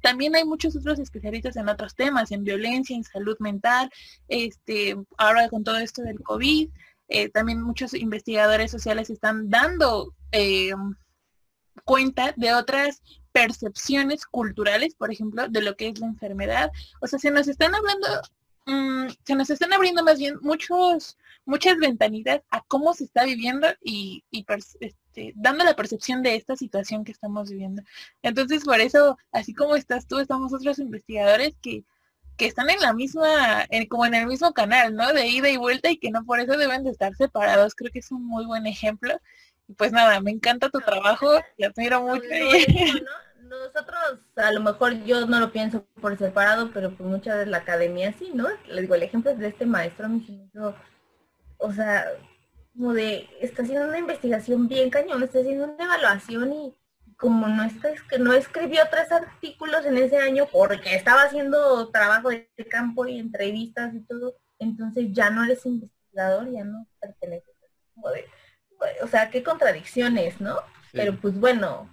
también 0.00 0.36
hay 0.36 0.44
muchos 0.44 0.76
otros 0.76 1.00
especialistas 1.00 1.56
en 1.56 1.68
otros 1.68 1.96
temas, 1.96 2.30
en 2.30 2.44
violencia, 2.44 2.94
en 2.94 3.02
salud 3.02 3.36
mental, 3.40 3.90
este, 4.28 4.96
ahora 5.18 5.48
con 5.48 5.64
todo 5.64 5.78
esto 5.78 6.02
del 6.02 6.22
COVID, 6.22 6.70
eh, 7.08 7.28
también 7.30 7.60
muchos 7.60 7.92
investigadores 7.94 8.70
sociales 8.70 9.10
están 9.10 9.50
dando 9.50 10.14
eh, 10.30 10.70
cuenta 11.84 12.32
de 12.36 12.54
otras 12.54 13.02
percepciones 13.32 14.24
culturales, 14.24 14.94
por 14.94 15.10
ejemplo, 15.10 15.48
de 15.48 15.62
lo 15.62 15.74
que 15.74 15.88
es 15.88 15.98
la 15.98 16.06
enfermedad. 16.06 16.70
O 17.00 17.08
sea, 17.08 17.18
se 17.18 17.32
nos 17.32 17.48
están 17.48 17.74
hablando, 17.74 18.06
mm, 18.66 19.08
se 19.24 19.34
nos 19.34 19.50
están 19.50 19.72
abriendo 19.72 20.02
más 20.04 20.18
bien 20.18 20.36
muchos, 20.42 21.18
muchas 21.44 21.76
ventanitas 21.78 22.42
a 22.50 22.62
cómo 22.62 22.94
se 22.94 23.04
está 23.04 23.24
viviendo 23.24 23.68
y, 23.82 24.24
este, 24.80 25.32
dando 25.36 25.64
la 25.64 25.76
percepción 25.76 26.22
de 26.22 26.36
esta 26.36 26.56
situación 26.56 27.04
que 27.04 27.12
estamos 27.12 27.50
viviendo. 27.50 27.82
Entonces, 28.22 28.64
por 28.64 28.80
eso, 28.80 29.18
así 29.32 29.54
como 29.54 29.76
estás 29.76 30.06
tú, 30.06 30.18
estamos 30.18 30.52
otros 30.52 30.78
investigadores 30.78 31.54
que, 31.62 31.84
que 32.36 32.46
están 32.46 32.70
en 32.70 32.80
la 32.80 32.92
misma, 32.92 33.66
como 33.88 34.06
en 34.06 34.14
el 34.14 34.26
mismo 34.26 34.52
canal, 34.52 34.94
¿no? 34.94 35.12
De 35.12 35.26
ida 35.26 35.50
y 35.50 35.56
vuelta 35.56 35.90
y 35.90 35.98
que 35.98 36.10
no 36.10 36.24
por 36.24 36.40
eso 36.40 36.56
deben 36.56 36.84
de 36.84 36.90
estar 36.90 37.14
separados. 37.14 37.74
Creo 37.74 37.90
que 37.92 38.00
es 38.00 38.10
un 38.12 38.24
muy 38.26 38.46
buen 38.46 38.66
ejemplo 38.66 39.20
pues 39.76 39.92
nada, 39.92 40.20
me 40.20 40.30
encanta 40.30 40.70
tu 40.70 40.80
trabajo, 40.80 41.40
te 41.56 41.66
admiro 41.66 42.02
mucho. 42.02 42.24
Nosotros, 43.50 44.20
a 44.36 44.52
lo 44.52 44.60
mejor 44.60 45.02
yo 45.02 45.26
no 45.26 45.40
lo 45.40 45.50
pienso 45.50 45.84
por 46.00 46.16
separado, 46.16 46.70
pero 46.72 46.92
pues 46.92 47.08
muchas 47.08 47.34
veces 47.34 47.48
la 47.48 47.58
academia 47.58 48.12
sí, 48.12 48.30
¿no? 48.32 48.46
Le 48.68 48.82
digo, 48.82 48.94
el 48.94 49.02
ejemplo 49.02 49.34
de 49.34 49.48
este 49.48 49.66
maestro, 49.66 50.08
mi 50.08 50.48
o 51.58 51.72
sea, 51.72 52.06
como 52.72 52.94
de, 52.94 53.28
está 53.40 53.62
haciendo 53.62 53.88
una 53.88 53.98
investigación 53.98 54.68
bien 54.68 54.88
cañón, 54.88 55.20
está 55.24 55.40
haciendo 55.40 55.64
una 55.64 55.84
evaluación 55.84 56.52
y 56.52 56.76
como 57.16 57.48
no 57.48 57.64
está, 57.64 57.90
es 57.90 58.02
que 58.04 58.20
no 58.20 58.32
escribió 58.32 58.82
tres 58.88 59.10
artículos 59.10 59.84
en 59.84 59.98
ese 59.98 60.18
año 60.18 60.46
porque 60.52 60.94
estaba 60.94 61.22
haciendo 61.22 61.90
trabajo 61.90 62.30
de 62.30 62.48
campo 62.70 63.04
y 63.08 63.18
entrevistas 63.18 63.92
y 63.94 64.00
todo, 64.02 64.36
entonces 64.60 65.08
ya 65.10 65.28
no 65.30 65.42
eres 65.42 65.66
investigador, 65.66 66.48
ya 66.52 66.62
no 66.62 66.86
perteneces. 67.00 67.52
Como 67.94 68.10
de, 68.10 68.26
o 69.02 69.08
sea, 69.08 69.28
qué 69.28 69.42
contradicciones, 69.42 70.40
¿no? 70.40 70.56
Pero 70.92 71.16
pues 71.20 71.38
bueno, 71.38 71.90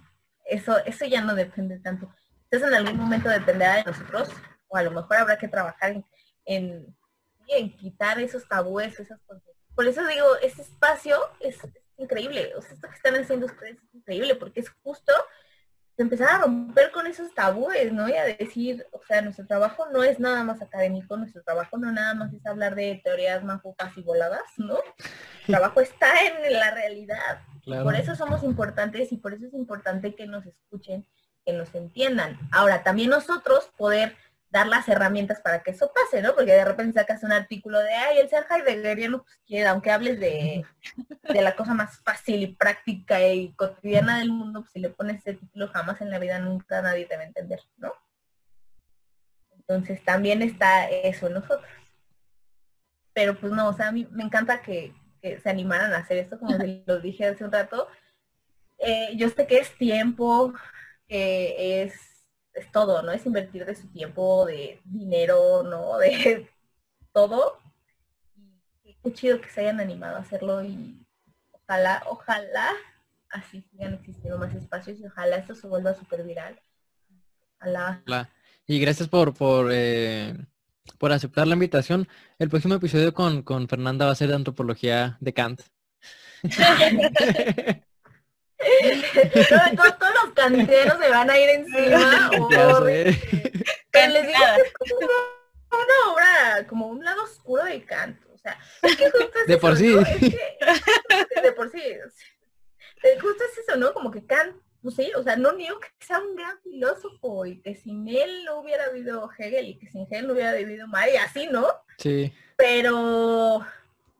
eso, 0.48 0.78
eso 0.84 1.04
ya 1.04 1.20
no 1.20 1.34
depende 1.34 1.78
tanto. 1.78 2.12
Entonces 2.44 2.68
en 2.68 2.74
algún 2.74 2.96
momento 2.96 3.28
dependerá 3.28 3.76
de 3.76 3.84
nosotros, 3.84 4.30
o 4.68 4.76
a 4.76 4.82
lo 4.82 4.90
mejor 4.90 5.16
habrá 5.16 5.38
que 5.38 5.48
trabajar 5.48 6.02
en, 6.44 6.96
en, 7.46 7.76
quitar 7.76 8.18
esos 8.18 8.48
tabúes, 8.48 8.98
esas 8.98 9.20
cosas. 9.20 9.42
Por 9.74 9.86
eso 9.86 10.06
digo, 10.06 10.26
ese 10.42 10.62
espacio 10.62 11.18
es, 11.40 11.58
increíble. 11.98 12.52
O 12.56 12.62
sea, 12.62 12.72
esto 12.72 12.88
que 12.88 12.94
están 12.94 13.16
haciendo 13.16 13.46
ustedes 13.46 13.76
es 13.76 13.94
increíble, 13.94 14.34
porque 14.36 14.60
es 14.60 14.70
justo 14.82 15.12
empezar 15.96 16.28
a 16.30 16.38
romper 16.38 16.92
con 16.92 17.06
esos 17.08 17.34
tabúes, 17.34 17.92
¿no? 17.92 18.08
Y 18.08 18.12
a 18.12 18.24
decir, 18.24 18.86
o 18.92 19.02
sea, 19.04 19.20
nuestro 19.20 19.46
trabajo 19.46 19.86
no 19.92 20.04
es 20.04 20.20
nada 20.20 20.44
más 20.44 20.62
académico, 20.62 21.16
nuestro 21.16 21.42
trabajo 21.42 21.76
no 21.76 21.90
nada 21.90 22.14
más 22.14 22.32
es 22.32 22.46
hablar 22.46 22.76
de 22.76 23.00
teorías 23.02 23.42
majucas 23.42 23.96
y 23.96 24.02
voladas, 24.02 24.44
¿no? 24.58 24.78
El 25.46 25.54
trabajo 25.54 25.80
está 25.80 26.12
en 26.22 26.52
la 26.52 26.70
realidad. 26.70 27.40
Por 27.68 27.94
eso 27.94 28.14
somos 28.16 28.42
importantes 28.42 29.12
y 29.12 29.16
por 29.16 29.34
eso 29.34 29.46
es 29.46 29.54
importante 29.54 30.14
que 30.14 30.26
nos 30.26 30.46
escuchen, 30.46 31.06
que 31.44 31.52
nos 31.52 31.74
entiendan. 31.74 32.38
Ahora, 32.50 32.82
también 32.82 33.10
nosotros 33.10 33.70
poder 33.76 34.16
dar 34.50 34.66
las 34.66 34.88
herramientas 34.88 35.40
para 35.40 35.62
que 35.62 35.72
eso 35.72 35.92
pase, 35.92 36.22
¿no? 36.22 36.34
Porque 36.34 36.52
de 36.52 36.64
repente 36.64 36.98
sacas 36.98 37.22
un 37.22 37.32
artículo 37.32 37.78
de, 37.80 37.92
ay, 37.92 38.18
el 38.18 38.30
ser 38.30 38.46
heideggeriano, 38.48 39.22
pues 39.22 39.38
que 39.46 39.66
aunque 39.66 39.90
hables 39.90 40.18
de, 40.18 40.64
de, 41.22 41.42
la 41.42 41.54
cosa 41.54 41.74
más 41.74 41.98
fácil 41.98 42.42
y 42.42 42.54
práctica 42.54 43.20
y 43.20 43.52
cotidiana 43.52 44.18
del 44.18 44.32
mundo, 44.32 44.60
pues 44.60 44.72
si 44.72 44.80
le 44.80 44.90
pones 44.90 45.18
ese 45.18 45.34
título 45.34 45.68
jamás 45.68 46.00
en 46.00 46.10
la 46.10 46.18
vida 46.18 46.38
nunca 46.38 46.80
nadie 46.80 47.04
te 47.04 47.16
va 47.16 47.22
a 47.22 47.26
entender, 47.26 47.60
¿no? 47.76 47.92
Entonces 49.50 50.02
también 50.02 50.40
está 50.40 50.88
eso 50.88 51.26
en 51.26 51.34
nosotros. 51.34 51.70
Pero 53.12 53.38
pues 53.38 53.52
no, 53.52 53.68
o 53.68 53.72
sea, 53.74 53.88
a 53.88 53.92
mí 53.92 54.08
me 54.10 54.24
encanta 54.24 54.62
que, 54.62 54.94
se 55.20 55.48
animaran 55.48 55.92
a 55.92 55.98
hacer 55.98 56.18
esto, 56.18 56.38
como 56.38 56.56
lo 56.86 57.00
dije 57.00 57.26
hace 57.26 57.44
un 57.44 57.52
rato. 57.52 57.88
Eh, 58.78 59.10
yo 59.16 59.28
sé 59.28 59.46
que 59.46 59.58
es 59.58 59.76
tiempo, 59.76 60.52
que 61.06 61.82
es 61.82 62.08
es 62.58 62.70
todo, 62.72 63.02
¿no? 63.02 63.12
Es 63.12 63.24
invertir 63.26 63.64
de 63.64 63.74
su 63.74 63.88
tiempo, 63.88 64.46
de 64.46 64.80
dinero, 64.84 65.62
¿no? 65.62 65.98
De 65.98 66.48
todo. 67.12 67.60
Y 68.84 68.94
qué 69.02 69.12
chido 69.12 69.40
que 69.40 69.48
se 69.48 69.62
hayan 69.62 69.80
animado 69.80 70.16
a 70.16 70.20
hacerlo 70.20 70.62
y 70.62 71.06
ojalá, 71.52 72.02
ojalá 72.06 72.70
así 73.30 73.62
sigan 73.70 73.94
existiendo 73.94 74.38
más 74.38 74.54
espacios 74.54 74.98
y 74.98 75.06
ojalá 75.06 75.36
esto 75.36 75.54
se 75.54 75.66
vuelva 75.66 75.94
súper 75.94 76.22
viral. 76.24 76.60
Ojalá. 77.60 78.02
Y 78.66 78.78
gracias 78.80 79.08
por, 79.08 79.34
por, 79.34 79.70
eh, 79.72 80.34
por 80.98 81.12
aceptar 81.12 81.46
la 81.46 81.54
invitación. 81.54 82.08
El 82.38 82.48
próximo 82.48 82.74
episodio 82.74 83.12
con, 83.14 83.42
con 83.42 83.68
Fernanda 83.68 84.06
va 84.06 84.12
a 84.12 84.16
ser 84.16 84.28
de 84.28 84.34
antropología 84.36 85.16
de 85.20 85.32
Kant. 85.34 85.62
todos, 89.48 90.14
los 90.24 90.32
canteros 90.34 90.98
se 90.98 91.10
van 91.10 91.30
a 91.30 91.38
ir 91.38 91.50
encima. 91.50 92.30
les 94.08 94.26
digo 94.26 94.44
una 95.70 96.12
obra, 96.12 96.66
como 96.66 96.86
un 96.86 97.04
lado 97.04 97.24
oscuro 97.24 97.64
de 97.64 97.84
canto. 97.84 98.28
O 98.32 98.38
sea, 98.38 98.58
de 99.46 99.58
por 99.58 99.76
sí. 99.76 99.94
de 99.94 101.52
por 101.52 101.70
sí. 101.70 101.82
Justo 103.20 103.44
es 103.44 103.58
eso, 103.58 103.76
¿no? 103.76 103.92
Como 103.92 104.10
que 104.10 104.24
Kant, 104.24 104.56
pues 104.82 104.94
sí, 104.94 105.10
o 105.16 105.22
sea, 105.22 105.36
no 105.36 105.52
niego 105.52 105.80
que 105.80 105.88
sea 106.00 106.20
un 106.20 106.36
gran 106.36 106.58
filósofo 106.62 107.46
y 107.46 107.60
que 107.60 107.74
sin 107.74 108.08
él 108.08 108.44
no 108.44 108.60
hubiera 108.60 108.84
habido 108.84 109.28
Hegel 109.36 109.68
y 109.68 109.78
que 109.78 109.88
sin 109.88 110.02
Hegel 110.02 110.26
no 110.26 110.32
hubiera 110.34 110.50
habido 110.50 110.86
Mari, 110.86 111.16
así, 111.16 111.46
¿no? 111.46 111.66
Sí. 111.98 112.32
Pero, 112.56 113.66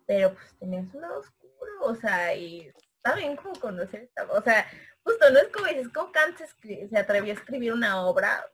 pero 0.06 0.34
pues 0.34 0.54
tenía 0.58 0.84
su 0.90 1.00
lado 1.00 1.20
oscuro, 1.20 1.72
o 1.82 1.94
sea, 1.94 2.34
y 2.34 2.72
está 2.96 3.14
bien 3.14 3.36
como 3.36 3.58
conocer 3.58 4.02
esta, 4.02 4.24
o 4.32 4.42
sea, 4.42 4.66
justo 5.02 5.30
no 5.30 5.38
es 5.38 5.48
como 5.48 5.66
dices, 5.66 5.88
como 5.88 6.12
Kant 6.12 6.38
se, 6.38 6.88
se 6.88 6.98
atrevió 6.98 7.32
a 7.32 7.36
escribir 7.36 7.72
una 7.72 8.02
obra 8.02 8.44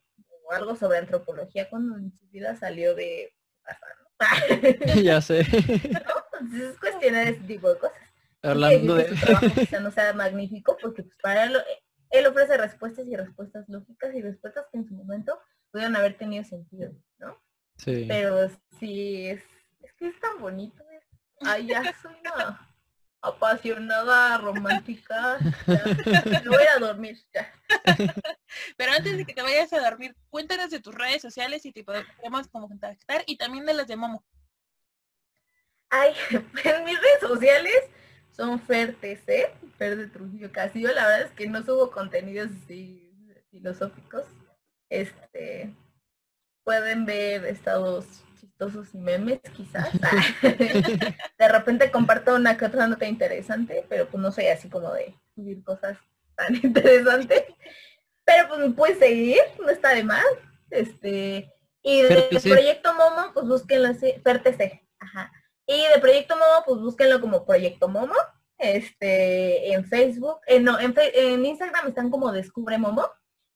o 0.46 0.52
algo 0.52 0.76
sobre 0.76 0.98
antropología 0.98 1.68
cuando 1.70 1.96
en 1.96 2.12
su 2.12 2.28
vida 2.28 2.54
salió 2.56 2.94
de 2.94 3.32
ya 5.02 5.20
sé. 5.20 5.40
Entonces 5.50 6.70
es 6.70 6.78
cuestión 6.78 7.14
de 7.14 7.22
ese 7.22 7.40
tipo 7.40 7.72
de 7.72 7.78
cosas. 7.78 7.98
Hablando 8.42 8.94
de... 8.94 9.04
trabajo 9.04 9.46
quizá 9.54 9.80
no 9.80 9.90
sea 9.90 10.12
magnífico 10.12 10.76
porque 10.80 11.02
pues 11.02 11.16
para 11.22 11.44
él, 11.44 11.56
él 12.16 12.26
ofrece 12.26 12.56
respuestas 12.56 13.06
y 13.06 13.16
respuestas 13.16 13.68
lógicas 13.68 14.14
y 14.14 14.22
respuestas 14.22 14.66
que 14.70 14.78
en 14.78 14.86
su 14.86 14.94
momento 14.94 15.40
pudieron 15.70 15.96
haber 15.96 16.16
tenido 16.16 16.44
sentido, 16.44 16.92
¿no? 17.18 17.40
Sí. 17.76 18.04
Pero 18.08 18.48
sí, 18.78 19.26
es, 19.26 19.42
es 19.82 19.92
que 19.94 20.08
es 20.08 20.20
tan 20.20 20.40
bonito. 20.40 20.84
Ay, 21.40 21.66
ya 21.66 21.82
soy 22.00 22.14
una 22.20 22.74
apasionada, 23.24 24.38
romántica. 24.38 25.38
me 25.66 26.48
voy 26.48 26.64
a 26.76 26.78
dormir 26.78 27.18
ya. 27.32 27.52
Pero 28.76 28.92
antes 28.92 29.16
de 29.16 29.24
que 29.24 29.34
te 29.34 29.42
vayas 29.42 29.72
a 29.72 29.80
dormir, 29.80 30.14
cuéntanos 30.30 30.70
de 30.70 30.80
tus 30.80 30.94
redes 30.94 31.22
sociales 31.22 31.64
y 31.64 31.72
te 31.72 31.84
podemos 31.84 32.48
como 32.48 32.68
contactar 32.68 33.24
y 33.26 33.36
también 33.36 33.66
de 33.66 33.74
las 33.74 33.86
de 33.86 33.96
Momo. 33.96 34.24
Ay, 35.90 36.14
en 36.30 36.84
mis 36.84 37.00
redes 37.00 37.20
sociales 37.20 37.74
son 38.34 38.60
FerTC, 38.60 39.52
Fer 39.78 39.96
de 39.96 40.08
Trujillo 40.08 40.50
Castillo. 40.50 40.92
La 40.92 41.06
verdad 41.06 41.22
es 41.22 41.32
que 41.32 41.48
no 41.48 41.62
subo 41.62 41.90
contenidos 41.90 42.50
así 42.64 43.12
filosóficos. 43.50 44.24
Este 44.90 45.72
pueden 46.64 47.04
ver 47.04 47.44
estados 47.44 48.06
chistosos 48.40 48.94
y 48.94 48.98
memes 48.98 49.40
quizás. 49.54 49.90
de 50.42 51.48
repente 51.48 51.90
comparto 51.90 52.34
una 52.34 52.56
que 52.56 52.64
otra 52.64 52.86
nota 52.88 53.06
interesante, 53.06 53.84
pero 53.88 54.08
pues 54.08 54.22
no 54.22 54.32
soy 54.32 54.46
así 54.46 54.68
como 54.68 54.92
de 54.92 55.14
subir 55.34 55.62
cosas 55.62 55.98
tan 56.34 56.54
interesantes. 56.62 57.44
Pero 58.24 58.48
pues 58.48 58.60
me 58.60 58.70
puedes 58.70 58.98
seguir, 58.98 59.40
no 59.60 59.68
está 59.68 59.94
de 59.94 60.02
más. 60.02 60.24
Este, 60.70 61.52
y 61.82 62.02
de, 62.02 62.28
Proyecto 62.42 62.94
Momo, 62.94 63.32
pues 63.34 63.46
búsquenlo 63.46 63.88
así, 63.88 64.14
PERTC, 64.24 64.82
ajá. 64.98 65.30
Y 65.66 65.86
de 65.94 66.00
Proyecto 66.00 66.34
Momo, 66.36 66.64
pues 66.66 66.80
búsquenlo 66.80 67.20
como 67.20 67.44
Proyecto 67.44 67.88
Momo, 67.88 68.14
este, 68.58 69.72
en 69.72 69.84
Facebook, 69.86 70.40
eh, 70.46 70.60
no, 70.60 70.78
en, 70.78 70.94
en 70.96 71.44
Instagram 71.44 71.88
están 71.88 72.10
como 72.10 72.32
Descubre 72.32 72.78
Momo, 72.78 73.08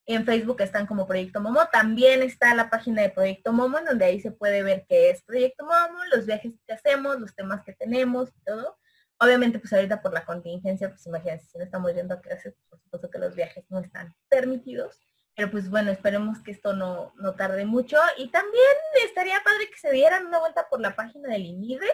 en 0.05 0.25
Facebook 0.25 0.61
están 0.61 0.87
como 0.87 1.05
Proyecto 1.05 1.39
Momo, 1.39 1.67
también 1.71 2.23
está 2.23 2.55
la 2.55 2.69
página 2.69 3.03
de 3.03 3.11
Proyecto 3.11 3.53
Momo, 3.53 3.77
en 3.77 3.85
donde 3.85 4.05
ahí 4.05 4.19
se 4.19 4.31
puede 4.31 4.63
ver 4.63 4.85
qué 4.89 5.11
es 5.11 5.21
Proyecto 5.21 5.65
Momo, 5.65 6.03
los 6.11 6.25
viajes 6.25 6.53
que 6.65 6.73
hacemos, 6.73 7.19
los 7.19 7.35
temas 7.35 7.63
que 7.63 7.73
tenemos 7.73 8.29
y 8.29 8.43
todo. 8.43 8.77
Obviamente, 9.19 9.59
pues 9.59 9.71
ahorita 9.73 10.01
por 10.01 10.13
la 10.13 10.25
contingencia, 10.25 10.89
pues 10.89 11.05
imagínense, 11.05 11.45
si 11.45 11.57
no 11.57 11.63
estamos 11.63 11.93
yendo 11.93 12.15
a 12.15 12.21
clases, 12.21 12.55
por 12.69 12.79
supuesto 12.79 13.09
que 13.11 13.19
los 13.19 13.35
viajes 13.35 13.65
no 13.69 13.79
están 13.79 14.15
permitidos. 14.29 15.08
Pero 15.39 15.51
pues 15.51 15.69
bueno, 15.69 15.89
esperemos 15.89 16.39
que 16.39 16.51
esto 16.51 16.73
no, 16.73 17.13
no 17.15 17.33
tarde 17.33 17.63
mucho. 17.63 17.95
Y 18.17 18.27
también 18.27 18.75
estaría 19.05 19.41
padre 19.41 19.69
que 19.71 19.79
se 19.79 19.89
dieran 19.89 20.25
una 20.25 20.37
vuelta 20.37 20.67
por 20.69 20.81
la 20.81 20.97
página 20.97 21.29
del 21.29 21.45
INIDE, 21.45 21.87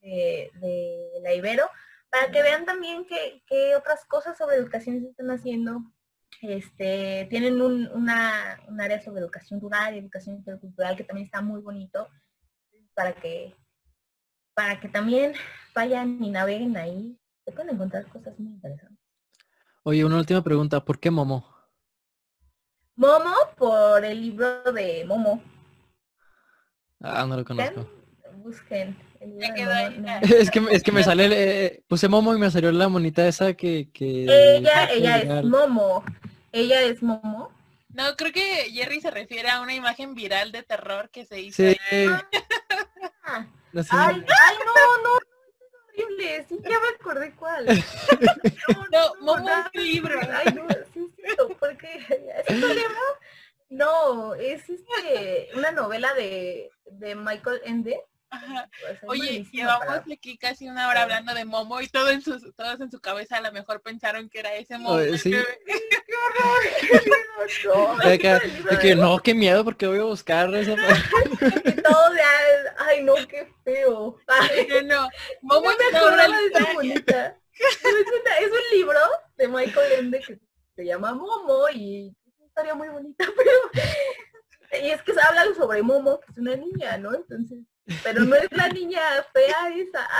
de, 0.00 0.50
de 0.54 1.20
la 1.22 1.32
Ibero, 1.32 1.70
para 2.10 2.32
que 2.32 2.42
vean 2.42 2.64
también 2.64 3.06
qué, 3.06 3.44
qué 3.46 3.76
otras 3.76 4.04
cosas 4.06 4.36
sobre 4.36 4.56
educación 4.56 5.00
se 5.00 5.10
están 5.10 5.30
haciendo. 5.30 5.80
Este, 6.42 7.28
tienen 7.30 7.62
un, 7.62 7.86
una, 7.92 8.58
un 8.66 8.80
área 8.80 9.00
sobre 9.00 9.20
educación 9.20 9.60
rural 9.60 9.94
y 9.94 9.98
educación 9.98 10.34
intercultural 10.34 10.96
que 10.96 11.04
también 11.04 11.26
está 11.26 11.40
muy 11.40 11.60
bonito 11.60 12.08
para 12.94 13.12
que 13.12 13.54
para 14.54 14.80
que 14.80 14.88
también 14.88 15.34
vayan 15.72 16.20
y 16.20 16.30
naveguen 16.30 16.76
ahí. 16.76 17.16
Se 17.44 17.52
pueden 17.52 17.76
encontrar 17.76 18.08
cosas 18.08 18.36
muy 18.40 18.54
interesantes. 18.54 18.98
Oye, 19.84 20.04
una 20.04 20.16
última 20.16 20.42
pregunta. 20.42 20.84
¿Por 20.84 20.98
qué 20.98 21.12
Momo? 21.12 21.57
Momo 22.98 23.32
por 23.56 24.04
el 24.04 24.20
libro 24.20 24.60
de 24.72 25.04
Momo. 25.06 25.40
Ah, 27.00 27.24
no 27.26 27.36
lo 27.36 27.44
conozco. 27.44 27.88
Busquen. 28.38 28.98
No. 29.24 30.18
Es 30.22 30.50
que, 30.50 30.66
es 30.72 30.82
que 30.82 30.92
me 30.92 31.04
sale, 31.04 31.28
eh, 31.30 31.84
puse 31.86 32.08
Momo 32.08 32.34
y 32.34 32.38
me 32.38 32.50
salió 32.50 32.72
la 32.72 32.88
monita 32.88 33.26
esa 33.28 33.54
que... 33.54 33.88
que 33.92 34.24
Ella, 34.24 34.90
ella 34.90 35.38
es. 35.38 35.44
Momo. 35.44 36.04
Ella 36.50 36.82
es 36.82 37.00
Momo. 37.00 37.52
No, 37.90 38.16
creo 38.16 38.32
que 38.32 38.68
Jerry 38.72 39.00
se 39.00 39.12
refiere 39.12 39.48
a 39.48 39.60
una 39.60 39.74
imagen 39.74 40.16
viral 40.16 40.50
de 40.50 40.64
terror 40.64 41.08
que 41.10 41.24
se 41.24 41.40
hizo. 41.40 41.62
Sí. 41.62 41.76
Ah, 43.22 43.46
Ay, 43.90 44.16
no, 44.16 45.02
no, 45.04 45.17
horrible. 46.02 46.46
Sí, 46.48 46.58
ya 46.62 46.80
me 46.80 46.88
acordé 46.98 47.32
cuál. 47.34 47.66
No, 48.90 49.14
Momo 49.20 49.48
no, 49.48 49.60
es 49.60 49.66
un 49.74 49.84
libro. 49.84 50.18
Ay, 50.32 50.52
no, 50.54 50.66
sí 50.92 51.00
es 51.00 51.16
cierto, 51.16 51.48
porque 51.58 51.88
¿es 52.46 52.62
un 52.62 52.68
libro? 52.68 53.00
No, 53.70 54.34
es 54.34 54.68
este 54.68 55.50
una 55.54 55.70
novela 55.72 56.14
de, 56.14 56.70
de 56.86 57.14
Michael 57.14 57.60
Ende. 57.64 58.02
Ajá. 58.30 58.68
Pues, 58.80 58.92
es 59.02 59.08
Oye, 59.08 59.46
llevamos 59.52 59.86
para- 59.86 60.04
aquí 60.12 60.36
casi 60.38 60.68
una 60.68 60.88
hora 60.88 61.02
hablando 61.02 61.34
de 61.34 61.44
Momo 61.44 61.80
y 61.80 61.88
todo 61.88 62.10
en 62.10 62.20
sus, 62.22 62.42
todos 62.54 62.80
en 62.80 62.90
su 62.90 63.00
cabeza 63.00 63.36
a 63.38 63.40
lo 63.40 63.52
mejor 63.52 63.80
pensaron 63.80 64.28
que 64.28 64.40
era 64.40 64.54
ese 64.54 64.76
Momo. 64.78 64.96
Oye, 64.96 65.18
sí. 65.18 65.30
No, 65.30 65.38
De 68.08 68.18
que, 68.18 68.28
de 68.28 68.78
que 68.80 68.94
no, 68.94 69.18
qué 69.20 69.34
miedo 69.34 69.64
porque 69.64 69.86
voy 69.86 69.98
a 70.00 70.04
buscar 70.04 70.52
esa 70.54 70.74
todo 71.84 72.10
ay 72.78 73.02
no, 73.02 73.14
qué 73.28 73.52
feo. 73.64 74.16
Ay, 74.26 74.66
No, 74.84 75.02
no, 75.04 75.08
Momo 75.42 75.66
no 75.66 75.70
es 75.70 76.30
me 76.30 76.60
de 76.60 76.74
bonita. 76.74 77.36
Un 78.40 78.78
libro 78.78 78.98
de 79.36 79.48
Michael 79.48 79.92
Ende 79.98 80.20
que 80.20 80.38
se 80.76 80.84
llama 80.84 81.12
Momo 81.14 81.68
y 81.72 82.08
es 82.08 82.14
una 82.36 82.46
historia 82.46 82.74
muy 82.74 82.88
bonita, 82.88 83.24
pero 83.36 83.50
y 84.84 84.90
es 84.90 85.02
que 85.02 85.14
se 85.14 85.20
habla 85.20 85.44
sobre 85.56 85.82
Momo, 85.82 86.20
que 86.20 86.32
es 86.32 86.38
una 86.38 86.56
niña, 86.56 86.98
¿no? 86.98 87.14
Entonces, 87.14 87.58
pero 88.02 88.24
no 88.24 88.34
es 88.36 88.50
la 88.52 88.68
niña 88.68 89.00
fea 89.32 89.70
esa. 89.76 90.08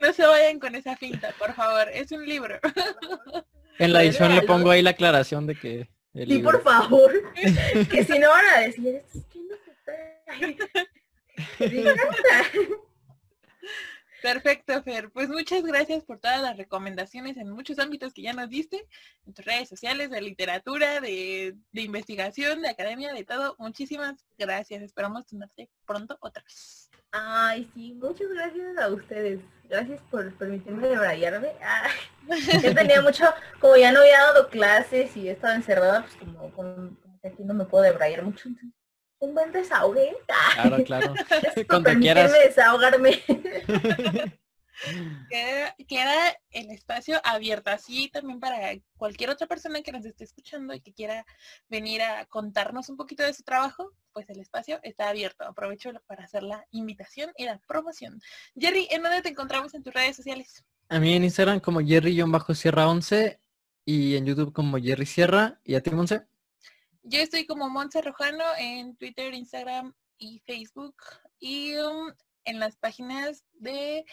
No 0.00 0.12
se 0.12 0.26
vayan 0.26 0.58
con 0.58 0.74
esa 0.74 0.96
finta, 0.96 1.32
por 1.38 1.54
favor. 1.54 1.88
Es 1.92 2.10
un 2.10 2.26
libro. 2.26 2.58
En 3.78 3.92
la 3.92 4.02
edición 4.02 4.34
le 4.34 4.42
pongo 4.42 4.72
ahí 4.72 4.82
la 4.82 4.90
aclaración 4.90 5.46
de 5.46 5.54
que... 5.54 5.88
el 6.14 6.26
Sí, 6.26 6.34
libro. 6.34 6.50
por 6.50 6.62
favor. 6.64 7.12
que 7.88 8.02
si 8.04 8.18
no 8.18 8.30
van 8.30 8.46
a 8.46 8.58
decir, 8.62 8.96
es 8.96 9.04
que 9.32 9.38
no 9.38 9.54
se 9.64 9.70
puede. 9.84 10.24
Perfecto, 14.22 14.82
Fer. 14.82 15.10
Pues 15.10 15.28
muchas 15.28 15.62
gracias 15.62 16.02
por 16.04 16.18
todas 16.18 16.40
las 16.42 16.56
recomendaciones 16.56 17.36
en 17.36 17.50
muchos 17.50 17.78
ámbitos 17.78 18.12
que 18.12 18.22
ya 18.22 18.32
nos 18.32 18.48
diste, 18.48 18.84
en 19.26 19.34
tus 19.34 19.44
redes 19.44 19.68
sociales, 19.68 20.10
de 20.10 20.20
literatura, 20.20 21.00
de, 21.00 21.54
de 21.72 21.82
investigación, 21.82 22.62
de 22.62 22.68
academia, 22.68 23.12
de 23.12 23.24
todo. 23.24 23.54
Muchísimas 23.58 24.24
gracias. 24.36 24.82
Esperamos 24.82 25.26
tenerte 25.26 25.70
pronto 25.86 26.16
otra 26.20 26.42
vez. 26.42 26.90
Ay, 27.12 27.70
sí, 27.74 27.94
muchas 27.94 28.28
gracias 28.28 28.76
a 28.78 28.88
ustedes. 28.88 29.40
Gracias 29.64 30.00
por 30.10 30.34
permitirme 30.36 30.88
debrayarme. 30.88 31.52
Ay, 31.62 31.90
yo 32.62 32.74
tenía 32.74 33.00
mucho, 33.00 33.24
como 33.60 33.76
ya 33.76 33.92
no 33.92 34.00
había 34.00 34.18
dado 34.18 34.48
clases 34.48 35.16
y 35.16 35.28
he 35.28 35.32
estado 35.32 35.54
encerrada, 35.54 36.02
pues 36.02 36.16
como, 36.16 36.50
como- 36.52 36.96
como 37.00 37.20
que 37.20 37.28
aquí 37.28 37.44
no 37.44 37.54
me 37.54 37.64
puedo 37.64 37.84
debrayar 37.84 38.22
mucho. 38.24 38.48
Entonces, 38.48 38.77
un 39.20 39.34
buen 39.34 39.52
desahogue. 39.52 40.16
Claro, 40.26 40.84
claro. 40.84 41.14
Cuando 41.68 41.90
quieras. 41.98 42.32
desahogarme. 42.32 43.22
Queda, 45.28 45.74
queda 45.88 46.38
el 46.50 46.70
espacio 46.70 47.20
abierto 47.24 47.70
así 47.70 48.10
también 48.12 48.38
para 48.38 48.78
cualquier 48.96 49.30
otra 49.30 49.48
persona 49.48 49.82
que 49.82 49.90
nos 49.90 50.04
esté 50.04 50.22
escuchando 50.22 50.72
y 50.72 50.80
que 50.80 50.92
quiera 50.92 51.26
venir 51.68 52.00
a 52.00 52.26
contarnos 52.26 52.88
un 52.88 52.96
poquito 52.96 53.24
de 53.24 53.34
su 53.34 53.42
trabajo, 53.42 53.90
pues 54.12 54.30
el 54.30 54.38
espacio 54.38 54.78
está 54.84 55.08
abierto. 55.08 55.44
Aprovecho 55.44 55.90
para 56.06 56.24
hacer 56.24 56.44
la 56.44 56.64
invitación 56.70 57.32
y 57.36 57.44
la 57.44 57.58
promoción. 57.66 58.20
Jerry, 58.56 58.86
¿en 58.90 59.02
dónde 59.02 59.22
te 59.22 59.30
encontramos 59.30 59.74
en 59.74 59.82
tus 59.82 59.92
redes 59.92 60.14
sociales? 60.14 60.64
A 60.88 61.00
mí 61.00 61.14
en 61.14 61.24
Instagram 61.24 61.60
como 61.60 61.80
Jerry-Sierra11 61.80 63.38
y 63.84 64.16
en 64.16 64.26
YouTube 64.26 64.52
como 64.52 64.78
Jerry 64.78 65.06
Sierra. 65.06 65.60
¿Y 65.64 65.74
a 65.74 65.82
ti, 65.82 65.90
Monse? 65.90 66.26
Yo 67.10 67.20
estoy 67.20 67.46
como 67.46 67.70
Montse 67.70 68.02
Rojano 68.02 68.44
en 68.58 68.94
Twitter, 68.94 69.32
Instagram 69.32 69.94
y 70.18 70.40
Facebook 70.40 70.94
y 71.40 71.74
um, 71.78 72.12
en 72.44 72.60
las 72.60 72.76
páginas 72.76 73.46
de 73.54 74.04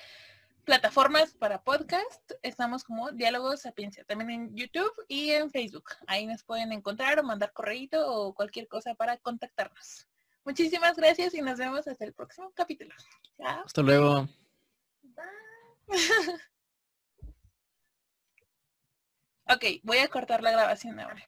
plataformas 0.63 1.33
para 1.33 1.61
podcast 1.61 2.31
estamos 2.41 2.85
como 2.85 3.11
Diálogos 3.11 3.63
Sapiencia, 3.63 4.05
también 4.05 4.29
en 4.29 4.55
YouTube 4.55 4.93
y 5.09 5.31
en 5.31 5.51
Facebook. 5.51 5.89
Ahí 6.07 6.25
nos 6.25 6.45
pueden 6.45 6.71
encontrar 6.71 7.19
o 7.19 7.23
mandar 7.23 7.51
correíto 7.51 8.09
o 8.09 8.33
cualquier 8.33 8.69
cosa 8.69 8.95
para 8.95 9.17
contactarnos. 9.17 10.07
Muchísimas 10.45 10.95
gracias 10.95 11.33
y 11.33 11.41
nos 11.41 11.59
vemos 11.59 11.85
hasta 11.89 12.05
el 12.05 12.13
próximo 12.13 12.53
capítulo. 12.55 12.95
Chao. 13.37 13.65
Hasta 13.65 13.81
luego. 13.81 14.29
Ok, 19.47 19.63
voy 19.83 19.99
a 19.99 20.07
cortar 20.07 20.41
la 20.41 20.49
grabación 20.49 20.99
ahora. 20.99 21.23